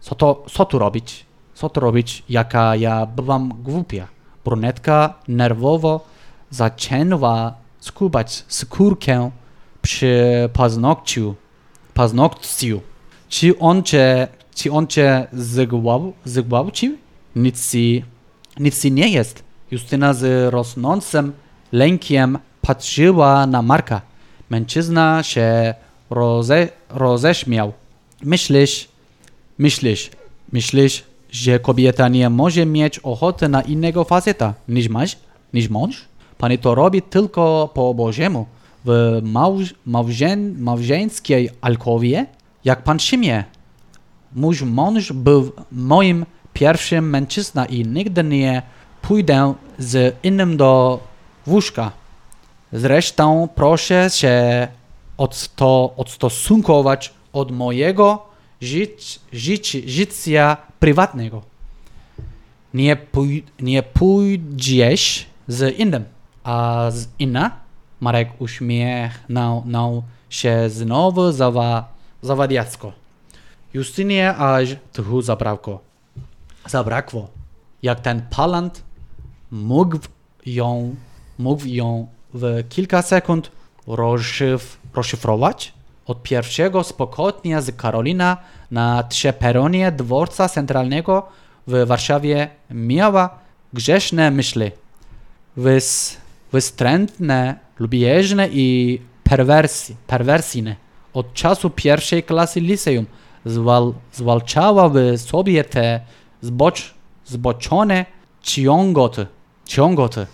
Co, 0.00 0.14
to, 0.14 0.44
co 0.52 0.64
tu 0.64 0.78
robić? 0.78 1.26
Co 1.54 1.68
tu 1.68 1.80
robić, 1.80 2.22
jaka 2.28 2.76
ja 2.76 3.06
byłam 3.06 3.52
głupia? 3.62 4.08
Brunetka 4.44 5.14
nerwowo 5.28 6.13
zaczęła 6.54 7.54
skubać 7.80 8.44
skórkę 8.48 9.30
przy 9.82 10.14
paznokciu. 10.52 11.34
paznokciu. 11.94 12.80
Czy 13.28 13.58
on 13.58 13.82
cię, 13.82 14.28
czy 14.54 14.72
on 14.72 14.86
cię 14.86 15.26
zgwał, 15.32 16.12
zgwałcił? 16.24 16.96
Nic 17.36 17.70
ci, 17.70 18.04
nic 18.60 18.82
ci 18.82 18.92
nie 18.92 19.08
jest. 19.08 19.44
Justyna 19.70 20.14
z 20.14 20.52
rosnącym 20.52 21.32
lękiem 21.72 22.38
patrzyła 22.62 23.46
na 23.46 23.62
Marka. 23.62 24.00
Mężczyzna 24.50 25.22
się 25.22 25.74
roze, 26.10 26.68
roześmiał. 26.90 27.72
Myślisz, 28.22 28.88
myślisz, 29.58 30.10
myślisz, 30.52 31.04
że 31.30 31.58
kobieta 31.58 32.08
nie 32.08 32.30
może 32.30 32.66
mieć 32.66 32.98
ochoty 32.98 33.48
na 33.48 33.62
innego 33.62 34.04
faceta 34.04 34.54
niż 34.68 34.88
mąż, 34.88 35.16
niż 35.54 35.68
mąż? 35.68 36.04
Pani 36.44 36.58
to 36.58 36.74
robi 36.74 37.02
tylko 37.02 37.70
po 37.74 37.94
Bożemu. 37.94 38.46
W 38.84 39.20
małż, 39.22 39.74
małżeń, 39.86 40.54
małżeńskiej 40.58 41.50
alkowie, 41.60 42.26
jak 42.64 42.82
pan 42.82 43.00
Szymie. 43.00 43.44
Mój 44.34 44.56
mąż 44.64 45.12
był 45.12 45.52
moim 45.72 46.26
pierwszym 46.52 47.10
mężczyzna 47.10 47.66
i 47.66 47.86
nigdy 47.86 48.24
nie 48.24 48.62
pójdę 49.02 49.54
z 49.78 50.16
innym 50.22 50.56
do 50.56 51.00
łóżka. 51.46 51.92
Zresztą 52.72 53.48
proszę 53.54 54.10
się 54.10 54.68
odsto, 55.16 55.94
odstosunkować 55.96 57.12
od 57.32 57.50
mojego 57.52 58.22
żyć, 58.60 59.20
żyć, 59.32 59.70
życia 59.86 60.56
prywatnego. 60.78 61.42
Nie, 62.74 62.96
pój, 62.96 63.44
nie 63.60 63.82
pójdziesz 63.82 65.26
z 65.48 65.78
innym, 65.78 66.04
z 66.90 67.08
inna? 67.18 67.50
Marek 68.00 68.28
uśmiechnął 68.38 70.02
się 70.30 70.70
znowu 70.70 71.32
zawa, 71.32 71.88
zawadiacko. 72.22 72.92
Justynie 73.74 74.36
aż 74.36 74.68
tchu 74.92 75.22
zabrakło. 75.22 75.80
Zabrakło. 76.66 77.28
Jak 77.82 78.00
ten 78.00 78.22
palant 78.30 78.82
mógł 79.50 79.98
ją, 80.46 80.94
mógł 81.38 81.66
ją 81.66 82.06
w 82.34 82.68
kilka 82.68 83.02
sekund 83.02 83.50
rozszyf, 83.86 84.78
rozszyfrować? 84.94 85.72
Od 86.06 86.22
pierwszego 86.22 86.84
spotkania 86.84 87.60
z 87.60 87.76
Karolina 87.76 88.36
na 88.70 89.02
trzeperonie 89.02 89.92
dworca 89.92 90.48
centralnego 90.48 91.28
w 91.66 91.86
Warszawie 91.86 92.48
miała 92.70 93.38
grzeszne 93.72 94.30
myśli. 94.30 94.70
Wys, 95.56 96.16
wystrętne, 96.54 97.58
lubieżne 97.78 98.48
i 98.52 98.66
perwersji, 99.24 99.96
perwersyjne. 100.06 100.76
Od 101.14 101.34
czasu 101.34 101.70
pierwszej 101.70 102.22
klasy 102.22 102.60
liceum 102.60 103.06
zwal, 103.44 103.94
zwalczała 104.12 104.88
w 104.88 104.96
sobie 105.18 105.64
te 105.64 106.00
zbocz, 106.40 106.94
zboczone 107.24 108.06
ciągoty. 108.42 109.26
ciągoty. 109.64 110.26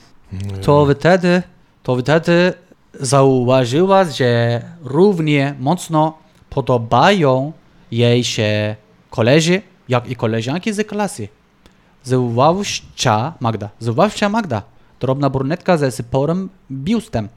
To 0.62 0.86
wtedy, 0.94 1.42
to 1.82 1.96
wtedy 1.96 2.52
zauważyła, 3.00 4.04
że 4.04 4.62
równie 4.84 5.54
mocno 5.60 6.18
podobają 6.50 7.52
jej 7.90 8.24
się 8.24 8.76
koledzy, 9.10 9.62
jak 9.88 10.10
i 10.10 10.16
koleżanki 10.16 10.72
z 10.72 10.86
klasy. 10.86 11.28
Zwłaszcza 12.04 13.34
Magda, 13.40 13.68
zwłaszcza 13.78 14.28
Magda, 14.28 14.62
drobna 15.00 15.30
brunetka 15.30 15.78
ze 15.78 15.90
sporym 15.90 16.48
biustem. 16.70 17.28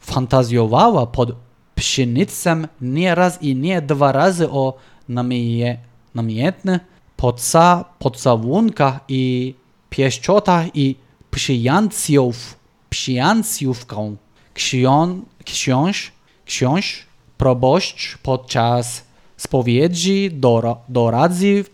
Fantazjowała 0.00 1.06
pod 1.06 1.32
pszenicem 1.74 2.68
nie 2.80 3.14
raz 3.14 3.42
i 3.42 3.56
nie 3.56 3.82
dwa 3.82 4.12
razy 4.12 4.50
o 4.50 4.74
namie, 5.08 5.78
namiętnych 6.14 6.80
poca, 7.16 7.84
pocałunkach 7.98 9.00
i 9.08 9.54
pieszczotach 9.90 10.66
i 10.74 10.96
przyjancjów, 11.30 12.56
przyjancjówką. 12.90 14.16
Książ, 14.54 15.22
książ, 15.44 16.12
książ, 16.46 17.06
proboszcz 17.38 18.18
podczas 18.18 19.04
spowiedzi 19.36 20.30
dora, 20.32 20.76
doradził, 20.88 21.64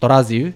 doradził, 0.00 0.52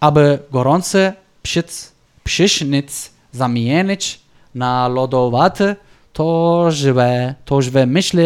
aby 0.00 0.38
gorący 0.50 1.12
psic, 1.42 1.92
psisznic 2.24 3.11
zamienić 3.32 4.20
na 4.54 4.88
lodowaty, 4.88 5.76
to 6.12 6.66
żywe, 6.70 7.34
to 7.44 7.62
żywe 7.62 7.86
myśli 7.86 8.24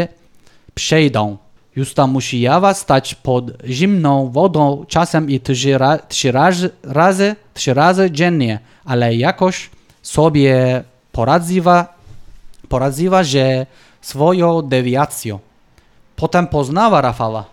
przejdą. 0.75 1.37
Justa 1.77 2.07
musiała 2.07 2.75
stać 2.75 3.15
pod 3.15 3.45
zimną 3.65 4.31
wodą 4.31 4.85
czasem 4.89 5.31
i 5.31 5.41
trzy, 5.41 5.79
ra, 5.79 5.99
trzy, 5.99 6.33
razy, 6.33 6.71
razy, 6.83 7.37
trzy 7.55 7.75
razy 7.75 8.11
dziennie, 8.11 8.59
ale 8.85 9.15
jakoś 9.15 9.71
sobie 10.03 10.83
poradziła, 11.13 11.87
poradziła, 12.69 13.23
że 13.23 13.67
swoją 14.01 14.63
dewiacją. 14.63 15.39
Potem 16.17 16.47
poznała 16.47 17.01
Rafała. 17.01 17.45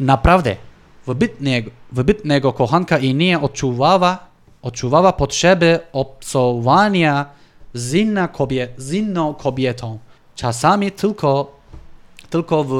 Naprawdę, 0.00 0.56
wybitnego, 1.06 1.70
wybitnego 1.92 2.52
kochanka 2.52 2.98
i 2.98 3.14
nie 3.14 3.40
odczuwała, 3.40 4.18
odczuwała 4.62 5.12
potrzeby 5.12 5.78
obcowania 5.92 7.26
z, 7.74 7.94
inna 7.94 8.28
kobie, 8.28 8.68
z 8.76 8.92
inną 8.92 9.34
kobietą. 9.34 9.98
Czasami 10.34 10.92
tylko 10.92 11.60
tylko 12.30 12.64
w, 12.64 12.70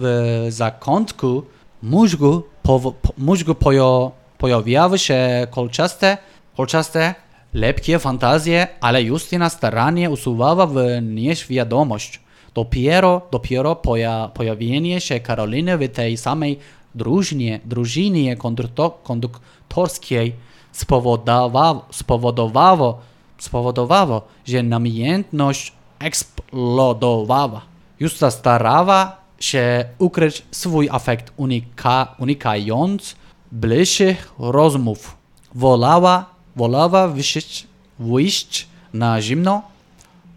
w 0.00 0.46
zakątku 0.48 1.42
mózgu, 1.82 2.42
po, 2.62 2.80
po, 2.80 3.12
mózgu 3.18 3.54
pojo, 3.54 4.12
pojawiały 4.38 4.98
się 4.98 5.46
kolczaste, 5.50 6.18
kolczaste, 6.56 7.14
lepkie 7.54 7.98
fantazje, 7.98 8.66
ale 8.80 9.02
Justyna 9.02 9.50
starannie 9.50 10.10
usuwała 10.10 10.66
w 10.66 10.76
nieświadomość. 11.02 12.20
Dopiero, 12.54 13.22
dopiero 13.30 13.76
poja, 13.76 14.30
pojawienie 14.34 15.00
się 15.00 15.20
Karoliny 15.20 15.78
w 15.78 15.88
tej 15.88 16.16
samej 16.16 16.58
drużynie, 16.94 17.60
drużynie 17.64 18.36
kondukto, 18.36 19.00
konduktorskiej 19.02 20.34
spowodowało, 20.78 21.84
spowodowało, 21.90 22.98
spowodowało, 23.38 24.22
że 24.46 24.62
namiętność 24.62 25.72
eksplodowała. 25.98 27.60
Justa 28.00 28.30
starała 28.30 29.16
się 29.40 29.84
ukryć 29.98 30.42
swój 30.50 30.88
afekt, 30.90 31.32
unika, 31.36 32.14
unikając 32.18 33.16
bliższych 33.52 34.34
rozmów. 34.38 35.16
Wolała, 35.54 36.24
wolała 36.56 37.08
wyjść, 37.08 37.66
wyjść 37.98 38.68
na 38.92 39.22
zimno, 39.22 39.62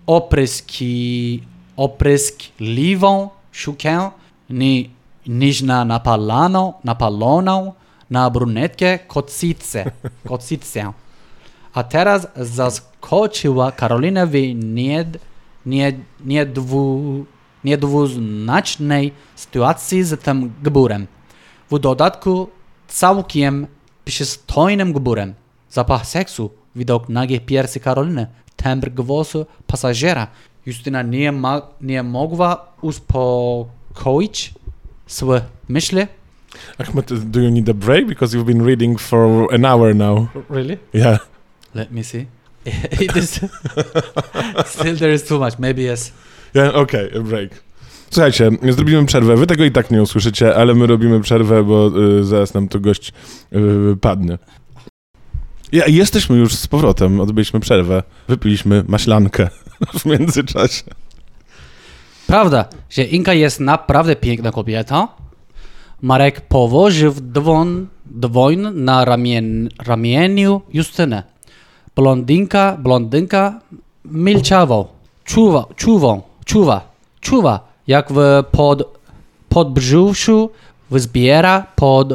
opryski, 0.07 1.43
opryskliwą 1.77 3.29
siukę 3.51 4.11
ni, 4.49 4.89
niż 5.27 5.61
na 5.61 5.85
napalaną, 5.85 6.73
napaloną 6.83 7.73
na 8.12 8.30
brunetkę 8.30 8.99
kocicę. 8.99 9.91
kocicę. 10.30 10.93
A 11.74 11.84
teraz 11.84 12.28
zaskoczyła 12.36 13.72
Karolinę 13.72 14.28
w 14.28 14.34
nied, 14.55 15.18
nied, 15.66 15.95
niedwu, 16.26 17.26
niedwuznacznej 17.64 19.14
sytuacji 19.36 20.03
z 20.03 20.22
tym 20.22 20.53
gburem. 20.64 21.07
W 21.72 21.80
dodatku 21.80 22.49
całkiem 22.88 23.68
przystojnym 24.05 24.93
gburem. 24.93 25.34
Zapach 25.70 26.07
seksu, 26.07 26.51
widok 26.76 27.09
nagiej 27.09 27.41
piersi 27.41 27.80
Karoliny, 27.80 28.28
tembr 28.55 28.89
głosu 28.89 29.45
pasażera. 29.68 30.28
Justyna 30.66 31.01
nie, 31.01 31.32
ma, 31.32 31.62
nie 31.82 32.03
mogła 32.03 32.66
uspokoić 32.82 34.53
swoje 35.07 35.41
myśli. 35.70 36.07
Ahmed, 36.80 37.32
do 37.32 37.41
you 37.41 37.52
need 37.52 37.70
a 37.70 37.74
break? 37.74 38.08
Because 38.08 38.34
you've 38.34 38.45
been 38.45 38.64
reading 38.66 38.99
for 38.99 39.54
an 39.54 39.66
hour 39.66 39.95
now. 39.95 40.28
Really? 40.49 40.78
Yeah. 40.93 41.18
Let 41.74 41.91
me 41.91 42.04
see. 42.04 42.26
It 43.02 43.16
is 43.16 43.30
still 44.66 44.95
there 44.97 45.14
is 45.14 45.24
too 45.24 45.39
much. 45.39 45.60
Maybe 45.60 45.82
yes. 45.82 46.12
Yeah, 46.54 46.76
okay, 46.76 47.10
break. 47.24 47.64
Słuchajcie, 48.12 48.49
zrobimy 48.70 49.06
przerwę. 49.06 49.36
Wy 49.38 49.47
tego 49.47 49.66
i 49.66 49.72
tak 49.72 49.91
nie 49.91 50.02
usłyszycie, 50.02 50.56
ale 50.56 50.74
my 50.74 50.88
robimy 50.88 51.22
przerwę, 51.22 51.64
bo 51.64 51.91
y, 52.20 52.24
zaraz 52.24 52.54
nam 52.54 52.68
tu 52.68 52.82
gość 52.82 53.14
y, 53.54 53.97
padnie. 54.02 54.38
Ja, 55.72 55.86
jesteśmy 55.88 56.38
już 56.38 56.56
z 56.56 56.68
powrotem, 56.68 57.20
odbyliśmy 57.20 57.60
przerwę. 57.60 58.04
Wypiliśmy 58.28 58.84
maślankę 58.88 59.49
w 59.99 60.06
międzyczasie. 60.06 60.84
Prawda, 62.28 62.66
że 62.89 63.04
Inka 63.04 63.34
jest 63.34 63.60
naprawdę 63.60 64.16
piękna 64.16 64.52
kobieta. 64.52 65.08
Marek 66.02 66.41
położył 66.41 67.14
dwoń, 67.22 67.88
dwoń 68.06 68.58
na 68.74 69.06
ramien, 69.06 69.70
ramieniu 69.86 70.62
Justynę. 70.74 71.24
Blondynka, 71.95 72.78
blondynka 72.80 73.60
milczała, 74.06 74.86
czuwa, 75.24 75.66
czuwa, 75.76 76.22
czuwa, 76.45 76.91
czuwa, 77.22 77.60
jak 77.88 78.14
w 78.14 78.43
pod, 78.52 78.99
podbrzuszu 79.49 80.49
wzbiera 80.91 81.66
pod, 81.76 82.14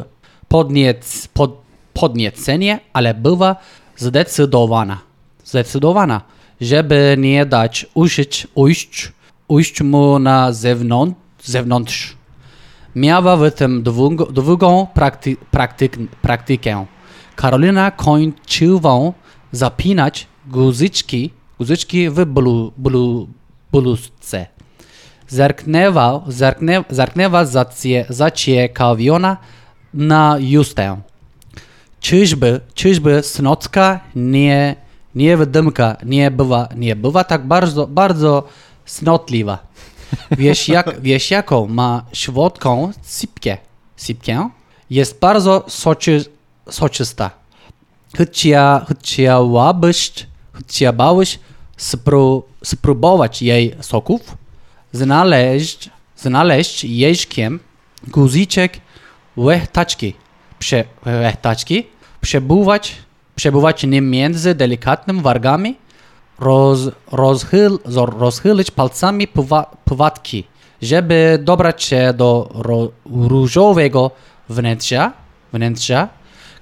podniec, 0.49 1.29
pod, 1.35 1.57
podniecenie, 1.95 2.81
ale 2.93 3.15
była 3.15 3.57
zdecydowana, 3.97 4.99
zdecydowana, 5.45 6.21
żeby 6.61 7.17
nie 7.19 7.47
dać 7.47 7.87
użyć, 7.95 8.47
ujść, 8.55 9.13
ujść 9.49 9.83
mu 9.83 10.19
na 10.19 10.53
zewnątrz, 10.53 11.17
zewnątrz. 11.43 12.16
Miała 12.97 13.37
w 13.37 13.51
tym 13.51 13.83
długą 14.31 14.87
prakty, 14.95 15.37
praktyk, 15.51 15.99
praktykę. 16.23 16.87
Karolina 17.37 17.91
kończyła 17.91 19.13
zapinać 19.53 20.27
guzyczki 20.47 22.11
w 22.11 22.25
blu, 22.25 22.73
blu, 22.77 23.29
bluzce. 23.73 24.47
Zerknęła, 25.29 26.23
zerknę, 26.29 26.85
zerknęła 26.91 27.45
zacie, 27.45 28.07
zaciekawiona 28.09 29.37
na 29.95 30.37
Justę. 30.41 31.01
Czyżby, 32.01 32.61
czyżby 32.75 33.23
Snocka 33.23 34.01
nie, 34.15 34.77
niewydymka 35.15 35.97
nie 36.05 36.31
była, 36.31 36.69
nie 36.77 36.97
była 36.97 37.25
tak 37.25 37.47
bardzo, 37.47 37.87
bardzo 37.87 38.43
snotliwa. 38.85 39.59
Wiesz, 40.31 40.69
jak, 40.69 41.01
wiesz 41.01 41.31
jaką 41.31 41.67
ma 41.67 42.05
słodką 42.15 42.93
sypkę? 43.03 43.59
Sypkę? 43.97 44.51
Jest 44.91 45.21
bardzo 45.21 45.65
soczy, 45.69 46.25
soczysta. 46.71 47.31
Chcia, 48.15 48.87
chciałabyś, 48.91 50.13
chciałabyś 50.55 51.39
spró, 51.77 52.43
spróbować 52.65 53.43
jej 53.43 53.75
soków? 53.81 54.37
Znaleźć, 54.93 55.91
znaleźć 56.17 56.85
jeźkiem 56.85 57.61
guziczek 58.09 58.81
łechtaczki. 59.37 60.15
Prze, 60.59 60.85
łechtaczki. 61.07 61.87
Przebywać, 62.21 62.97
przebywać 63.37 63.85
nim 63.85 64.11
między 64.11 64.55
delikatnymi 64.55 65.23
wargami 65.23 65.77
roz, 66.39 66.91
rozchyl, 67.13 67.79
rozchylić 68.19 68.71
palcami 68.71 69.29
pływa, 69.29 69.77
pływatki, 69.85 70.45
żeby 70.83 71.39
dobrać 71.43 71.83
się 71.83 72.13
do 72.17 72.51
ro, 72.55 72.89
różowego 73.29 74.11
wnętrza, 74.49 75.13
wnętrza. 75.53 76.09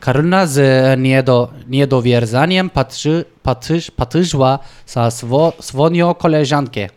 Karolina 0.00 0.46
z 0.46 0.60
niedo, 1.00 1.48
niedowierzaniem 1.68 2.70
patrzy, 2.70 3.24
patrzy, 3.42 3.92
patrzyła 3.96 4.58
za 4.86 5.10
swo, 5.10 5.52
swoją 5.60 6.14
koleżankę. 6.14 6.88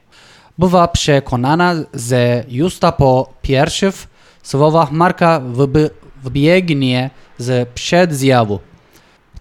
Była 0.57 0.87
przekonana, 0.87 1.75
że 1.93 2.43
justa 2.49 2.91
po 2.91 3.33
pierwszych 3.41 4.07
słowach 4.43 4.91
Marka 4.91 5.39
wyby, 5.39 5.89
wybiegnie 6.23 7.09
z 7.37 7.69
przedzjawu. 7.69 8.59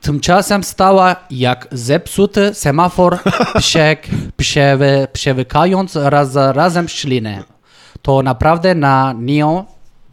Tymczasem 0.01 0.65
stała 0.65 1.17
jak 1.31 1.69
zepsuty 1.73 2.55
semafor, 2.55 3.19
psiek, 3.59 4.09
przewy, 4.37 5.09
przewykając 5.13 5.97
raz 5.97 6.35
razem 6.35 6.89
ślinę. 6.89 7.45
To 8.03 8.23
naprawdę 8.23 8.75
na 8.75 9.15
nią 9.19 9.65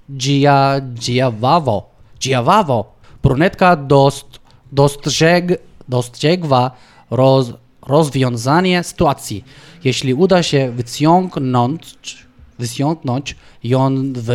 dzia, 0.09 0.75
dziawało. 0.93 1.89
Dziawało. 2.19 2.93
Brunetka 3.23 3.75
dost, 3.75 4.39
dostrzeg, 4.71 5.61
dostrzegła 5.89 6.71
roz, 7.11 7.53
rozwiązanie 7.87 8.83
sytuacji. 8.83 9.43
Jeśli 9.83 10.13
uda 10.13 10.43
się 10.43 10.71
wyciągnąć, 10.71 12.17
wyciągnąć 12.59 13.35
ją 13.63 14.13
w 14.15 14.31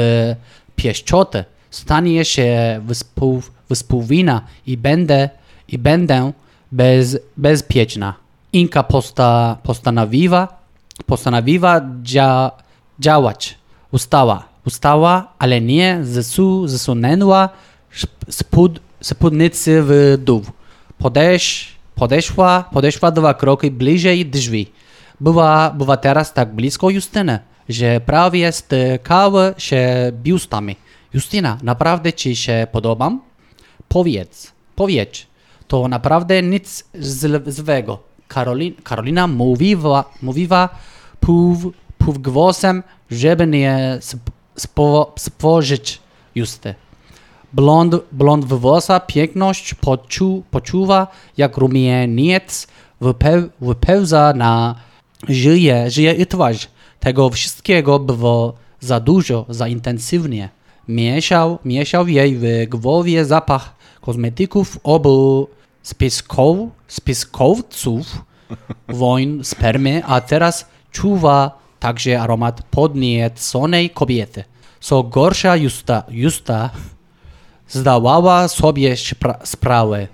pieszczotę, 0.76 1.44
stanie 1.70 2.24
się 2.24 2.80
wyspół, 2.84 3.42
wyspółwina 3.68 4.40
i 4.66 4.76
będę, 4.76 5.28
i 5.68 5.78
będę 5.78 6.32
bez, 6.72 7.18
bezpieczna. 7.36 8.14
Inka 8.52 8.82
posta, 8.82 9.58
postanowiła, 9.62 10.48
postanowiła 11.06 11.80
dzia, 12.02 12.50
działać. 13.00 13.58
Ustała, 13.90 14.44
ustała, 14.66 15.32
ale 15.38 15.60
nie 15.60 15.98
zesu, 16.02 16.68
zesunęła 16.68 17.48
spód, 18.28 18.80
spódnicy 19.00 19.82
w 19.82 20.18
dół. 20.18 20.42
Podesz, 20.98 21.76
podeszła, 21.94 22.64
podeszła 22.72 23.10
dwa 23.10 23.34
kroki 23.34 23.70
bliżej 23.70 24.26
drzwi. 24.26 24.66
Była, 25.20 25.70
była 25.70 25.96
teraz 25.96 26.32
tak 26.32 26.54
blisko 26.54 26.90
Justyny, 26.90 27.38
że 27.68 28.00
prawie 28.00 28.52
stykały 28.52 29.54
się 29.58 30.12
biustami. 30.12 30.76
Justyna, 31.14 31.58
naprawdę 31.62 32.12
ci 32.12 32.36
się 32.36 32.66
podobam? 32.72 33.27
Powiedz, 33.88 34.52
powiedz. 34.76 35.26
To 35.68 35.88
naprawdę 35.88 36.42
nic 36.42 36.84
złego. 37.46 37.98
Karolin, 38.28 38.74
Karolina 38.82 39.26
mówiła, 39.26 40.04
mówiła 40.22 40.68
pół, 41.20 41.72
półgłosem, 41.98 42.82
żeby 43.10 43.46
nie 43.46 43.98
sp- 44.10 44.32
spo, 44.56 45.12
spojrzeć 45.18 46.00
Justy. 46.34 46.74
Blond, 47.52 47.94
blond 48.12 48.44
włosa 48.44 49.00
piękność 49.00 49.74
poczu, 49.74 50.42
poczuwa, 50.50 51.06
jak 51.36 51.56
rumieniec 51.56 52.66
wypeł, 53.00 53.48
wypełza 53.60 54.32
na 54.36 54.74
żyje, 55.28 55.90
żyje 55.90 56.12
i 56.12 56.26
twarz. 56.26 56.68
Tego 57.00 57.30
wszystkiego 57.30 57.98
było 57.98 58.54
za 58.80 59.00
dużo, 59.00 59.46
za 59.48 59.68
intensywnie. 59.68 60.48
Mieszał, 60.88 61.58
mieszał 61.64 62.08
jej 62.08 62.36
w 62.36 62.68
głowie 62.68 63.24
zapach 63.24 63.77
kosmetyków 64.08 64.78
obu 64.84 65.48
spiskow, 65.82 66.56
spiskowców 66.88 68.06
wojn 69.00 69.44
spermy, 69.44 70.02
a 70.06 70.20
teraz 70.20 70.66
czuwa 70.90 71.58
także 71.80 72.20
aromat 72.20 72.62
podnieconej 72.62 73.90
kobiety. 73.90 74.44
Co 74.80 75.02
gorsza 75.02 75.56
Justa, 75.56 76.02
Justa 76.10 76.70
zdawała 77.68 78.48
sobie 78.48 78.94
spra- 78.94 79.38
sprawę, 79.44 80.08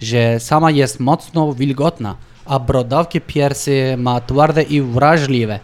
że 0.00 0.40
sama 0.40 0.70
jest 0.70 1.00
mocno 1.00 1.52
wilgotna, 1.52 2.16
a 2.44 2.58
brodawki 2.58 3.20
piersi 3.20 3.96
ma 3.96 4.20
twarde 4.20 4.62
i 4.62 4.82
wrażliwe. 4.82 5.60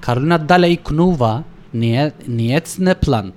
Karolina 0.00 0.38
dalej 0.38 0.78
knuwa 0.78 1.42
nie, 1.74 2.12
niecny 2.28 2.94
plan. 2.94 3.32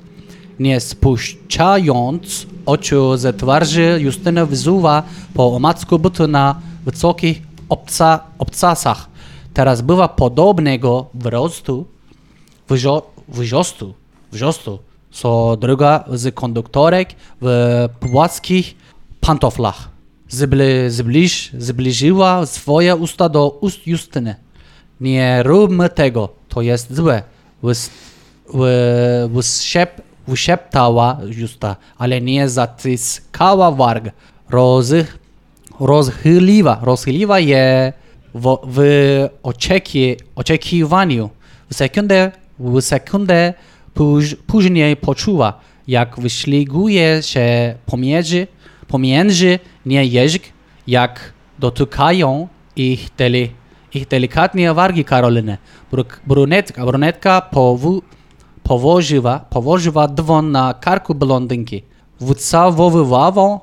Nie 0.60 0.80
spuszczając 0.80 2.48
oczu 2.66 3.18
ze 3.18 3.34
twarzy 3.34 3.98
Justyny 4.02 4.46
wzuwa 4.46 5.04
po 5.34 5.56
omacku 5.56 6.00
butu 6.00 6.28
na 6.28 6.56
wysokich 6.86 7.42
obca, 7.70 8.20
obcasach. 8.38 9.10
Teraz 9.54 9.82
była 9.82 10.08
podobnego 10.08 11.06
wzrostu, 11.14 11.86
wzro- 12.70 13.02
wzrostu, 13.28 13.94
wzrostu, 14.32 14.80
co 15.12 15.58
druga 15.58 16.04
z 16.12 16.36
konduktorek 16.36 17.10
w 17.42 17.88
płaskich 18.00 18.76
pantoflach. 19.22 19.90
Zbli, 20.30 20.66
zbliż, 20.90 21.52
zbliżyła 21.58 22.46
swoje 22.46 22.96
usta 22.96 23.30
do 23.30 23.50
ust 23.50 23.88
Justyny. 23.88 24.36
Nie 25.02 25.44
róbmy 25.44 25.90
tego, 25.90 26.30
to 26.50 26.62
jest 26.62 26.96
złe. 26.96 27.24
Wys, 27.64 27.90
wy- 28.54 29.30
wyszep, 29.30 30.02
wyszeptała 30.28 31.18
Justa, 31.26 31.76
ale 31.98 32.22
nie 32.22 32.50
zaciskała 32.50 33.72
warg. 33.72 34.06
Roz, 34.50 34.94
rozchyliła, 35.80 36.80
rozchyliła 36.82 37.40
je 37.40 37.94
w, 38.34 38.58
w 38.64 38.78
oczeki, 39.44 40.16
oczekiwaniu. 40.36 41.30
W 41.70 41.74
sekundę, 41.76 42.32
w 42.60 42.82
sekundę 42.82 43.54
póź, 43.94 44.36
później 44.48 44.96
poczuła, 44.96 45.54
jak 45.88 46.20
wyśliguje 46.20 47.24
się 47.24 47.76
pomiędzy, 47.86 48.48
pomiędzy 48.88 49.60
nie 49.86 50.06
jeżyk, 50.06 50.44
jak 50.88 51.34
dotykają 51.60 52.48
ich, 52.76 53.10
deli, 53.18 53.52
ich 53.94 54.08
delikatnie 54.08 54.74
wargi 54.74 55.06
Karoliny. 55.06 55.58
Bru- 55.92 56.20
Brunetka, 56.28 56.86
brunetka 56.86 57.42
powu, 57.42 58.02
położyła, 58.66 59.40
położyła 59.40 60.08
dłoń 60.08 60.46
na 60.46 60.74
karku 60.74 61.16
blondynki. 61.16 61.84
Wycałowywała, 62.20 63.60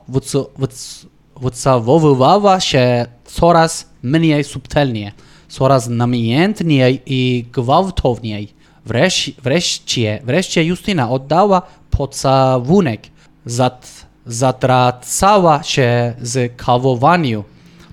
wycałowywała 1.41 2.61
się 2.61 3.07
coraz 3.25 3.91
mniej 4.03 4.45
subtelnie, 4.45 5.13
coraz 5.49 5.89
namiętniej 5.89 7.03
i 7.07 7.45
gwałtowniej. 7.53 8.55
Wreszcie, 8.87 9.33
wreszcie, 9.43 10.23
wreszcie 10.25 10.65
Justyna 10.65 11.11
oddała 11.11 11.63
pocałunek. 11.91 13.01
Zat, 13.47 14.07
zatracała 14.27 15.63
się 15.63 16.15
z 16.23 16.57
kawowaniu. 16.57 17.45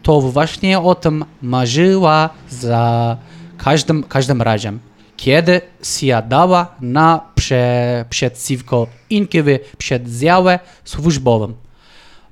To 0.04 0.22
właśnie 0.22 0.80
o 0.80 0.96
tym 0.96 1.26
marzyła 1.42 2.30
za 2.50 3.18
każdym, 3.58 4.04
każdym 4.04 4.42
razem. 4.42 4.80
Kiedy 5.20 5.62
siadała 5.84 6.76
na 6.82 7.22
prze, 7.36 8.06
przeciwko 8.10 8.88
Inkowi 9.10 9.60
przedziale 9.78 10.60
służbowym. 10.86 11.54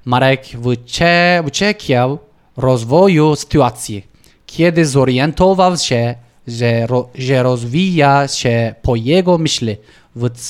Marek 0.05 0.45
wycie, 0.53 1.41
wyczekiwał 1.43 2.19
rozwoju 2.57 3.35
sytuacji. 3.35 4.05
Kiedy 4.45 4.85
zorientował 4.85 5.77
się, 5.77 6.15
że, 6.47 6.87
że 7.15 7.43
rozwija 7.43 8.27
się 8.27 8.75
po 8.81 8.95
jego 8.95 9.37
myśli, 9.37 9.75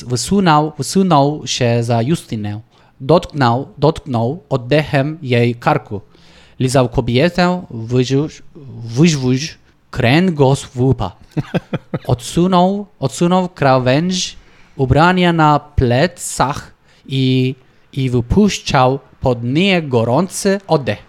wysunął, 0.07 0.71
wysunął 0.77 1.47
się 1.47 1.83
za 1.83 2.01
Justynę. 2.01 2.61
dotknął, 3.01 3.67
dotknął 3.77 4.43
oddechem 4.49 5.17
jej 5.21 5.55
karku. 5.55 6.01
Lizał 6.59 6.89
kobietę, 6.89 7.63
wyżuł, 9.91 10.35
wyżuł 10.35 10.67
kręgosłupa. 10.71 11.11
Odsunął, 12.07 12.85
odsunął 12.99 13.49
krawędź 13.49 14.37
ubrania 14.75 15.33
na 15.33 15.59
plecach 15.59 16.73
i, 17.07 17.55
i 17.93 18.09
wypuszczał 18.09 18.99
pod 19.21 19.43
nie 19.43 19.81
gorący 19.81 20.59
oddech. 20.67 20.99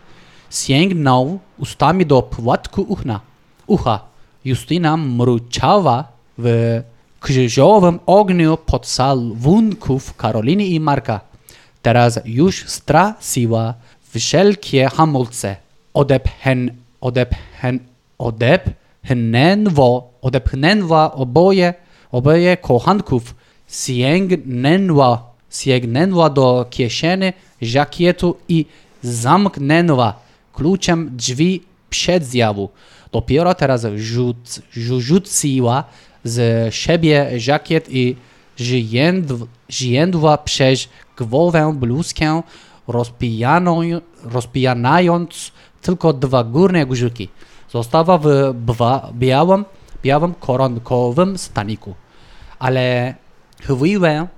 Sięgnął 0.50 1.38
ustami 1.58 2.06
do 2.06 2.22
płatku 2.22 2.82
uchna, 2.82 3.20
ucha. 3.66 4.00
Justyna 4.44 4.96
mruczała 4.96 6.04
w 6.38 6.80
krzyżowym 7.20 8.00
ogniu 8.06 8.56
pocałunków 8.56 10.16
Karoliny 10.16 10.64
i 10.66 10.80
Marka. 10.80 11.20
Teraz 11.82 12.20
już 12.24 12.64
straciła 12.66 13.74
wszelkie 14.14 14.88
hamulce. 14.88 15.56
Odepchen, 15.94 16.70
odepchnęło, 18.18 20.12
odepchnęła 20.22 21.12
oboje, 21.14 21.74
oboje 22.12 22.56
kochanków. 22.56 23.34
Sięgnęła, 23.68 25.30
sięgnęła 25.50 26.30
do 26.30 26.66
kieszeni 26.70 27.32
żakietu 27.62 28.36
i 28.48 28.66
zamknęła 29.02 30.14
kluczem 30.52 31.10
drzwi 31.16 31.62
przedzjawu. 31.90 32.68
Dopiero 33.12 33.54
teraz 33.54 33.86
rzuc, 33.96 34.60
rzuciła 34.72 35.84
z 36.24 36.74
siebie 36.74 37.40
żakiet 37.40 37.86
i 37.90 38.16
zjędł- 38.58 39.46
zjędła 39.68 40.38
przez 40.38 40.88
głowę 41.18 41.72
bluzkę, 41.76 42.42
rozpijaną, 42.88 43.80
rozpijanając 44.24 45.52
tylko 45.82 46.12
dwa 46.12 46.44
górne 46.44 46.86
guziki. 46.86 47.28
Została 47.70 48.18
w 48.18 48.28
białym, 49.14 49.64
białym 50.02 50.34
koronkowym 50.34 51.38
staniku. 51.38 51.94
Ale 52.58 53.14
chwilę 53.60 54.28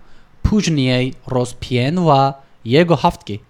później 0.42 1.14
rozpięła 1.26 2.34
jego 2.64 2.96
haftki. 2.96 3.40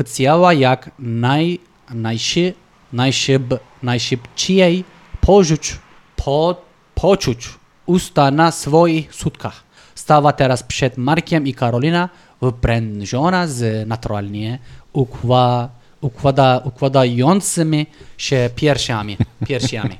Chciała 0.00 0.52
jak 0.52 0.90
naj, 0.98 1.60
najszy, 1.90 2.54
najszyb, 2.92 3.54
najszybciej 3.82 4.84
poczuć, 5.20 5.78
po, 6.16 6.56
poczuć 6.94 7.48
usta 7.86 8.30
na 8.30 8.50
swoich 8.50 9.14
sutkach. 9.14 9.64
Stała 9.94 10.32
teraz 10.32 10.62
przed 10.62 10.98
Markiem 10.98 11.46
i 11.46 11.54
Karolina 11.54 12.08
wyprężona 12.40 13.46
z 13.46 13.88
naturalnie 13.88 14.58
ukła, 14.92 15.68
układa, 16.04 16.60
układającymi 16.64 17.86
się 18.18 18.50
piersiami. 18.56 19.16
piersiami. 19.46 19.98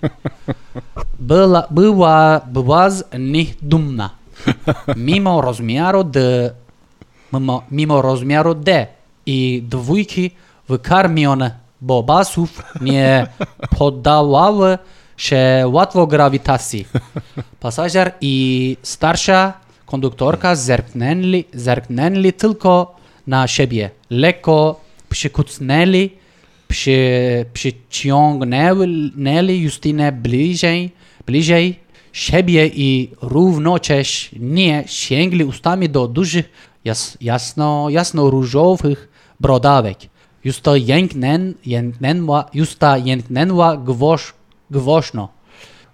Była, 1.18 1.66
była, 1.70 2.40
była 2.46 2.90
z 2.90 3.05
nich 3.18 3.57
dumna. 3.62 4.11
Mimo 4.96 5.40
rozmiaru 5.40 6.05
D, 6.05 6.18
mimo, 7.32 7.62
mimo 7.70 8.02
rozmiaru 8.02 8.55
D 8.55 8.86
i 9.26 9.62
dwójki 9.68 10.30
wykarmione 10.68 11.50
bobasów 11.80 12.62
nie 12.80 13.26
poddawały 13.78 14.78
się 15.16 15.64
łatwo 15.66 16.07
grawitacji. 16.07 16.86
Pasażer 17.61 18.12
i 18.20 18.76
starsza 18.82 19.52
konduktorka 19.86 20.55
zerknęli, 20.55 21.44
zerknęli 21.55 22.32
tylko 22.32 22.96
na 23.26 23.46
siebie. 23.46 23.90
Lekko 24.11 24.84
przykucnęli, 25.14 26.10
przy, 26.68 27.44
przyciągnęli 27.52 29.62
Justynę 29.62 30.12
bliżej, 30.12 30.90
bliżej 31.26 31.78
siebie 32.12 32.66
i 32.66 33.10
równocześnie 33.22 34.84
sięgli 34.86 35.44
ustami 35.44 35.88
do 35.88 36.08
dużych, 36.08 36.50
jas, 36.84 37.18
jasno, 37.20 37.90
jasno-różowych 37.90 39.08
brodawek. 39.40 39.98
Justa 40.44 40.76
jęknę, 40.76 41.38
jęknęła, 41.66 42.44
justa 42.54 42.98
jęknęła 42.98 43.76
głoś, 43.76 44.32
głośno. 44.70 45.28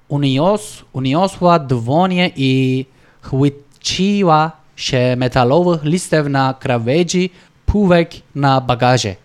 Unios, 0.09 0.85
uniosła 0.93 1.59
dłonie 1.59 2.31
i 2.37 2.85
chwyciła 3.21 4.53
się 4.77 5.17
metalowych 5.17 5.85
listew 5.85 6.29
na 6.29 6.55
krawędzi 6.55 7.31
półek 7.71 8.11
na 8.35 8.61
bagaże. 8.61 9.17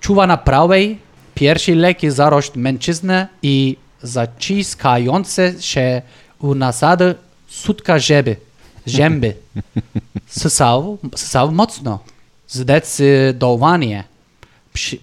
Czuwa 0.00 0.26
na 0.26 0.36
prawej 0.36 0.98
pierwszy 1.34 1.74
lekki 1.74 2.10
zarost 2.10 2.56
mężczyzny 2.56 3.26
i 3.42 3.76
zaciskające 4.02 5.62
się 5.62 6.02
u 6.38 6.54
nasady 6.54 7.14
sutka 7.48 7.98
zięby. 8.00 8.36
Zięby. 8.88 9.34
Sysał, 10.40 10.98
sysał 11.16 11.52
mocno. 11.52 11.98
Zdecydowanie. 12.48 14.04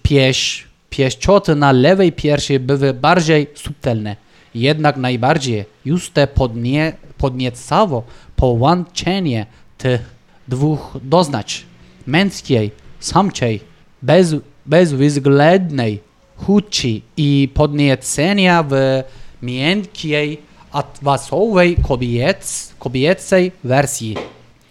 Pieś, 0.02 0.66
pieszczoty 0.90 1.54
na 1.54 1.72
lewej 1.72 2.12
piersi 2.12 2.58
były 2.58 2.94
bardziej 2.94 3.46
subtelne. 3.54 4.16
Jednak 4.54 4.96
najbardziej 4.96 5.64
juste 5.84 6.26
podnie, 6.26 6.92
podniecało 7.18 8.04
połączenie 8.36 9.46
tych 9.78 10.14
dwóch 10.48 10.96
doznać. 11.02 11.64
Męskiej, 12.06 12.70
samczej, 13.00 13.60
bez, 14.02 14.34
bezwzględnej 14.66 16.00
chuci 16.36 17.02
i 17.16 17.48
podniecenia 17.54 18.64
w 18.68 19.02
miękkiej, 19.42 20.38
atwasowej 20.72 21.76
kobiec, 21.88 22.74
kobiecej 22.78 23.52
wersji. 23.64 24.16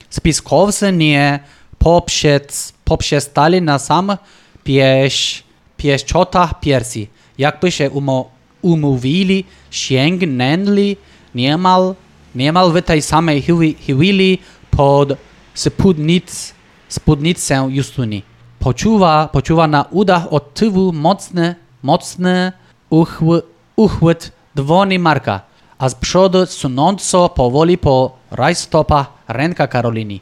Spiskowcy 0.09 0.91
nie 0.91 1.39
poprzez, 1.79 2.73
poprzestali 2.85 3.61
na 3.61 3.79
sam 3.79 4.17
pieś, 4.63 5.43
pieszczotach 5.77 6.59
piersi. 6.59 7.07
Jakby 7.37 7.71
się 7.71 7.89
umo, 7.89 8.31
umówili, 8.61 9.45
sięgnęli 9.71 10.97
niemal, 11.35 11.95
niemal 12.35 12.71
w 12.71 12.81
tej 12.81 13.01
samej 13.01 13.41
chwili, 13.41 14.39
pod 14.71 15.09
spódnic, 15.53 16.53
spódnicę 16.93 17.67
Justyny. 17.69 18.21
Poczuwa, 18.59 19.29
poczuwa 19.31 19.67
na 19.67 19.85
udach 19.91 20.33
od 20.33 20.53
tyłu 20.53 20.93
mocny, 20.93 21.55
mocny 21.83 22.51
uchwy, 22.89 23.41
uchwyt 23.75 24.31
dłoni 24.55 24.99
Marka, 24.99 25.41
a 25.77 25.89
z 25.89 25.95
przodu 25.95 26.45
sunąco 26.45 27.29
powoli 27.29 27.77
po 27.77 28.17
rajstopach 28.31 29.07
ręka 29.27 29.67
Karoliny. 29.67 30.19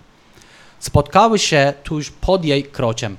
Spotkały 0.79 1.39
się 1.39 1.73
tuż 1.83 2.11
pod 2.11 2.45
jej 2.45 2.63
kroczem. 2.63 3.17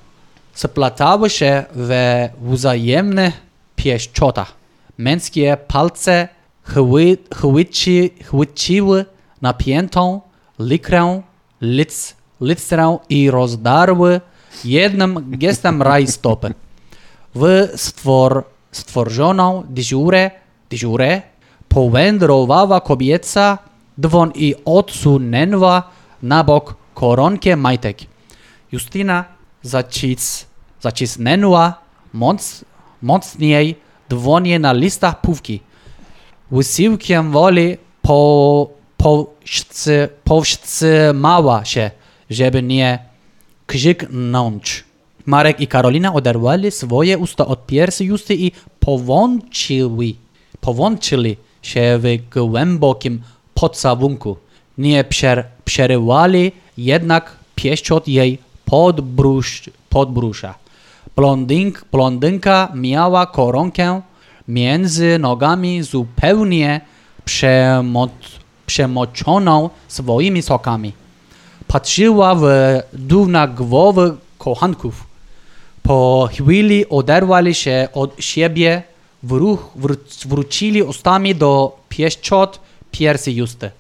Splatały 0.55 1.31
się 1.31 1.65
we 1.75 2.31
wzajemnych 2.43 3.35
pieszczotach. 3.77 4.53
Męskie 4.99 5.57
palce 5.69 6.29
chwy, 6.63 7.19
chwyci, 7.35 8.11
chwyciły 8.25 9.05
napiętą 9.43 10.21
likrę, 10.59 11.23
lic, 11.61 12.15
licerę 12.43 12.99
i 13.09 13.31
rozdarły 13.31 14.21
jednym 14.65 15.25
gestem 15.31 15.83
rajstopy. 15.83 16.55
W 17.35 17.69
stwor, 17.77 18.45
stworzoną 18.73 19.63
dyżurę, 19.69 20.31
dyżurę 20.71 21.23
powędrowała 21.69 22.81
kobieca 22.81 23.59
dwoń 23.99 24.33
i 24.35 24.55
odsunęła 24.65 25.83
na 26.23 26.45
bok 26.45 26.75
koronkę 26.95 27.57
majtek. 27.57 27.99
Justyna 28.73 29.25
zacis, 29.63 30.47
zacisnęła 30.81 31.75
moc, 32.13 32.65
mocniej 33.03 33.77
dłonie 34.09 34.59
na 34.59 34.73
listach 34.73 35.21
pówki. 35.21 35.61
Wysiłkiem 36.51 37.31
woli 37.31 37.77
po, 38.03 38.71
powscy, 38.97 40.09
powstrzymała 40.25 41.65
się, 41.65 41.91
żeby 42.35 42.63
nie 42.63 42.99
krzyknąć. 43.67 44.85
Marek 45.27 45.61
i 45.61 45.67
Karolina 45.67 46.15
oderwali 46.15 46.71
swoje 46.71 47.19
usta 47.19 47.47
od 47.47 47.67
piersi 47.67 48.05
Justy 48.05 48.35
i 48.35 48.53
powłączyli, 48.81 50.17
powłączyli 50.61 51.37
się 51.63 51.99
w 51.99 52.05
głębokim 52.31 53.23
pocałunku. 53.55 54.37
Nie 54.79 55.05
przer, 55.05 55.45
przerywali 55.65 56.53
jednak 56.79 57.37
pieszczot 57.55 58.09
jej 58.09 58.39
podbrusz, 58.65 59.71
podbrusza. 59.89 60.55
Blondynk, 61.17 61.85
blondynka 61.93 62.73
miała 62.75 63.27
koronkę 63.27 64.01
między 64.49 65.19
nogami 65.19 65.83
zupełnie 65.83 66.81
przemo, 67.25 68.09
przemoczoną 68.67 69.71
swoimi 69.89 70.43
sokami. 70.43 70.93
Patrzyła 71.73 72.35
w 72.35 72.45
dół 72.93 73.27
na 73.29 73.47
głowę 73.49 74.17
kochanków. 74.39 75.07
Po 75.83 76.29
chwili 76.33 76.89
oderwali 76.89 77.55
się 77.55 77.89
od 77.93 78.25
siebie, 78.25 78.83
wróch, 79.23 79.71
wró- 79.81 80.27
wrócili 80.29 80.83
ustami 80.83 81.35
do 81.35 81.79
pieszczot 81.89 82.61
piersi 82.91 83.37
Justy. 83.37 83.71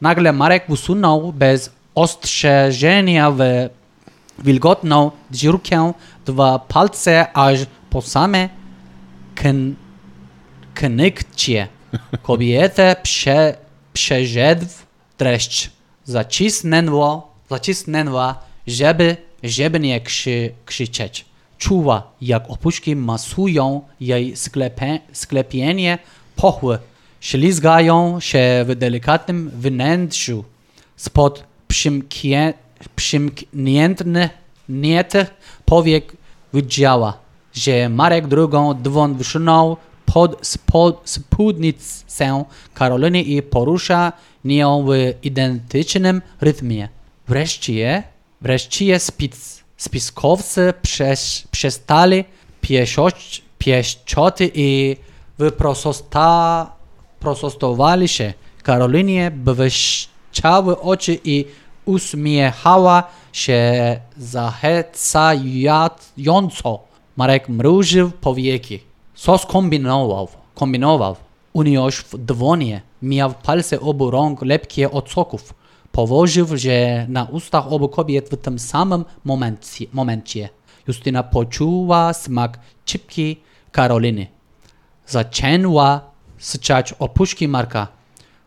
Nagle 0.00 0.32
Marek 0.32 0.70
usunął 0.70 1.32
bez 1.32 1.70
ostrzeżenia 1.94 3.30
w 3.30 3.40
wilgotną 4.38 5.10
dziurkę 5.30 5.92
dwa 6.26 6.58
palce 6.58 7.26
aż 7.36 7.58
po 7.90 8.02
same 8.02 8.48
kn, 9.34 9.74
knykcie. 10.74 11.68
Kobietę 12.22 12.96
prze, 13.02 13.56
przeżedł 13.92 14.66
dreszcz. 15.18 15.70
Zacisnęło, 16.04 17.32
zacisnęła, 17.50 18.38
żeby, 18.66 19.16
żeby 19.42 19.80
nie 19.80 20.00
krzy, 20.00 20.50
krzyczeć. 20.66 21.24
Czuła, 21.58 22.02
jak 22.20 22.50
opuszki 22.50 22.96
masują 22.96 23.80
jej 24.00 24.36
sklepie, 24.36 24.98
sklepienie 25.12 25.98
pochły. 26.36 26.78
Ślizgają 27.20 28.20
się 28.20 28.64
w 28.68 28.74
delikatnym 28.74 29.50
wnętrzu. 29.50 30.44
Spod 30.96 31.44
przymkniętych 32.96 34.30
powiek 35.64 36.12
widziała, 36.54 37.18
że 37.54 37.88
Marek 37.88 38.26
drugą 38.26 38.74
dłoń 38.74 39.14
wysunął 39.14 39.76
pod 40.12 40.46
spod, 40.46 41.00
spódnicę 41.04 42.44
Karoliny 42.74 43.22
i 43.22 43.42
porusza 43.42 44.12
nią 44.44 44.86
w 44.86 44.90
identycznym 45.22 46.22
rytmie. 46.40 46.88
Wreszcie, 47.28 48.02
wreszcie 48.40 48.98
spic, 48.98 49.64
spiskowcy 49.76 50.74
przes, 50.82 51.48
przestali 51.50 52.24
pieszczoty 53.58 54.50
i 54.54 54.96
wyprostosta, 55.38 56.72
się. 58.06 58.34
Karolinie 58.62 59.30
błyszczały 59.30 60.80
oczy 60.80 61.18
i 61.24 61.44
uśmiechała 61.84 63.04
się 63.32 64.00
zachęcająco. 64.16 66.80
Marek 67.16 67.48
mrużył 67.48 68.10
powieki. 68.10 68.91
Co 69.22 69.38
skombinował? 69.38 70.28
Kombinował. 70.54 71.16
Uniósł 71.52 72.18
dłonie. 72.18 72.80
Miał 73.02 73.34
palce 73.42 73.80
obu 73.80 74.10
rąk 74.10 74.42
lepkie 74.42 74.90
od 74.90 75.10
soków. 75.10 75.54
Położył 75.92 76.46
je 76.64 77.06
na 77.08 77.24
ustach 77.24 77.72
obu 77.72 77.88
kobiet 77.88 78.28
w 78.30 78.36
tym 78.36 78.58
samym 78.58 79.04
momencie. 79.24 79.86
momencie. 79.92 80.48
Justyna 80.88 81.22
poczuła 81.22 82.12
smak 82.12 82.58
cipki 82.86 83.36
Karoliny. 83.72 84.26
Zaczęła 85.06 86.00
syczać 86.38 86.92
opuszki 86.98 87.48
Marka. 87.48 87.88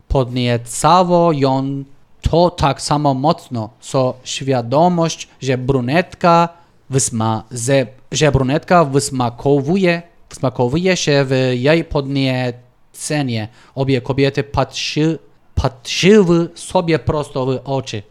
Podniecało 0.08 1.32
ją 1.32 1.84
to 2.20 2.50
tak 2.50 2.82
samo 2.82 3.14
mocno, 3.14 3.70
co 3.80 4.14
świadomość, 4.24 5.28
że 5.40 5.58
brunetka, 5.58 6.48
wysma, 6.90 7.42
że, 7.50 7.86
że 8.12 8.32
brunetka 8.32 8.84
wysmakowuje, 8.84 10.02
wysmakowuje 10.36 10.96
się 10.96 11.24
w 11.24 11.52
jej 11.54 11.84
podniecenie. 11.84 13.48
Obie 13.74 14.00
kobiety 14.00 14.44
patrzy, 14.44 15.18
patrzyły 15.54 16.48
sobie 16.54 16.98
prosto 16.98 17.46
w 17.46 17.60
oczy. 17.64 18.02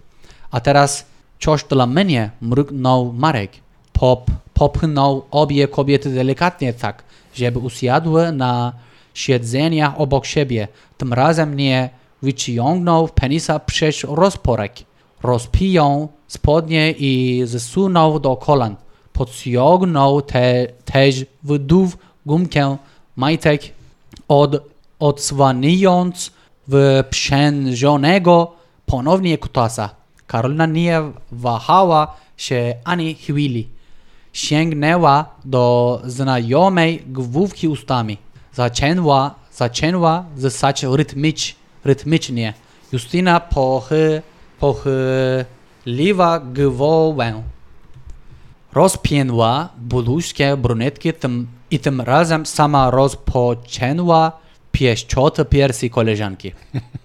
A 0.52 0.60
teraz 0.60 1.06
coś 1.40 1.64
dla 1.64 1.88
mnie, 1.88 2.32
mruknął 2.42 3.14
Marek. 3.14 3.52
Pop, 3.94 4.32
popchnął 4.54 5.26
obie 5.32 5.68
kobiety 5.68 6.10
delikatnie 6.10 6.74
tak, 6.74 7.04
żeby 7.36 7.60
usiadły 7.60 8.32
na 8.32 8.74
siedzeniach 9.14 10.02
obok 10.02 10.26
siebie. 10.26 10.68
Tym 10.98 11.14
razem 11.14 11.56
nie 11.56 11.90
wyciągnął 12.22 13.08
penisa 13.08 13.60
przez 13.60 14.04
rozporek. 14.04 14.74
Rozpijął 15.24 16.10
spodnie 16.28 16.92
i 16.92 17.44
zsunął 17.46 18.20
do 18.20 18.36
kolan. 18.36 18.76
Podciągnął 19.14 20.22
te, 20.22 20.68
też 20.86 21.26
w 21.44 21.58
dół 21.58 21.90
gumkę 22.26 22.78
majtek, 23.16 23.62
od, 24.28 24.64
odsłaniając 25.00 26.32
wyprzężonego 26.68 28.54
ponownie 28.86 29.38
kutasa. 29.38 29.90
Karolina 30.28 30.66
nie 30.66 31.02
wahała 31.32 32.16
się 32.38 32.76
ani 32.84 33.16
chwili. 33.16 33.70
Sięgnęła 34.34 35.26
do 35.46 36.02
znajomej 36.06 37.04
główki 37.08 37.68
ustami. 37.68 38.18
Zaczęła, 38.54 39.36
zaczęła 39.54 40.26
zsać 40.38 40.84
rytmicz, 40.84 41.56
rytmicznie. 41.84 42.54
Justyna 42.92 43.40
pochy, 43.40 44.22
pochyliła 44.60 46.40
głowę. 46.40 47.44
Rozpięła 48.74 49.70
bluzkę 49.78 50.58
brunetki 50.58 51.14
tym, 51.14 51.48
i 51.76 51.80
tym 51.80 52.02
razem 52.02 52.46
sama 52.46 52.90
rozpoczęła 52.92 54.32
pieszczot 54.72 55.38
piersi 55.50 55.90
koleżanki. 55.90 56.52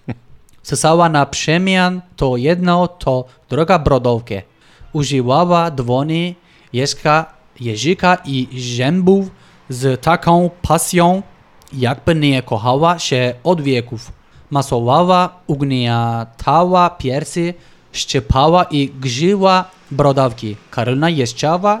Sysała 0.69 1.09
na 1.09 1.25
przemian 1.25 2.01
to 2.15 2.37
jedno, 2.37 2.87
to 2.87 3.25
druga 3.49 3.79
brodówkę. 3.79 4.41
Używała 4.93 5.71
dłoni, 5.71 6.35
jeżka, 6.73 7.25
jeżyka 7.59 8.17
i 8.25 8.47
zębów 8.77 9.31
z 9.69 10.01
taką 10.01 10.49
pasją, 10.61 11.21
jakby 11.73 12.15
nie 12.15 12.43
kochała 12.43 12.99
się 12.99 13.33
od 13.43 13.61
wieków. 13.61 14.11
Masowała, 14.49 15.29
ugniatała 15.47 16.89
piersi, 16.89 17.53
szczepała 17.91 18.63
i 18.63 18.89
grzyła 18.89 19.65
brodawki. 19.91 20.55
Karolina 20.69 21.09
jeszczała 21.09 21.79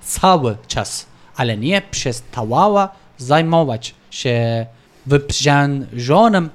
cały 0.00 0.56
czas, 0.66 1.07
ale 1.38 1.56
nie 1.56 1.82
przestawała 1.90 2.88
zajmować 3.18 3.94
się 4.10 4.66
wyprzężonym 5.06 6.50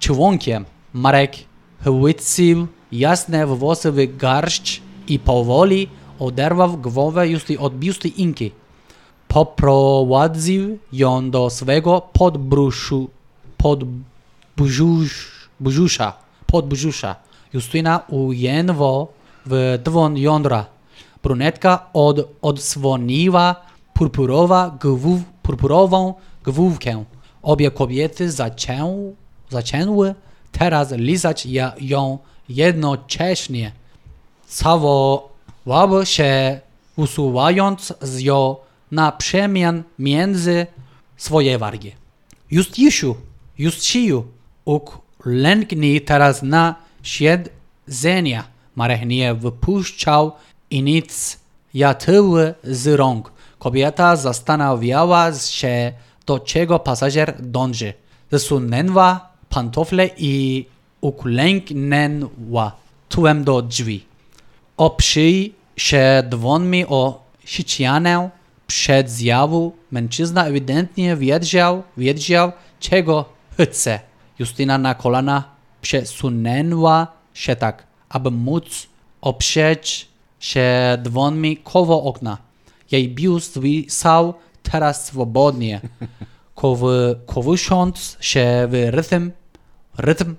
członkiem. 0.00 0.64
Marek 0.92 1.36
chwycił 1.80 2.66
jasne 2.92 3.46
włosy 3.46 3.92
w 3.92 4.16
garść 4.16 4.82
i 5.08 5.18
powoli 5.18 5.88
oderwał 6.18 6.76
głowę 6.76 7.28
Justy 7.28 7.58
od 7.58 7.78
biusty 7.78 8.08
Inki. 8.08 8.50
Poprowadził 9.28 10.78
ją 10.92 11.30
do 11.30 11.50
swego 11.50 12.02
podbrzuszu, 12.12 13.10
podbrzusz, 13.56 15.48
brzusza, 15.60 16.12
podbrzusza. 16.46 17.16
Justyna 17.52 18.00
ujęła 18.08 19.06
w 19.46 19.78
dłoń 19.84 20.18
jądra. 20.18 20.66
Brunetka 21.22 21.86
od, 21.92 22.16
odsłoniła 22.42 23.56
purpurowa 23.96 24.78
głów, 24.82 25.20
purpurową 25.42 26.14
główkę. 26.44 27.04
Obie 27.42 27.70
kobiety 27.70 28.30
zaczę, 28.30 29.12
zaczęły 29.50 30.14
teraz 30.52 30.92
lizać 30.92 31.46
ją 31.80 32.18
jednocześnie. 32.48 33.72
Całowały 34.46 36.06
się, 36.06 36.60
usuwając 36.96 37.94
z 38.02 38.20
ją 38.20 38.56
na 38.90 39.12
przemian 39.12 39.82
między 39.98 40.66
swoje 41.16 41.58
wargi. 41.58 41.92
Justiusiu, 42.50 43.16
Justiu, 43.58 44.24
uklęknij 44.64 46.00
teraz 46.00 46.42
na 46.42 46.74
siedzenia. 47.02 48.44
Marek 48.76 49.06
nie 49.06 49.34
wypuszczał 49.34 50.32
inicjatywy 50.70 52.54
z 52.64 52.86
rąk. 52.86 53.35
Kobieta 53.66 54.16
zastanawiała 54.16 55.32
się, 55.34 55.92
do 56.26 56.38
czego 56.38 56.78
pasażer 56.78 57.34
dąży. 57.42 57.92
Zasunęła 58.30 59.28
pantofle 59.48 60.10
i 60.16 60.66
uklęknęła 61.00 62.72
tyłem 63.08 63.44
do 63.44 63.62
drzwi. 63.62 64.04
Oprzyj 64.76 65.54
się 65.76 66.22
dłońmi 66.28 66.86
o 66.86 67.24
ścianę 67.44 68.30
przed 68.66 69.10
zjawu. 69.10 69.72
Mężczyzna 69.90 70.46
ewidentnie 70.46 71.16
wiedział, 71.16 71.82
wiedział, 71.96 72.52
czego 72.80 73.24
chce. 73.60 74.00
Justyna 74.38 74.78
na 74.78 74.94
kolana 74.94 75.44
przesunęła 75.82 77.06
się 77.34 77.56
tak, 77.56 77.86
aby 78.08 78.30
móc 78.30 78.86
oprzeć 79.20 80.08
się 80.40 80.98
dłońmi 81.02 81.56
koło 81.56 82.04
okna. 82.04 82.45
Jej 82.90 83.08
biust 83.08 83.58
wisał 83.58 84.34
teraz 84.62 85.06
swobodnie, 85.06 85.80
koły, 86.54 87.18
kołysząc 87.26 88.16
się 88.20 88.68
w 88.70 88.88
rytm, 88.90 89.30
rytm 89.98 90.34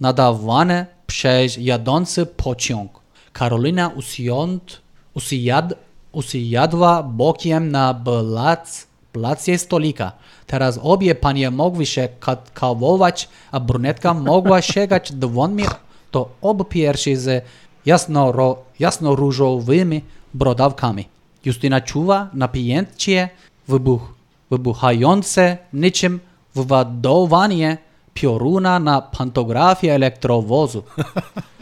nadawany 0.00 0.86
przez 1.06 1.56
jadący 1.56 2.26
pociąg. 2.26 3.00
Karolina 3.32 3.88
usiąd, 3.88 4.80
Usiad, 5.14 5.74
usiadła 6.12 7.02
bokiem 7.02 7.70
na 7.70 7.94
blac, 7.94 8.86
blacie 9.12 9.58
stolika. 9.58 10.12
Teraz 10.46 10.78
obie 10.82 11.14
panie 11.14 11.50
mogły 11.50 11.86
się 11.86 12.08
ka- 12.20 12.36
kawować, 12.54 13.28
a 13.50 13.60
brunetka 13.60 14.14
mogła 14.14 14.62
sięgać 14.72 15.12
dłońmi 15.12 15.64
do 16.12 16.28
obu 16.42 16.64
piersi 16.64 17.16
z 17.16 17.44
jasno, 17.86 18.32
ro, 18.32 18.58
jasno-różowymi 18.78 20.00
brodawkami. 20.34 21.04
Justyna 21.48 21.80
czuwa 21.80 22.30
napięcie 22.32 23.28
wybuch, 23.68 24.14
wybuchające 24.50 25.58
niczym 25.72 26.20
wyładowanie 26.54 27.78
pioruna 28.14 28.78
na 28.78 29.02
pantografie 29.02 29.94
elektrowozu. 29.94 30.82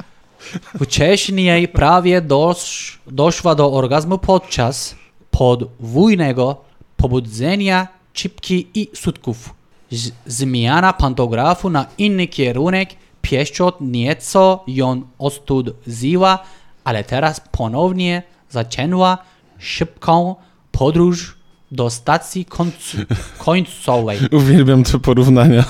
Wcześniej 0.83 1.69
prawie 1.69 2.21
dosz, 2.21 2.99
doszła 3.07 3.55
do 3.55 3.73
orgazmu 3.73 4.19
podczas 4.19 4.95
podwójnego 5.31 6.57
pobudzenia 6.97 7.89
czipki 8.13 8.67
i 8.75 8.91
sutków. 8.95 9.55
Z, 9.91 10.13
zmiana 10.27 10.93
pantografu 10.93 11.71
na 11.71 11.87
inny 11.99 12.27
kierunek 12.27 12.89
pieszczot 13.23 13.77
nieco 13.81 14.65
ją 14.67 15.03
ostudziła, 15.19 16.39
ale 16.85 17.05
teraz 17.05 17.41
ponownie 17.53 18.23
zaczęła 18.51 19.19
szybką 19.59 20.35
podróż 20.73 21.37
do 21.71 21.91
stacji 21.91 22.45
końcu, 22.45 22.99
końcowej. 23.39 24.19
Uwielbiam 24.33 24.85
te 24.85 24.99
porównania. 24.99 25.65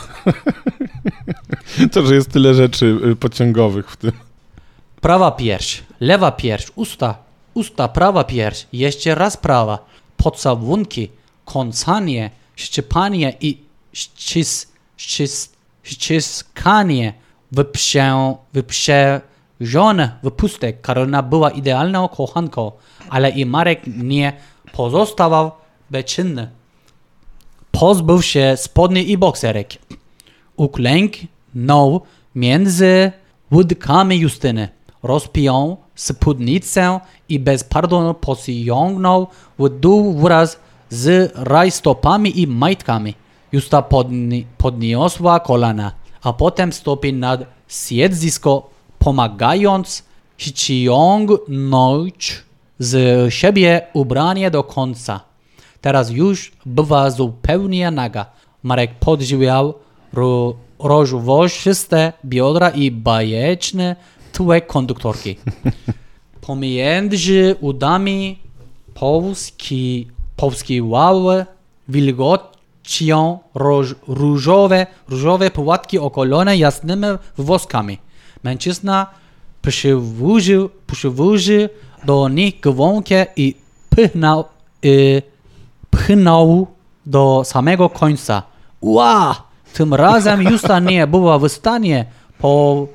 to, 1.92 2.06
że 2.06 2.14
jest 2.14 2.30
tyle 2.30 2.54
rzeczy 2.54 2.98
y, 3.12 3.16
pociągowych 3.16 3.90
w 3.90 3.96
tym. 3.96 4.12
Prawa 5.00 5.30
pierś, 5.30 5.82
lewa 6.00 6.32
pierś, 6.32 6.66
usta, 6.74 7.18
usta, 7.54 7.88
prawa 7.88 8.24
pierś, 8.24 8.66
jeszcze 8.72 9.14
raz 9.14 9.36
prawa, 9.36 9.78
pocałunki, 10.16 11.10
kąsanie, 11.44 12.30
szczypanie 12.56 13.36
i 13.40 13.58
ścis, 13.92 14.72
ścis, 14.96 15.52
ściskanie, 15.82 17.14
wyprze, 18.52 19.20
wyprzedzone 19.60 20.10
wypustek. 20.22 20.80
Karolina 20.80 21.22
była 21.22 21.50
idealną 21.50 22.08
kochanką, 22.08 22.72
ale 23.10 23.30
i 23.30 23.46
Marek 23.46 23.82
nie 23.86 24.32
pozostawał 24.72 25.50
bezczynny. 25.90 26.48
Pozbył 27.72 28.22
się 28.22 28.54
spodni 28.56 29.10
i 29.10 29.18
bokserek. 29.18 29.68
Uklęknął 30.56 32.00
między 32.34 33.12
łódkami 33.52 34.18
Justyny. 34.18 34.68
Rozpiął 35.02 35.76
spódnicę 35.94 37.00
i 37.28 37.38
bez 37.38 37.64
pardonu 37.64 38.14
pociągnął 38.14 39.26
w 39.58 39.68
dół 39.68 40.18
wraz 40.18 40.58
z 40.90 41.32
rajstopami 41.34 42.40
i 42.40 42.46
majtkami. 42.46 43.14
Justa 43.52 43.82
podni 43.82 44.46
podniosła 44.58 45.40
kolana, 45.40 45.92
a 46.22 46.32
potem 46.32 46.72
stopy 46.72 47.12
nad 47.12 47.40
siedzisko, 47.68 48.70
pomagając 49.06 50.02
ściągnąć 50.38 52.42
z 52.78 52.94
siebie 53.34 53.86
ubranie 53.92 54.50
do 54.50 54.64
końca. 54.64 55.20
Teraz 55.80 56.10
już 56.10 56.52
była 56.66 57.10
zupełnie 57.10 57.90
naga. 57.90 58.26
Marek 58.62 58.94
podziwiał 58.94 59.74
ro, 60.12 60.54
rożowościste 60.78 62.12
biodra 62.24 62.70
i 62.70 62.90
bajeczny 62.90 63.96
tyłek 64.32 64.66
konduktorki. 64.66 65.36
Pomiędzy 66.46 67.56
udami 67.60 68.38
polski, 68.94 70.08
polskiwały 70.36 71.46
wilgocią 71.88 73.38
różowe, 74.06 74.86
różowe 75.08 75.50
płatki 75.50 75.98
okolone 75.98 76.56
jasnymi 76.56 77.06
woskami. 77.38 77.98
Mężczyzna 78.46 79.06
przywoził, 79.62 80.70
przywoził 80.86 81.68
do 82.04 82.28
nich 82.28 82.60
głąkę 82.60 83.26
i 83.36 83.54
pchnął, 83.90 84.44
y, 84.84 85.22
pchnął 85.90 86.66
do 87.06 87.42
samego 87.44 87.88
końca. 87.88 88.42
Ła! 88.80 89.42
Tym 89.72 89.94
razem 89.94 90.42
Justa 90.42 90.78
nie 90.78 91.06
była 91.06 91.38
w 91.38 91.48
stanie 91.48 92.04
po, 92.38 92.86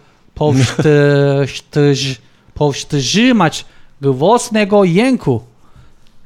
powstrzymać, 2.54 3.66
głosnego 4.02 4.84
jęku. 4.84 5.42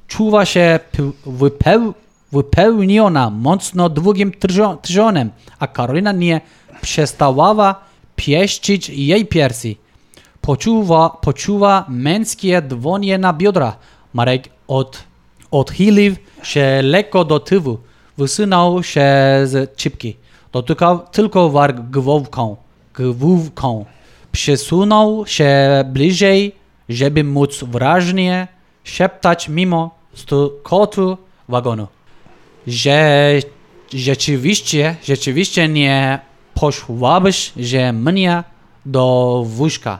Czuwa 0.07 0.45
się 0.45 0.79
wypeł, 1.25 1.93
wypełniona 2.31 3.29
mocno 3.29 3.89
długim 3.89 4.31
trzo- 4.31 4.77
trzonem, 4.81 5.29
a 5.59 5.67
Karolina 5.67 6.11
nie 6.11 6.41
przestawała 6.81 7.85
pieścić 8.15 8.89
jej 8.89 9.25
piersi. 9.25 9.77
Poczuwa, 10.41 11.09
poczuwa 11.09 11.85
męskie 11.89 12.61
dłonie 12.61 13.17
na 13.17 13.33
biodra. 13.33 13.77
Marek 14.13 14.49
od, 14.67 15.03
odchylił 15.51 16.15
się 16.43 16.81
lekko 16.83 17.25
do 17.25 17.39
tyłu. 17.39 17.77
Wysunął 18.17 18.83
się 18.83 19.05
z 19.43 19.75
czipki. 19.75 20.15
Dotykał 20.51 20.99
tylko 21.11 21.49
warg 21.49 21.77
główką. 21.79 22.55
Główką. 22.99 23.85
Przesunął 24.31 25.25
się 25.27 25.49
bliżej, 25.85 26.55
żeby 26.89 27.23
móc 27.23 27.63
wyraźnie 27.63 28.47
szeptać 28.83 29.49
mimo 29.49 29.95
stukotu 30.13 31.17
wagonu. 31.49 31.87
Że 32.67 33.31
rzeczywiście, 33.93 34.95
rzeczywiście 35.03 35.67
nie 35.67 36.19
poszłabyś, 36.55 37.51
że 37.57 37.93
mnie 37.93 38.43
do 38.85 39.43
wózka. 39.45 39.99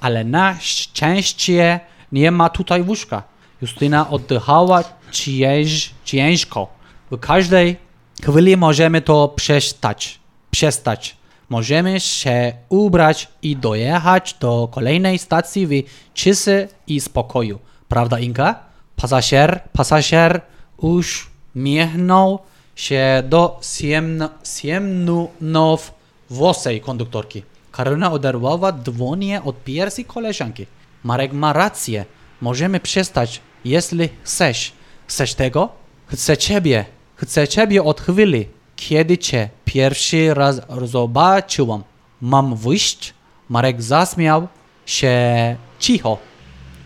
Ale 0.00 0.24
na 0.24 0.56
szczęście 0.60 1.80
nie 2.12 2.30
ma 2.30 2.48
tutaj 2.48 2.82
wózka. 2.82 3.22
Justyna 3.62 4.10
oddychała 4.10 4.84
cięż, 5.10 5.90
ciężko. 6.04 6.68
W 7.10 7.18
każdej 7.18 7.76
chwili 8.22 8.56
możemy 8.56 9.00
to 9.00 9.28
przestać. 9.28 10.18
Przestać. 10.50 11.16
Możemy 11.48 12.00
się 12.00 12.52
ubrać 12.68 13.28
i 13.42 13.56
dojechać 13.56 14.34
do 14.40 14.68
kolejnej 14.72 15.18
stacji 15.18 15.66
w 15.66 15.70
cisy 16.14 16.68
i 16.86 17.00
spokoju. 17.00 17.58
Prawda, 17.88 18.18
Inka? 18.18 18.58
Pasażer, 18.96 19.60
pasażer 19.72 20.40
uśmiechnął 20.76 22.38
się 22.76 23.22
do 23.28 23.60
ciemnow 24.42 25.95
włosej 26.30 26.80
konduktorki. 26.80 27.42
Karolina 27.72 28.12
oderwała 28.12 28.72
dłonie 28.72 29.42
od 29.42 29.64
piersi 29.64 30.04
koleżanki. 30.04 30.66
Marek 31.04 31.32
ma 31.32 31.52
rację. 31.52 32.04
Możemy 32.40 32.80
przestać, 32.80 33.40
jeśli 33.64 34.08
chcesz. 34.22 34.72
Chcesz 35.06 35.34
tego? 35.34 35.68
Chcę 36.06 36.36
ciebie. 36.36 36.84
Chcę 37.16 37.48
ciebie 37.48 37.82
od 37.82 38.00
chwili, 38.00 38.48
kiedy 38.76 39.18
cię 39.18 39.48
pierwszy 39.64 40.34
raz 40.34 40.60
zobaczyłam. 40.84 41.82
Mam 42.20 42.56
wyjść? 42.56 43.14
Marek 43.48 43.82
zaśmiał 43.82 44.48
się 44.86 45.56
cicho. 45.78 46.18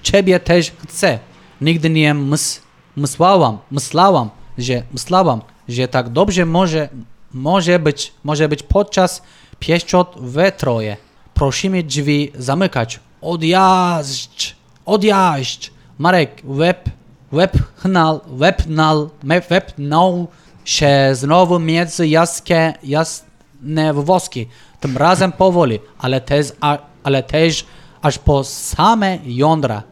Ciebie 0.03 0.41
też 0.41 0.73
chcę. 0.89 1.19
Nigdy 1.61 1.91
nie 1.91 2.15
mys 2.15 2.63
myślałam, 2.97 3.59
myślałam, 3.71 4.31
że 4.59 4.83
myślałam, 4.93 5.41
że 5.69 5.89
tak 5.89 6.09
dobrze 6.09 6.47
może, 6.47 6.89
może 7.33 7.79
być, 7.79 8.13
może 8.25 8.49
być 8.49 8.63
podczas 8.63 9.23
pieszczot 9.59 10.17
we 10.21 10.53
troje. 10.53 10.97
Prosimy 11.35 11.83
drzwi 11.83 12.33
zamykać. 12.39 13.01
Odjazdź! 13.21 14.57
Odjazdź! 14.87 15.71
Marek 15.99 16.43
web, 16.45 16.85
wepchnął, 17.33 18.21
wepnął, 18.27 19.11
me- 19.23 19.41
wepnął 19.41 20.27
się 20.65 21.11
znowu 21.13 21.59
między 21.59 22.09
jaskie, 22.09 22.75
jasne 22.83 23.95
woski. 23.95 24.47
Tym 24.81 24.97
razem 24.97 25.33
powoli, 25.33 25.81
ale 25.99 26.21
też, 26.21 26.47
a, 26.61 26.79
ale 27.03 27.23
też 27.23 27.67
aż 28.03 28.19
po 28.19 28.45
same 28.45 29.19
jądra. 29.25 29.83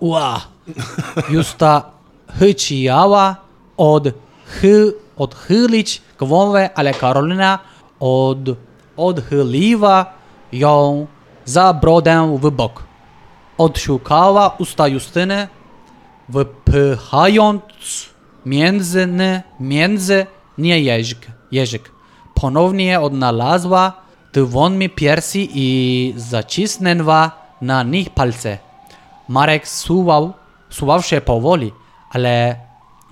Ua! 0.00 0.40
Justa 1.30 1.90
chciała 2.36 3.36
odchy, 3.76 4.94
odchylić 5.18 6.02
głowę, 6.18 6.70
ale 6.74 6.94
Karolina 6.94 7.58
od, 8.00 8.38
odchyliła 8.96 10.06
ją 10.52 11.06
za 11.44 11.74
brodę 11.74 12.38
w 12.40 12.50
bok. 12.50 12.82
Odszukała 13.58 14.54
usta 14.58 14.88
Justyny, 14.88 15.48
wypychając 16.28 17.62
między, 18.46 19.06
ny- 19.06 19.42
między 19.60 20.26
nie 20.58 20.80
jeżyk, 20.80 21.26
jeżyk. 21.52 21.92
Ponownie 22.34 23.00
odnalazła 23.00 23.92
dłońmi 24.32 24.90
piersi 24.90 25.48
i 25.54 26.14
zacisnęła 26.16 27.30
na 27.60 27.82
nich 27.82 28.10
palce. 28.10 28.58
Marek 29.28 29.68
suwał 29.68 30.32
suwał 30.70 31.02
się 31.02 31.20
powoli, 31.20 31.72
ale 32.10 32.56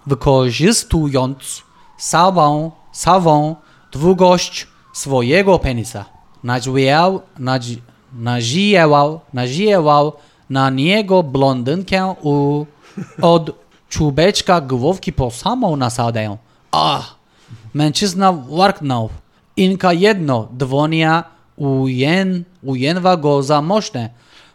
wykorzystując 0.07 1.63
całą, 1.99 2.71
całą 2.93 3.57
długość 3.93 4.67
swojego 4.93 5.59
penisa, 5.59 6.05
nadziewał, 6.45 7.21
nadzi, 7.39 7.83
nadziewał, 8.19 9.21
nadziewał 9.33 10.13
na 10.51 10.71
niego 10.71 11.23
blondynkę 11.23 12.15
u, 12.23 12.67
od 13.23 13.51
czubeczka 13.89 14.61
główki 14.61 15.13
po 15.13 15.31
samą 15.31 15.77
nasadę. 15.77 16.37
Ach, 16.71 17.15
mężczyzna 17.75 18.33
warknął. 18.33 19.09
Inka 19.57 19.93
jedno, 19.93 20.49
dwonia 20.53 21.25
ujen, 21.57 22.45
ujęła 22.63 23.17
go 23.17 23.43
za 23.43 23.63
moszne. 23.63 24.11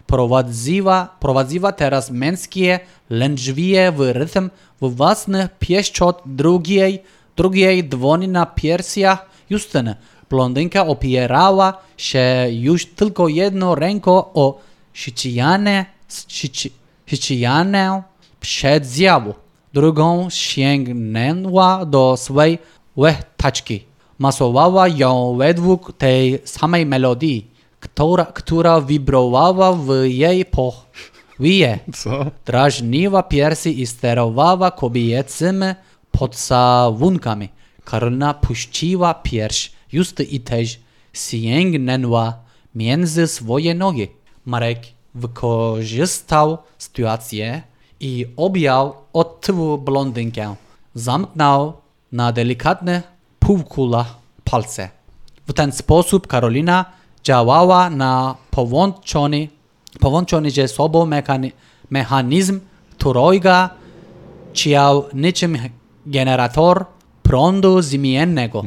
Prowadziła, 0.08 1.08
prowadziła 1.20 1.72
teraz 1.72 2.12
męskie 2.12 2.80
lędźwie 3.10 3.92
w 3.92 4.00
rytm 4.00 4.50
w 4.82 4.96
własny 4.96 5.50
pieszczot 5.60 6.22
drugiej, 6.26 7.04
drugiej 7.36 7.84
dłoni 7.84 8.28
na 8.28 8.46
piersiach 8.46 9.30
Justyny. 9.50 9.96
Blondynka 10.30 10.88
opierała 10.88 11.74
się 11.98 12.48
już 12.52 12.86
tylko 12.86 13.28
jedną 13.28 13.76
ręką 13.76 14.34
o 14.34 14.60
szycianę, 14.94 15.86
szyci, 16.28 16.72
szycianę 17.06 18.04
przedziewu. 18.40 19.34
Drugą 19.74 20.30
sięgnęła 20.30 21.86
do 21.86 22.18
swej 22.18 22.60
łechtaczki. 22.96 23.84
Masowała 24.20 24.88
ją 24.88 25.36
według 25.38 25.94
tej 25.98 26.42
samej 26.46 26.86
melodii, 26.86 27.52
która, 27.80 28.26
która 28.26 28.82
wibrowała 28.82 29.74
w 29.74 29.90
jej 30.04 30.46
pochwie. 30.46 31.80
Co? 31.94 32.26
Drażniła 32.46 33.24
piersi 33.24 33.82
i 33.82 33.88
sterowała 33.88 34.72
kobiecymi 36.12 36.30
pocałunkami. 36.30 37.50
Karolina 37.86 38.34
puściła 38.34 39.14
pierś 39.14 39.72
Justy 39.92 40.24
i 40.24 40.40
też 40.40 40.80
sięgnęła 41.14 42.34
między 42.76 43.28
swoje 43.28 43.76
nogi. 43.76 44.08
Marek 44.46 44.80
wykorzystał 45.16 46.58
sytuację 46.78 47.62
i 48.00 48.26
objął 48.38 48.94
od 49.14 49.48
blondynkę. 49.80 50.56
Zamknął 50.96 51.74
na 52.12 52.32
delikatne 52.32 53.04
półkula 53.40 54.06
palce. 54.44 54.90
W 55.48 55.54
ten 55.54 55.72
sposób 55.72 56.28
Karolina 56.28 56.86
działała 57.24 57.90
na 57.90 58.36
połączony, 58.52 59.48
połączony 60.00 60.52
ze 60.52 60.68
sobą 60.68 61.06
mechani- 61.06 61.52
mechanizm, 61.90 62.60
którego 62.98 63.70
ciał 64.54 65.06
niczym 65.14 65.58
generator 66.08 66.86
prądu 67.24 67.82
zmiennego. 67.82 68.66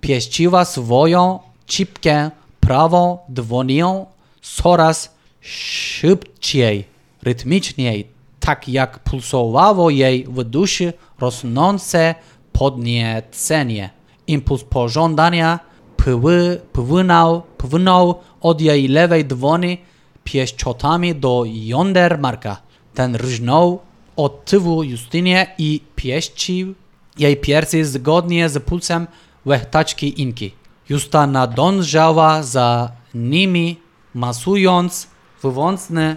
Pieściła 0.00 0.64
swoją 0.64 1.38
cipkę 1.66 2.30
prawą 2.60 3.18
dłonią 3.28 4.06
coraz 4.42 5.14
szybciej, 5.40 6.84
rytmiczniej, 7.22 8.08
tak 8.40 8.68
jak 8.68 8.98
pulsowało 8.98 9.90
jej 9.90 10.24
w 10.24 10.44
duszy 10.44 10.92
rosnące 11.20 12.14
podniecenie. 12.52 13.90
Impuls 14.26 14.64
pożądania 14.64 15.60
pły, 15.96 16.60
płynął, 16.72 17.42
płynął 17.56 18.14
od 18.40 18.60
jej 18.60 18.88
lewej 18.88 19.24
dłoni 19.24 19.78
pieszczotami 20.24 21.14
do 21.14 21.42
yonder 21.46 22.18
Marka. 22.18 22.56
Ten 22.94 23.16
rżnął 23.16 23.80
od 24.16 24.44
tyłu 24.44 24.82
Justynie 24.82 25.46
i 25.58 25.80
pieścił 25.96 26.74
jej 27.18 27.36
piersi 27.36 27.84
zgodnie 27.84 28.48
z 28.48 28.62
pulsem 28.62 29.06
łechtaczki 29.46 30.22
Inki. 30.22 30.54
Justa 30.88 31.26
nadążała 31.26 32.42
za 32.42 32.90
nimi, 33.14 33.80
masując 34.14 35.08
wywątny 35.42 36.16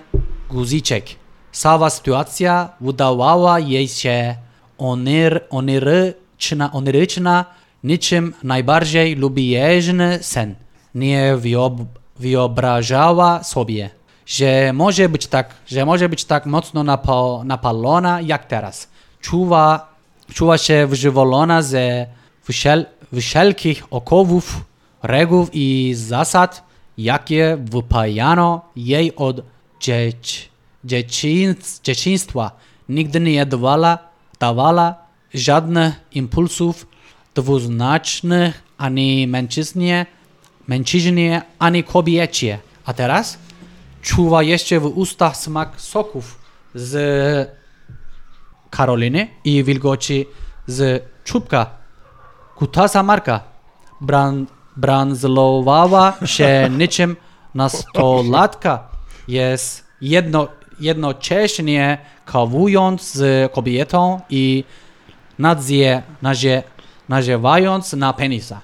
guziczek. 0.49 1.06
Cała 1.52 1.90
sytuacja 1.90 2.69
wydawała 2.82 3.60
jej 3.60 3.88
się 3.88 4.36
onyr, 4.78 5.41
oniryczna, 5.49 6.72
oniryczna, 6.74 7.45
niczym 7.84 8.34
najbardziej 8.44 9.15
lubieżny 9.15 10.19
sen. 10.22 10.56
Nie 10.95 11.38
wyob, 11.38 11.74
wyobrażała 12.19 13.44
sobie, 13.44 13.90
że 14.28 14.74
może 14.74 15.10
być 15.10 15.28
tak, 15.28 15.54
że 15.68 15.86
może 15.86 16.10
być 16.10 16.26
tak 16.26 16.45
mocno 16.45 16.84
napalona 17.44 18.22
jak 18.22 18.45
teraz. 18.45 18.90
Czuwa, 19.22 19.95
czuła 20.34 20.58
się 20.58 20.88
wyżywolona 20.88 21.62
ze 21.62 22.08
wszel, 22.44 22.86
wszelkich 23.20 23.84
okowów, 23.91 24.66
reguł 25.04 25.48
i 25.54 25.94
zasad, 25.98 26.64
jakie 26.98 27.58
wypajano 27.62 28.62
jej 28.76 29.16
od 29.16 29.41
dzieci, 29.80 30.49
dzieciństw, 30.84 31.82
dzieciństwa. 31.82 32.52
Nigdy 32.90 33.20
nie 33.20 33.45
dawała, 33.45 33.98
dawała 34.40 34.95
żadnych 35.34 35.94
impulsów 36.12 36.88
dwuznacznych 37.36 38.64
ani 38.78 39.28
mężczyznie, 39.28 40.06
mężczyźnie, 40.68 41.41
ani 41.60 41.84
kobiecie. 41.84 42.60
A 42.86 42.94
teraz 42.94 43.38
czuwa 44.08 44.44
jeszcze 44.44 44.80
w 44.80 44.86
ustach 44.86 45.38
smak 45.38 45.82
soków 45.82 46.40
z 46.76 46.94
Karoliny 48.70 49.28
i 49.44 49.64
wilgoci 49.64 50.26
z 50.68 51.04
czubka. 51.24 51.66
Kutasa 52.56 53.04
Marka 53.04 53.40
bran, 54.02 54.48
branzlowała 54.78 56.14
się 56.26 56.50
niczym 56.80 57.16
nastolatka. 57.56 58.88
Jest 59.28 59.84
jedno, 60.02 60.48
jednocześnie 60.80 61.98
kawując 62.26 63.14
z 63.14 63.52
kobietą 63.52 64.22
i 64.30 64.64
nadzie, 65.40 66.04
nazie, 66.22 66.64
naziewając 67.10 67.94
na 67.94 68.14
penisa. 68.14 68.62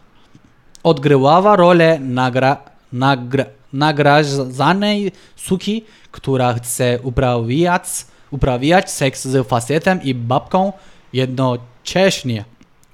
Odgrywała 0.84 1.56
rolę 1.56 1.99
nagra, 1.99 2.57
nagra, 2.94 3.45
nagradzanej 3.73 5.11
suki, 5.35 5.83
która 6.11 6.53
chce 6.53 6.99
uprawiać, 7.03 7.83
uprawiać 8.31 8.91
seks 8.91 9.27
z 9.27 9.47
facetem 9.47 10.03
i 10.03 10.15
babką 10.15 10.73
jednocześnie. 11.13 12.45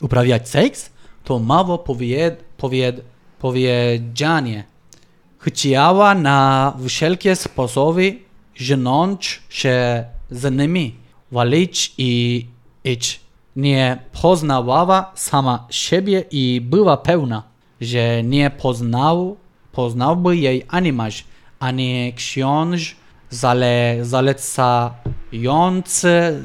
Uprawiać 0.01 0.49
seks? 0.49 0.89
To 1.23 1.39
mało 1.39 1.77
powied, 1.77 2.43
powied, 2.57 3.01
powiedzianie. 3.39 4.63
Chciała 5.39 6.15
na 6.15 6.73
wszelkie 6.87 7.35
sposoby 7.35 8.19
żenąć 8.55 9.41
się 9.49 10.03
z 10.31 10.51
nimi, 10.57 10.95
walić 11.31 11.93
i 11.97 12.45
iść. 12.83 13.19
Nie 13.55 13.97
poznawała 14.21 15.11
sama 15.15 15.67
siebie 15.69 16.23
i 16.31 16.61
była 16.61 16.97
pewna, 16.97 17.43
że 17.81 18.23
nie 18.23 18.49
poznał, 18.49 19.37
poznałby 19.79 20.37
jej 20.37 20.65
ani 20.67 20.93
mąż, 20.93 21.23
ani 21.59 22.13
książ 22.15 22.95
zale, 23.29 23.97
zalecający 24.01 24.91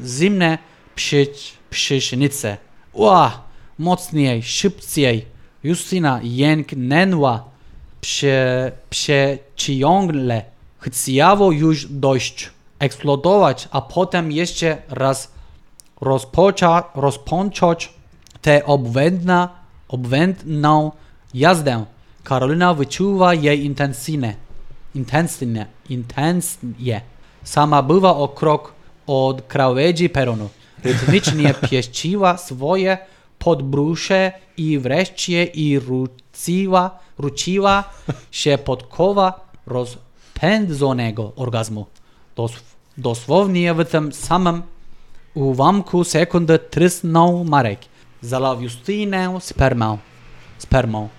zimne 0.05 0.57
przy, 0.95 1.27
prysznice. 1.69 2.57
Ła, 2.93 3.41
mocniej, 3.79 4.43
szybciej. 4.43 5.25
Justyna 5.63 6.19
jęknęła 6.23 7.43
prze, 8.01 8.71
przeciągle. 8.89 10.43
Chciało 10.79 11.51
już 11.51 11.85
dojść, 11.89 12.49
eksplodować, 12.79 13.67
a 13.71 13.81
potem 13.81 14.31
jeszcze 14.31 14.77
raz 14.89 15.31
rozpoczą, 16.01 16.81
rozpocząć 16.95 17.93
tę 18.41 18.65
obłędna, 18.65 19.49
obłędną 19.87 20.91
jazdę. 21.33 21.85
Karolina 22.25 22.73
wyczuwa 22.73 23.33
jej 23.33 23.65
intensywnie. 23.65 24.35
Intensywnie. 24.95 25.65
Intensnie. 25.89 27.01
Sama 27.43 27.83
była 27.83 28.17
o 28.17 28.27
krok 28.27 28.73
od 29.07 29.41
krawędzi 29.41 30.09
peronu. 30.09 30.49
Rytmicznie 30.83 31.53
pieściła 31.69 32.37
swoje 32.37 32.97
podbrusze 33.39 34.31
i 34.57 34.79
wreszcie 34.79 35.43
i 35.43 35.79
ruciła, 35.79 36.99
ruciła 37.17 37.83
się 38.31 38.57
podkowa 38.57 39.49
rozpędzonego 39.67 41.31
orgazmu. 41.35 41.85
Dos, 42.35 42.51
dosłownie 42.97 43.73
w 43.73 43.85
tym 43.85 44.13
samym 44.13 44.61
ułamku 45.33 46.03
sekundy 46.03 46.59
trysnął 46.59 47.43
Marek. 47.43 47.79
Zalał 48.21 48.61
Justynę 48.61 49.37
spermą. 49.41 49.97
spermą. 50.57 51.09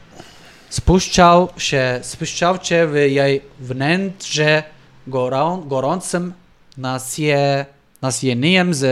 Spuszczał 0.77 1.49
się, 1.57 1.99
spuszczał 2.03 2.59
się 2.63 2.87
w 2.87 2.95
jej 2.95 3.41
wnętrze 3.61 4.63
gorą, 5.07 5.63
gorącym 5.69 6.33
nasie, 6.77 7.65
nasjeniem 8.03 8.75
z 8.75 8.85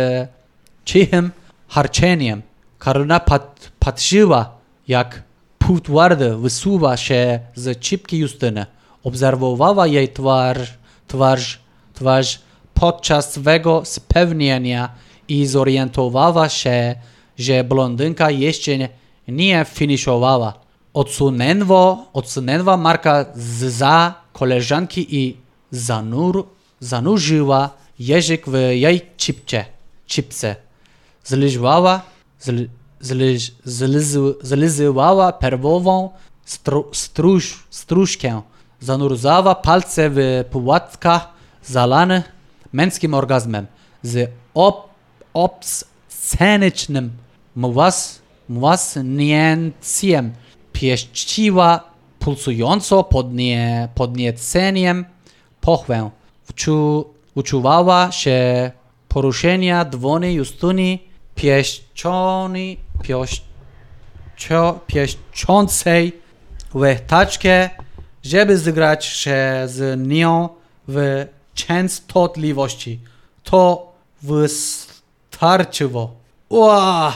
cichym 0.84 1.30
harczeniem. 1.68 2.42
Karolina 2.78 3.20
pat, 3.20 3.70
patrzyła, 3.78 4.50
jak 4.88 5.22
półtwardy 5.58 6.36
wysuwa 6.36 6.96
się 6.96 7.40
z 7.54 7.80
czipki 7.80 8.18
Justyny. 8.18 8.66
Obserwowała 9.02 9.86
jej 9.86 10.08
twarz, 10.08 10.74
twarz, 11.08 11.60
twarz 11.94 12.40
podczas 12.74 13.32
swego 13.32 13.84
spełnienia 13.84 14.88
i 15.28 15.46
zorientowała 15.46 16.48
się, 16.48 16.94
że 17.38 17.64
blondynka 17.64 18.30
jeszcze 18.30 18.72
nie 19.28 19.66
finiszowała. 19.68 20.63
Odsunęła, 20.94 22.06
odsunęła 22.12 22.76
Marka 22.76 23.26
za 23.34 24.14
koleżanki 24.32 25.16
i 25.16 25.36
zanur, 25.70 26.46
zanurzyła 26.80 27.70
język 27.98 28.46
w 28.48 28.54
jej 28.70 29.00
chipcie, 29.16 29.64
chipce. 30.06 30.56
Zliżwała, 31.24 32.02
zli, 32.40 32.68
zliż, 33.00 33.52
zlizywała 34.42 35.32
perwową 35.32 36.10
stru, 36.44 36.88
struż. 37.70 38.38
Zanurzała 38.80 39.54
palce 39.54 40.10
w 40.10 40.44
płatkach 40.50 41.28
zalanych 41.62 42.32
męskim 42.72 43.14
orgazmem. 43.14 43.66
Z 44.02 44.30
ob, 44.54 44.88
obscenicznym 45.34 47.10
młas, 47.56 48.20
młasnięciem 48.48 50.32
pieściła 50.74 51.80
pulsująco 52.18 53.04
podnie, 53.04 53.88
podnieceniem 53.94 55.04
pochwę. 55.60 56.10
Wczu, 56.44 57.06
uczuwała 57.34 58.12
się 58.12 58.70
poruszenia 59.08 59.84
dłoni 59.84 60.34
Justyny 60.34 60.98
pieszczony, 61.34 62.76
pieszczo, 63.02 64.80
pieszczącej 64.86 66.12
łechtaczkę, 66.74 67.70
żeby 68.22 68.58
zgrać 68.58 69.04
się 69.04 69.62
z 69.66 70.00
nią 70.08 70.48
w 70.88 71.26
częstotliwości. 71.54 73.00
To 73.42 73.92
wystarczyło. 74.22 76.14
Ła! 76.50 77.12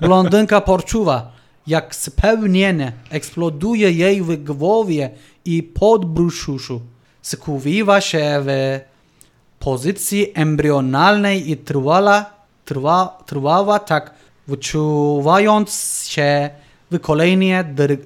Blondynka 0.00 0.60
poczuwa, 0.60 1.31
jak 1.66 1.94
spełnienie 1.94 2.92
eksploduje 3.10 3.90
jej 3.92 4.22
w 4.22 4.44
głowie 4.44 5.10
i 5.44 5.62
podbrzuszu. 5.62 6.80
Skupiła 7.22 8.00
się 8.00 8.42
w 8.46 8.80
pozycji 9.58 10.32
embrionalnej 10.34 11.50
i 11.50 11.56
trwała, 11.56 12.30
trwa, 12.64 13.22
trwała 13.26 13.78
tak, 13.78 14.14
wyczuwając 14.48 15.70
się 16.08 16.50
w 16.90 16.98
kolejnie 17.00 17.64
dr, 17.64 17.96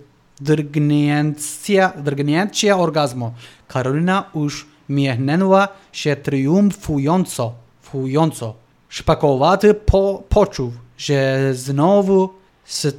drgnięcie, 0.40 1.90
drgnięcie 1.96 2.76
orgazmu. 2.76 3.32
Karolina 3.68 4.30
już 4.34 4.66
miechnęła 4.88 5.68
się 5.92 6.16
triumfująco. 6.16 7.52
Fująco. 7.82 8.54
Szpakowaty 8.88 9.74
po, 9.74 10.22
poczuł, 10.28 10.72
że 10.98 11.48
znowu 11.54 12.30
s- 12.68 12.94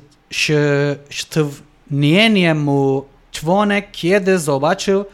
mu 2.55 3.05
członek, 3.31 3.87
kiedy 3.91 4.39
zobaczył 4.39 5.05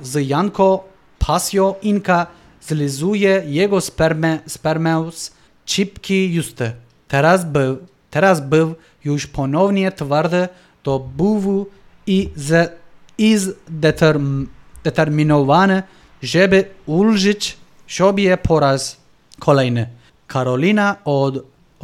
z 0.00 0.28
Janko 0.28 0.88
pasjo 1.18 1.76
Inka 1.82 2.26
zlizuje 2.60 3.42
jego 3.46 3.80
spermę, 3.80 4.38
spermę 4.46 5.10
z 5.12 5.32
czipki 5.64 6.34
Justy. 6.34 6.72
Teraz 7.08 7.44
był, 7.44 7.78
teraz 8.10 8.40
był 8.40 8.74
już 9.04 9.26
ponownie 9.26 9.92
twardy 9.92 10.48
do 10.84 10.98
buwu 10.98 11.66
i, 12.06 12.30
z, 12.36 12.72
i 13.18 13.36
zdeterm, 13.36 14.46
zdeterminowany, 14.80 15.82
żeby 16.22 16.64
ulżyć 16.86 17.56
sobie 17.88 18.36
po 18.36 18.60
raz 18.60 18.96
kolejny. 19.38 19.88
Karolina 20.26 20.96
od, 21.04 21.34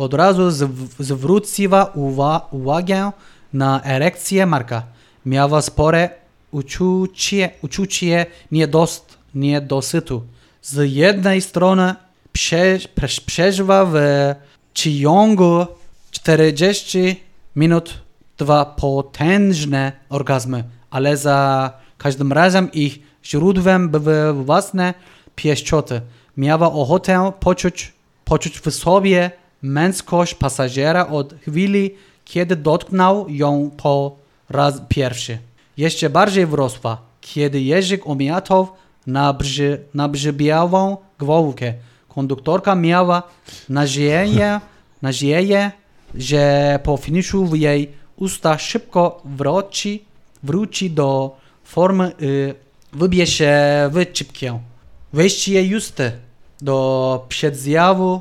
od 0.02 0.14
razu 0.14 0.50
zw, 0.50 0.86
zwróciła 0.98 1.84
uwa, 1.84 2.48
uwagę 2.50 3.12
na 3.52 3.84
erekcję 3.84 4.46
Marka. 4.46 4.82
Miała 5.26 5.62
spore 5.62 6.10
uczucie, 6.50 7.50
uczucie 7.62 8.26
niedost, 8.52 9.18
niedosytu. 9.34 10.22
Z 10.62 10.92
jednej 10.92 11.40
strony 11.40 11.94
prze, 12.32 12.78
prze, 12.94 13.20
przeżywa 13.26 13.86
w 13.92 13.96
ciągu 14.74 15.66
40 16.10 17.20
minut 17.56 17.94
dwa 18.38 18.64
potężne 18.64 19.92
orgazmy, 20.08 20.64
ale 20.90 21.16
za 21.16 21.70
każdym 21.98 22.32
razem 22.32 22.72
ich 22.72 22.98
źródłem 23.24 23.88
były 23.88 24.44
własne 24.44 24.94
pieszczoty. 25.36 26.00
Miała 26.36 26.72
ochotę 26.72 27.32
poczuć, 27.40 27.92
poczuć 28.24 28.58
w 28.60 28.70
sobie 28.70 29.30
męskość 29.62 30.34
pasażera 30.34 31.06
od 31.06 31.34
chwili, 31.40 31.90
kiedy 32.24 32.56
dotknął 32.56 33.28
ją 33.28 33.70
po 33.76 34.16
raz 34.50 34.74
pierwszy. 34.88 35.38
Jeszcze 35.76 36.10
bardziej 36.10 36.46
wrosła, 36.46 36.98
kiedy 37.20 37.60
język 37.60 38.06
omiatał 38.06 38.68
nabrzy, 39.06 39.80
nabrzybiałą 39.94 40.96
głowkę. 41.18 41.74
Konduktorka 42.08 42.74
miała 42.74 43.22
nadzieję, 43.68 44.60
nadzieję, 45.02 45.70
że 46.14 46.78
po 46.82 46.96
finiszu 46.96 47.46
w 47.46 47.56
jej 47.56 47.92
usta 48.16 48.58
szybko 48.58 49.22
wróci, 49.24 50.04
wróci 50.42 50.90
do 50.90 51.36
formy 51.64 52.12
i 52.20 52.54
wybie 52.92 53.26
się 53.26 53.54
w 53.92 54.12
czipkę. 54.12 54.60
Wejście 55.12 55.64
Justy 55.66 56.12
do 56.60 57.24
przedzjawu 57.28 58.20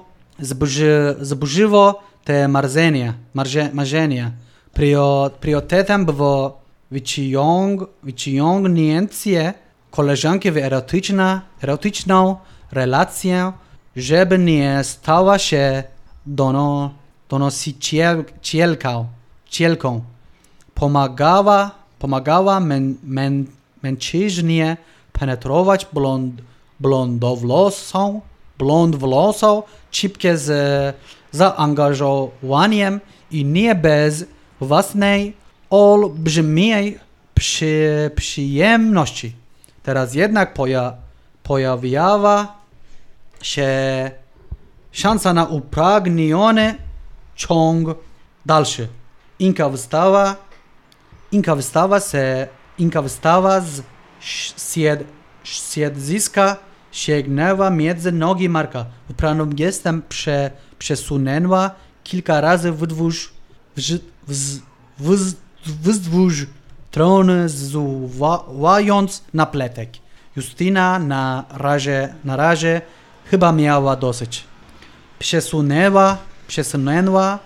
zburzyło 1.22 2.00
te 2.24 2.48
marzenia. 2.48 3.14
Marze, 3.34 3.70
marzenia. 3.74 4.32
Prio, 4.74 5.32
priorytetem 5.40 6.06
było 6.06 6.62
wyciąg, 6.92 7.84
wyciągnięcie 8.04 9.54
koleżanki 9.92 10.52
w 10.52 10.58
erotyczna, 10.58 11.42
erotyczną 11.64 12.36
relację, 12.72 13.52
żeby 13.96 14.38
nie 14.40 14.84
stała 14.84 15.40
się 15.40 15.84
dono, 16.26 16.92
donosicielką. 17.30 19.06
Cielką. 19.50 20.02
Pomagała, 20.74 21.72
pomagała 22.00 22.60
mę, 22.60 22.82
mę, 23.04 23.32
mężczyźnie 23.84 24.78
penetrować 25.14 25.88
blond, 25.94 26.42
blondowłosą, 26.80 28.22
blondwłosą 28.62 29.64
czipkę 29.92 30.38
z 30.38 30.48
zaangażowaniem 31.32 33.00
i 33.32 33.46
nie 33.46 33.76
bez 33.76 34.26
własnej 34.60 35.34
olbrzymiej 35.70 37.00
przy, 37.36 38.12
przyjemności. 38.16 39.36
Teraz 39.84 40.14
jednak 40.14 40.54
poja, 40.54 40.94
pojawiała 41.44 42.56
się 43.42 43.72
szansa 44.92 45.34
na 45.34 45.46
upragniony 45.46 46.76
ciąg 47.36 47.90
dalszy. 48.46 48.88
Inka 49.40 49.70
wystawa, 49.70 50.36
Inka 51.32 51.56
wystawa 51.56 52.00
se, 52.00 52.48
Inka 52.78 53.02
wystawa 53.02 53.62
z 53.62 53.82
sied, 54.74 55.04
sięgnęła 56.92 57.70
między 57.70 58.12
nogi 58.12 58.50
Marka. 58.50 58.86
Wypranym 59.08 59.56
gestem 59.56 60.02
prze, 60.10 60.52
przesunęła 60.80 61.72
kilka 62.04 62.42
razy 62.42 62.72
wzdłuż, 62.72 63.34
wz, 63.76 63.92
wz, 64.28 64.60
wz, 65.00 65.36
wzdłuż 65.66 66.46
trony, 66.92 67.50
zsuwając 67.50 69.24
na 69.34 69.46
pletek. 69.46 69.90
Justyna 70.36 71.00
na 71.00 71.46
razie, 71.50 72.14
na 72.24 72.36
razie 72.36 72.82
chyba 73.26 73.52
miała 73.52 73.96
dosyć. 73.96 74.44
Przesunęła, 75.20 76.18
przesunęła 76.48 77.40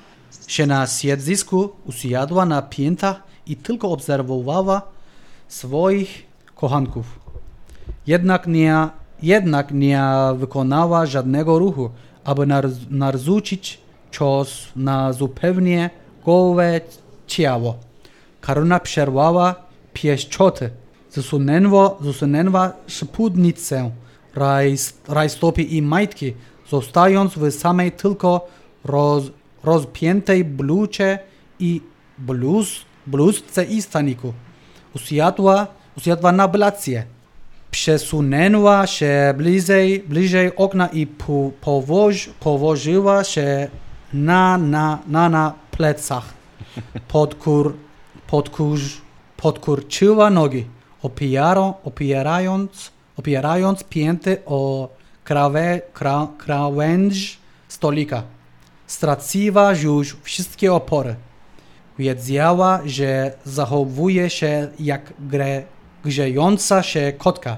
się 0.48 0.66
na 0.66 0.88
siedzisku, 0.88 1.70
usiadła 1.86 2.46
na 2.46 2.62
piętach 2.62 3.24
i 3.46 3.56
tylko 3.56 3.90
obserwowała 3.90 4.82
swoich 5.48 6.26
kochanków. 6.56 7.20
Jednak 8.08 8.48
nie, 8.48 8.90
jednak 9.22 9.72
nie 9.72 10.04
wykonała 10.36 11.06
żadnego 11.06 11.60
ruchu, 11.60 11.90
aby 12.24 12.46
nar, 12.46 12.70
narzucić 12.90 13.80
cios 14.12 14.68
na 14.76 15.14
zupełnie 15.14 15.90
gołe 16.26 16.82
ciało. 17.28 17.76
Karuna 18.42 18.80
przerwała 18.80 19.56
pieszczoty, 19.94 20.70
zasunęła, 21.12 21.96
zasunęła 22.02 22.74
spódnicę, 22.88 23.92
raj, 24.36 24.76
rajstopy 25.08 25.62
i 25.64 25.82
majtki 25.82 26.34
zostając 26.70 27.34
w 27.34 27.52
samej 27.52 27.92
tylko 27.92 28.48
roz, 28.84 29.24
rozpiętej 29.64 30.44
blucie 30.44 31.20
i 31.60 31.82
bluz, 32.18 32.82
bluzce 33.08 33.64
i 33.64 33.82
staniku. 33.82 34.34
Usiadła, 34.96 35.68
usiadła 35.98 36.32
na 36.32 36.48
blację. 36.48 37.06
Przesunęła 37.76 38.88
się 38.88 39.34
bliżej, 39.38 40.00
bliżej 40.00 40.56
okna 40.56 40.88
i 40.88 41.08
po, 41.08 41.52
położyła 42.40 43.24
się 43.24 43.68
na, 44.14 44.58
na, 44.58 45.00
na, 45.08 45.30
na 45.30 45.54
plecach. 45.72 46.34
Podkur, 47.08 47.74
podkur, 48.28 48.80
podkurczyła 49.38 50.30
nogi, 50.30 50.66
opierą, 51.02 51.74
opierając, 51.84 52.92
opierając 53.18 53.84
pięty 53.84 54.38
o 54.46 54.90
kra, 55.24 56.28
krawędź 56.38 57.38
stolika. 57.68 58.24
Straciła 58.88 59.74
już 59.74 60.18
wszystkie 60.24 60.74
opory. 60.74 61.16
Wiedziała, 62.00 62.80
że 62.86 63.34
zachowuje 63.46 64.30
się 64.30 64.68
jak 64.80 65.14
grę, 65.20 65.64
grzejąca 66.06 66.84
się 66.84 67.14
kotka. 67.18 67.58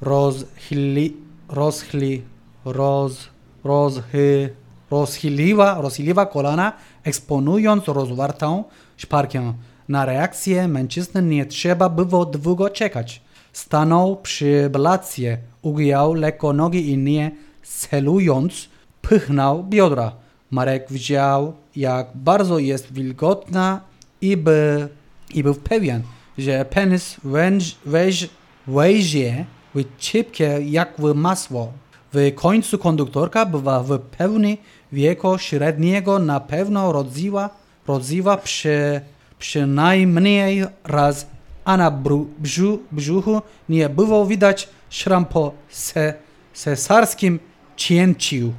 Rozchyli, 0.00 1.16
rozchyli, 1.48 2.22
roz, 2.64 3.28
rozchy, 3.64 4.54
rozchyliła, 4.90 5.74
rozchyliła 5.80 6.26
kolana, 6.26 6.72
eksponując 7.04 7.88
rozwartą 7.88 8.64
szparkę. 8.96 9.54
Na 9.88 10.04
reakcję 10.04 10.68
mężczyzny 10.68 11.22
nie 11.22 11.46
trzeba 11.46 11.88
było 11.88 12.24
długo 12.24 12.70
czekać. 12.70 13.22
Stanął 13.52 14.16
przy 14.16 14.70
blacie, 14.70 15.38
ugiął 15.62 16.14
lekko 16.14 16.52
nogi 16.52 16.90
i 16.90 16.98
nie 16.98 17.30
celując, 17.62 18.68
pychnął 19.02 19.64
biodra. 19.64 20.12
Marek 20.50 20.86
widział, 20.90 21.52
jak 21.76 22.06
bardzo 22.14 22.58
jest 22.58 22.92
wilgotna 22.92 23.80
i, 24.20 24.36
by, 24.36 24.88
i 25.34 25.42
był 25.42 25.54
pewien, 25.54 26.02
że 26.38 26.64
penis 26.64 27.16
węż, 27.24 27.76
weź, 27.86 28.28
wejdzie 28.66 29.44
w 29.74 29.84
cipkę 29.98 30.62
jak 30.62 30.94
w 30.98 31.14
masło. 31.14 31.72
W 32.12 32.34
końcu 32.34 32.78
konduktorka 32.78 33.46
była 33.46 33.82
w 33.82 33.98
pełni 33.98 34.58
wieku 34.92 35.38
średniego 35.38 36.18
na 36.18 36.40
pewno 36.40 36.92
rodziła, 36.92 37.50
rodziła 37.86 38.36
przy, 38.36 39.00
przynajmniej 39.38 40.64
raz, 40.84 41.26
a 41.64 41.76
na 41.76 41.90
brzu, 42.38 42.82
brzuchu 42.92 43.42
nie 43.68 43.88
było 43.88 44.26
widać 44.26 44.68
szram 44.90 45.24
po 45.24 45.52
se, 45.68 46.14
cesarskim 46.54 47.40
cięciu. 47.76 48.52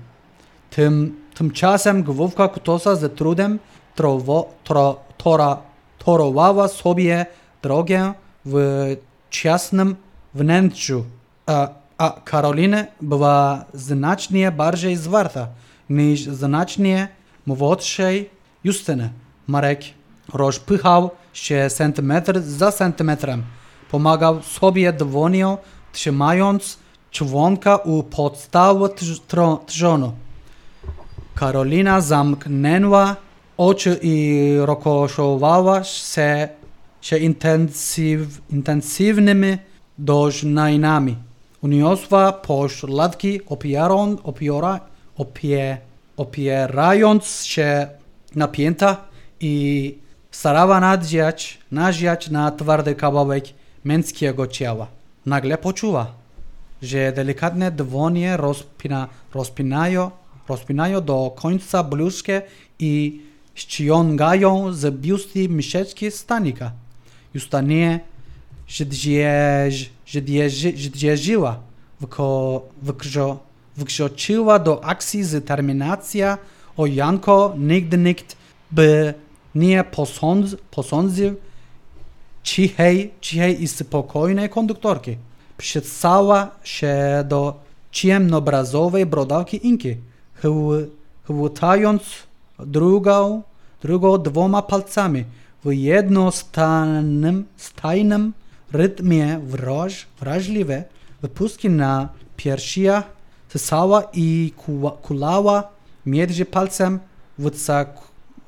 Tym, 0.69 1.17
tymczasem 1.33 2.03
główka 2.03 2.47
kutosa 2.47 2.95
ze 2.95 3.09
trudem 3.09 3.59
trowo, 3.95 4.49
tro, 4.63 4.99
tora, 5.17 5.57
torowała 5.97 6.67
sobie 6.67 7.25
drogę 7.63 8.13
w 8.45 8.55
ciasnym 9.29 9.95
wnętrzu, 10.33 11.03
a, 11.45 11.69
a 11.97 12.21
Karolina 12.25 12.83
była 13.01 13.65
znacznie 13.73 14.51
bardziej 14.51 14.95
zwarta 14.95 15.47
niż 15.89 16.23
znacznie 16.23 17.07
młodszej 17.45 18.29
Justyny. 18.63 19.09
Marek 19.47 19.81
rozpychał 20.33 21.09
się 21.33 21.67
centymetr 21.69 22.41
za 22.41 22.71
centymetrem. 22.71 23.43
Pomagał 23.91 24.41
sobie 24.41 24.93
dłonią, 24.93 25.57
trzymając 25.93 26.77
członka 27.11 27.75
u 27.75 28.03
podstawy 28.03 28.89
trzonu. 29.65 30.13
Karolina 31.35 32.01
zamknęła 32.01 33.15
oczy 33.57 33.99
i 34.01 34.55
rozkoszowała 34.59 35.83
się, 35.83 36.49
się 37.03 37.17
intensyw, 37.17 38.41
intensywnymi 38.49 39.57
doznaniami. 39.97 41.15
Uniosła 41.61 42.31
pośladki 42.33 43.45
opierą, 43.45 44.17
opiera, 44.23 44.79
opie, 45.17 45.77
opierając 46.17 47.43
się 47.43 47.87
na 48.35 48.47
pięta 48.47 48.97
i 49.39 49.95
starała 50.31 50.79
nadziać, 50.79 51.59
nadziać 51.71 52.29
na 52.29 52.51
twardy 52.51 52.95
kawałek 52.95 53.43
męskiego 53.83 54.47
ciała. 54.47 54.87
Nagle 55.25 55.57
poczuła, 55.57 56.07
że 56.81 57.11
delikatne 57.11 57.71
dłonie 57.71 58.37
rozpina, 58.37 59.07
rozpinają, 59.33 60.11
rozpinają 60.49 61.01
do 61.01 61.33
końca 61.35 61.83
bluzkę 61.83 62.41
i 62.79 63.21
ściągają 63.55 64.73
z 64.73 64.95
biusty 64.95 65.49
myszeczki 65.49 66.11
stanika. 66.11 66.71
Justanie 67.33 67.99
zdzierżyła, 70.75 71.59
wykroczyła 73.77 74.59
do 74.59 74.85
akcji 74.85 75.23
z 75.23 75.45
terminacja 75.45 76.37
o 76.77 76.85
Janko 76.85 77.53
nigdy 77.57 77.97
nikt 77.97 78.35
by 78.71 79.13
nie 79.55 79.83
posądz, 79.83 80.55
posądził 80.71 81.35
cichej, 82.43 83.11
cichej 83.21 83.63
i 83.63 83.67
spokojnej 83.67 84.49
konduktorki. 84.49 85.17
Przedstała 85.57 86.51
się 86.63 87.23
do 87.27 87.59
ciemnobrazowej 87.91 89.05
brodawki 89.05 89.67
Inki, 89.67 89.95
chwytając 91.23 92.03
drugą, 92.59 93.41
drugą 93.81 94.17
dwoma 94.17 94.61
palcami 94.61 95.25
w 95.65 95.71
jednostajnym 95.71 97.45
stajnym 97.57 98.33
rytmie 98.71 99.39
wraż, 99.43 100.07
wrażliwe 100.19 100.83
wypustki 101.21 101.69
na 101.69 102.09
piersiach 102.37 103.03
sysała 103.49 104.03
i 104.13 104.53
kulała 105.01 105.69
między 106.05 106.45
palcem 106.45 106.99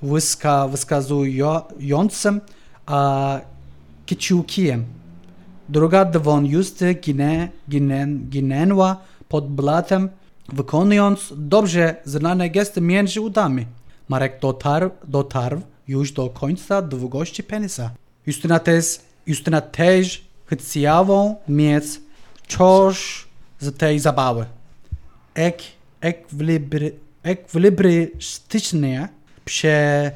wyska, 0.01 0.67
wyskazującym 0.67 2.41
a 2.85 3.39
kciukiem. 4.05 4.85
Druga 5.69 6.05
dłoń 6.05 6.47
Justy 6.47 6.93
ginę, 6.93 7.49
ginę, 7.69 8.07
ginęła 8.07 8.97
pod 9.29 9.47
blatem, 9.49 10.09
wykonując 10.53 11.33
dobrze 11.37 11.95
znane 12.05 12.49
gesty 12.49 12.81
między 12.81 13.21
udami. 13.21 13.65
Marek 14.09 14.39
dotarł, 14.41 14.89
dotarł 15.07 15.61
już 15.87 16.11
do 16.11 16.29
końca 16.29 16.81
długości 16.81 17.43
penisa. 17.43 17.91
Justyna 18.25 18.59
też, 18.59 18.99
Justyna 19.27 19.61
też 19.61 20.23
chciała 20.45 21.35
mieć 21.47 21.83
coś 22.47 23.25
z 23.59 23.77
tej 23.77 23.99
zabawy. 23.99 24.45
Ek, 25.33 25.61
ekwilibry, 26.01 26.91
ekwilibrystycznie 27.23 29.09
prze, 29.45 30.11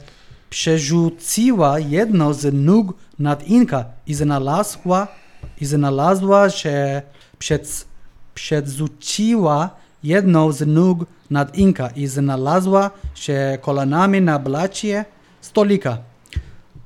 przerzuciła 0.49 1.79
jedno 1.79 2.33
z 2.33 2.53
nóg 2.53 2.93
nad 3.19 3.47
Inka 3.47 3.85
i 4.07 4.13
znalazła, 4.13 5.07
i 5.61 5.65
znalazła 5.65 6.49
że 6.49 7.01
przed, 7.39 7.85
przerzuciła 8.33 9.69
jedną 10.03 10.51
z 10.51 10.67
nóg 10.67 11.05
nad 11.29 11.57
Inka 11.57 11.89
i 11.89 12.07
znalazła 12.07 12.91
się 13.15 13.57
kolanami 13.61 14.21
na 14.21 14.39
blacie 14.39 15.05
stolika. 15.41 15.97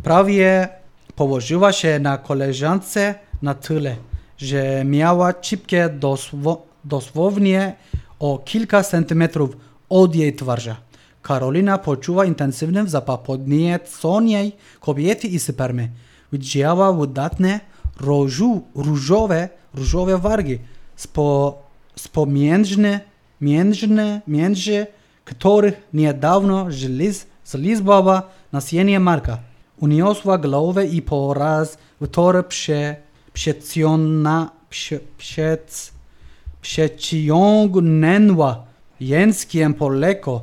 Prawie 0.03 0.67
położyła 1.15 1.73
się 1.73 1.99
na 1.99 2.17
koleżance 2.17 3.15
na 3.41 3.53
tyle, 3.53 3.95
że 4.37 4.85
miała 4.85 5.33
cipkę 5.33 5.89
dosło, 5.89 6.65
dosłownie 6.85 7.75
o 8.19 8.37
kilka 8.45 8.83
centymetrów 8.83 9.57
od 9.89 10.15
jej 10.15 10.35
twarzy. 10.35 10.75
Karolina 11.21 11.77
poczuła 11.77 12.25
intensywny 12.25 12.89
zapach 12.89 13.21
podnieconej 13.21 14.55
kobiety 14.79 15.27
i 15.27 15.39
spermy. 15.39 15.89
Widziała 16.31 16.89
udatne 16.89 17.59
różu, 17.99 18.63
różowe, 18.75 19.49
różowe 19.73 20.17
wargi 20.17 20.59
spo, 20.95 21.61
spomiędzy, 21.95 22.99
między, 23.41 23.87
między 24.27 24.87
których 25.25 25.73
niedawno 25.93 26.71
zliz, 26.71 27.25
zlizbała 27.45 28.23
nasienie 28.53 28.99
marka. 28.99 29.37
Uniosła 29.77 30.37
głowę 30.37 30.87
i 30.87 31.01
po 31.01 31.33
raz 31.33 31.77
wtóry 32.03 32.43
prze, 32.43 32.95
przeciąna, 33.33 34.51
prze, 34.69 34.99
przed, 35.17 35.91
przeciągnęła 36.61 38.65
językiem 38.99 39.73
po 39.73 39.89
lekko 39.89 40.41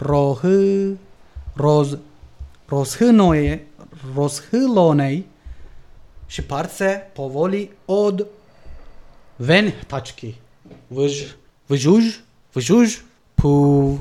rohy, 0.00 0.96
roz, 1.56 1.96
rozchylonej, 2.70 3.64
rozchylonej 4.14 5.24
szparce 6.28 7.00
powoli 7.14 7.70
od 7.86 8.22
wętaczki. 9.38 10.34
Wyż, 10.90 11.34
wyżuż, 11.68 12.22
wyżuż 12.54 13.04
pół, 13.36 13.98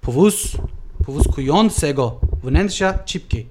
powóz, 0.00 0.56
powózkującego 1.10 2.20
wnętrza 2.42 2.98
cipki. 3.04 3.46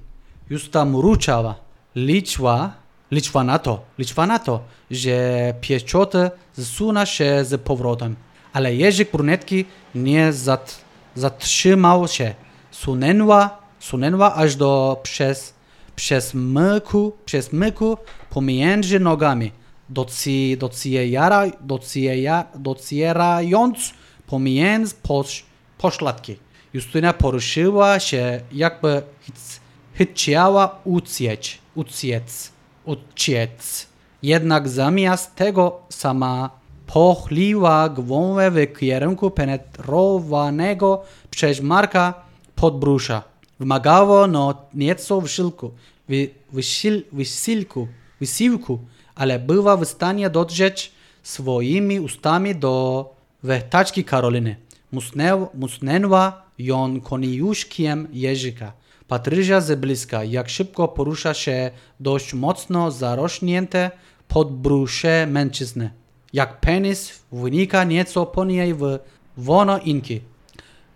Justa 0.50 0.86
mruczała. 0.86 1.56
Liczła, 1.96 2.74
liczła 3.12 3.44
na 3.44 3.60
to, 3.60 3.82
liczła 3.98 4.26
na 4.28 4.40
to, 4.40 4.60
że 4.92 5.18
pieczota 5.62 6.32
zsuna 6.54 7.06
się 7.06 7.46
z 7.46 7.62
powrotem. 7.62 8.16
Ale 8.54 8.76
jeżyk 8.76 9.12
brunetki 9.12 9.66
nie 9.96 10.34
zat, 10.34 10.82
zatrzymał 11.16 12.08
się. 12.08 12.36
Sunęła, 12.72 13.58
sunęła 13.80 14.36
aż 14.36 14.56
do 14.56 15.00
przez, 15.04 15.54
przez 15.96 16.34
myku, 16.34 17.14
przez 17.26 17.54
myku 17.54 17.98
pomiędzy 18.30 19.00
nogami. 19.00 19.52
Doci, 19.90 20.58
dociera, 20.60 21.46
dociera, 21.62 22.46
docierając 22.56 23.94
pomiędzy 24.28 24.96
posz, 25.04 25.46
poszlatki. 25.78 26.49
Justyna 26.74 27.14
poruszyła 27.14 28.00
się, 28.00 28.42
jakby 28.52 29.02
chc- 29.28 29.60
chciała 29.94 30.80
uciec, 30.84 31.58
uciec, 31.76 32.52
uciec. 32.86 33.88
Jednak 34.24 34.70
zamiast 34.70 35.36
tego 35.36 35.82
sama 35.90 36.50
pochyliła 36.88 37.90
głowę 37.90 38.52
w 38.52 38.78
kierunku 38.78 39.32
penetrowanego 39.32 41.04
przez 41.30 41.62
Marka 41.62 42.14
podbróża. 42.56 43.24
Wymagało 43.60 44.28
no 44.28 44.54
nieco 44.74 45.22
wysiłku, 45.22 45.72
wy, 46.10 46.30
wysil, 46.52 47.04
wysiłku, 47.12 47.88
wysiłku, 48.20 48.80
ale 49.16 49.40
była 49.40 49.78
w 49.78 49.86
stanie 49.86 50.30
dotrzeć 50.30 50.92
swoimi 51.24 52.00
ustami 52.00 52.56
do 52.56 53.06
wehtaczki 53.44 54.04
Karoliny. 54.04 54.56
Musnęł, 54.92 55.50
musnęła 55.54 56.49
ją 56.60 57.02
koniuszkiem 57.02 58.08
jeżyka. 58.14 58.74
Patrycja 59.08 59.62
z 59.62 59.80
bliska, 59.80 60.24
jak 60.24 60.50
szybko 60.50 60.88
porusza 60.88 61.34
się 61.34 61.72
dość 62.00 62.34
mocno 62.34 62.92
zarośnięte 62.92 63.92
podbrusze 64.28 65.28
mężczyzny. 65.28 65.92
Jak 66.34 66.60
penis 66.60 67.20
wynika 67.32 67.84
nieco 67.84 68.26
poniżej 68.26 68.74
w 68.74 69.00
wono 69.38 69.80
inki. 69.80 70.22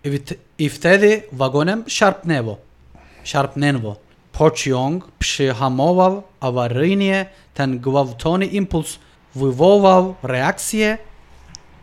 I, 0.04 0.10
wt- 0.10 0.34
I 0.58 0.68
wtedy 0.68 1.22
wagonem 1.32 1.84
szarpnęło. 1.86 2.56
Szarpnęło. 3.24 3.96
Pociąg 4.32 5.10
przyhamował 5.18 6.22
awaryjnie. 6.40 7.26
Ten 7.54 7.78
gwałtowny 7.78 8.46
impuls 8.46 8.98
wywołał 9.34 10.14
reakcję 10.22 10.98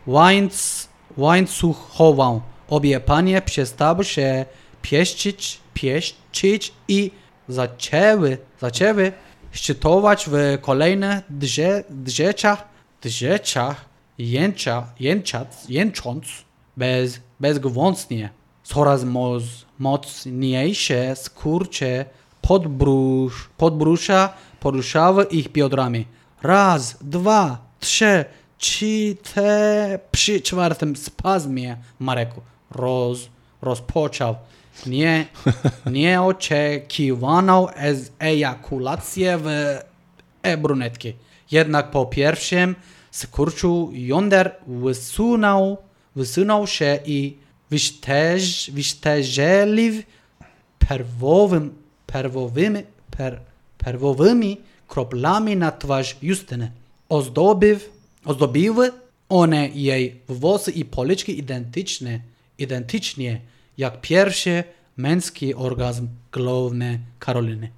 łańc, 0.06 0.88
łańcuchową. 1.16 2.40
Obie 2.72 3.00
panie 3.00 3.42
przestały 3.42 4.04
się 4.04 4.44
pieścić, 4.82 5.60
pieścić 5.74 6.72
i 6.88 7.10
zaczęły, 7.48 8.38
zaczęły 8.60 9.12
szczytować 9.50 10.26
w 10.30 10.58
kolejnych 10.60 11.20
drze, 11.30 11.84
drzeciach, 11.90 12.68
drzeciach, 13.02 13.84
jęcza, 14.18 14.86
jęczać, 15.00 15.48
jęcząc 15.68 16.26
bez, 16.76 17.20
bezgwałtnie. 17.40 18.30
Coraz 18.62 19.04
moc, 19.04 19.42
mocniejsze 19.78 21.16
skurcze 21.16 22.04
podbrusz, 22.40 23.50
podbrusza 23.56 24.34
poruszały 24.60 25.24
ich 25.24 25.48
biodrami. 25.52 26.06
Raz, 26.42 26.96
dwa, 27.00 27.58
trzy, 27.80 28.24
ci 28.58 29.16
te 29.34 29.98
przy 30.10 30.40
czwartym 30.40 30.96
spazmie 30.96 31.76
Mareku 31.98 32.40
roz, 32.74 33.28
rozpoczął 33.62 34.34
nie, 34.86 35.26
nieoczekiwaną 35.86 37.68
ez- 37.68 38.10
ejakulację 38.18 39.38
w 39.38 39.46
e-brunetki. 40.42 41.12
Jednak 41.50 41.90
po 41.90 42.06
pierwszym 42.06 42.74
skurczu 43.10 43.90
jąder 43.92 44.54
wysunął, 44.66 45.78
wysunął 46.16 46.66
się 46.66 46.98
i 47.06 47.36
wyszteż, 47.70 48.70
wyszterzeli 48.74 50.02
perwowym, 50.78 51.74
perwowymi, 52.06 52.82
per, 53.10 53.40
perwowymi 53.78 54.60
kroplami 54.88 55.56
na 55.56 55.72
twarz 55.72 56.16
Justyny. 56.22 56.72
Ozdobiw, 57.08 57.90
ozdobiły 58.24 58.92
one 59.28 59.68
jej 59.68 60.20
włosy 60.28 60.70
i 60.70 60.84
policzki 60.84 61.38
identyczne, 61.38 62.20
identycznie 62.58 63.40
jak 63.78 64.00
pierwszy 64.00 64.64
męski 64.96 65.54
orgazm 65.54 66.08
główny 66.32 67.00
Karoliny. 67.18 67.70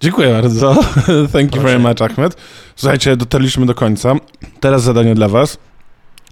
Dziękuję 0.00 0.28
bardzo. 0.32 0.74
Thank 1.32 1.56
you 1.56 1.62
very 1.62 1.78
much, 1.78 2.02
Ahmed. 2.02 2.36
Słuchajcie, 2.76 3.16
dotarliśmy 3.16 3.66
do 3.66 3.74
końca. 3.74 4.14
Teraz 4.60 4.82
zadanie 4.82 5.14
dla 5.14 5.28
was. 5.28 5.58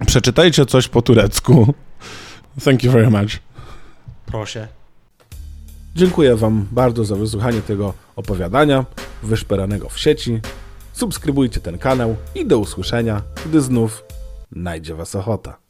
Przeczytajcie 0.06 0.66
coś 0.66 0.88
po 0.88 1.02
turecku. 1.02 1.74
Thank 2.64 2.84
you 2.84 2.92
very 2.92 3.10
much. 3.10 3.30
Proszę. 4.26 4.68
Dziękuję 5.96 6.36
wam 6.36 6.66
bardzo 6.70 7.04
za 7.04 7.16
wysłuchanie 7.16 7.60
tego 7.60 7.94
opowiadania 8.16 8.84
wyszperanego 9.22 9.88
w 9.88 9.98
sieci. 9.98 10.40
Subskrybujcie 10.92 11.60
ten 11.60 11.78
kanał 11.78 12.16
i 12.34 12.46
do 12.46 12.58
usłyszenia, 12.58 13.22
gdy 13.46 13.60
znów 13.60 14.04
najdzie 14.52 14.94
was 14.94 15.14
ochota. 15.14 15.60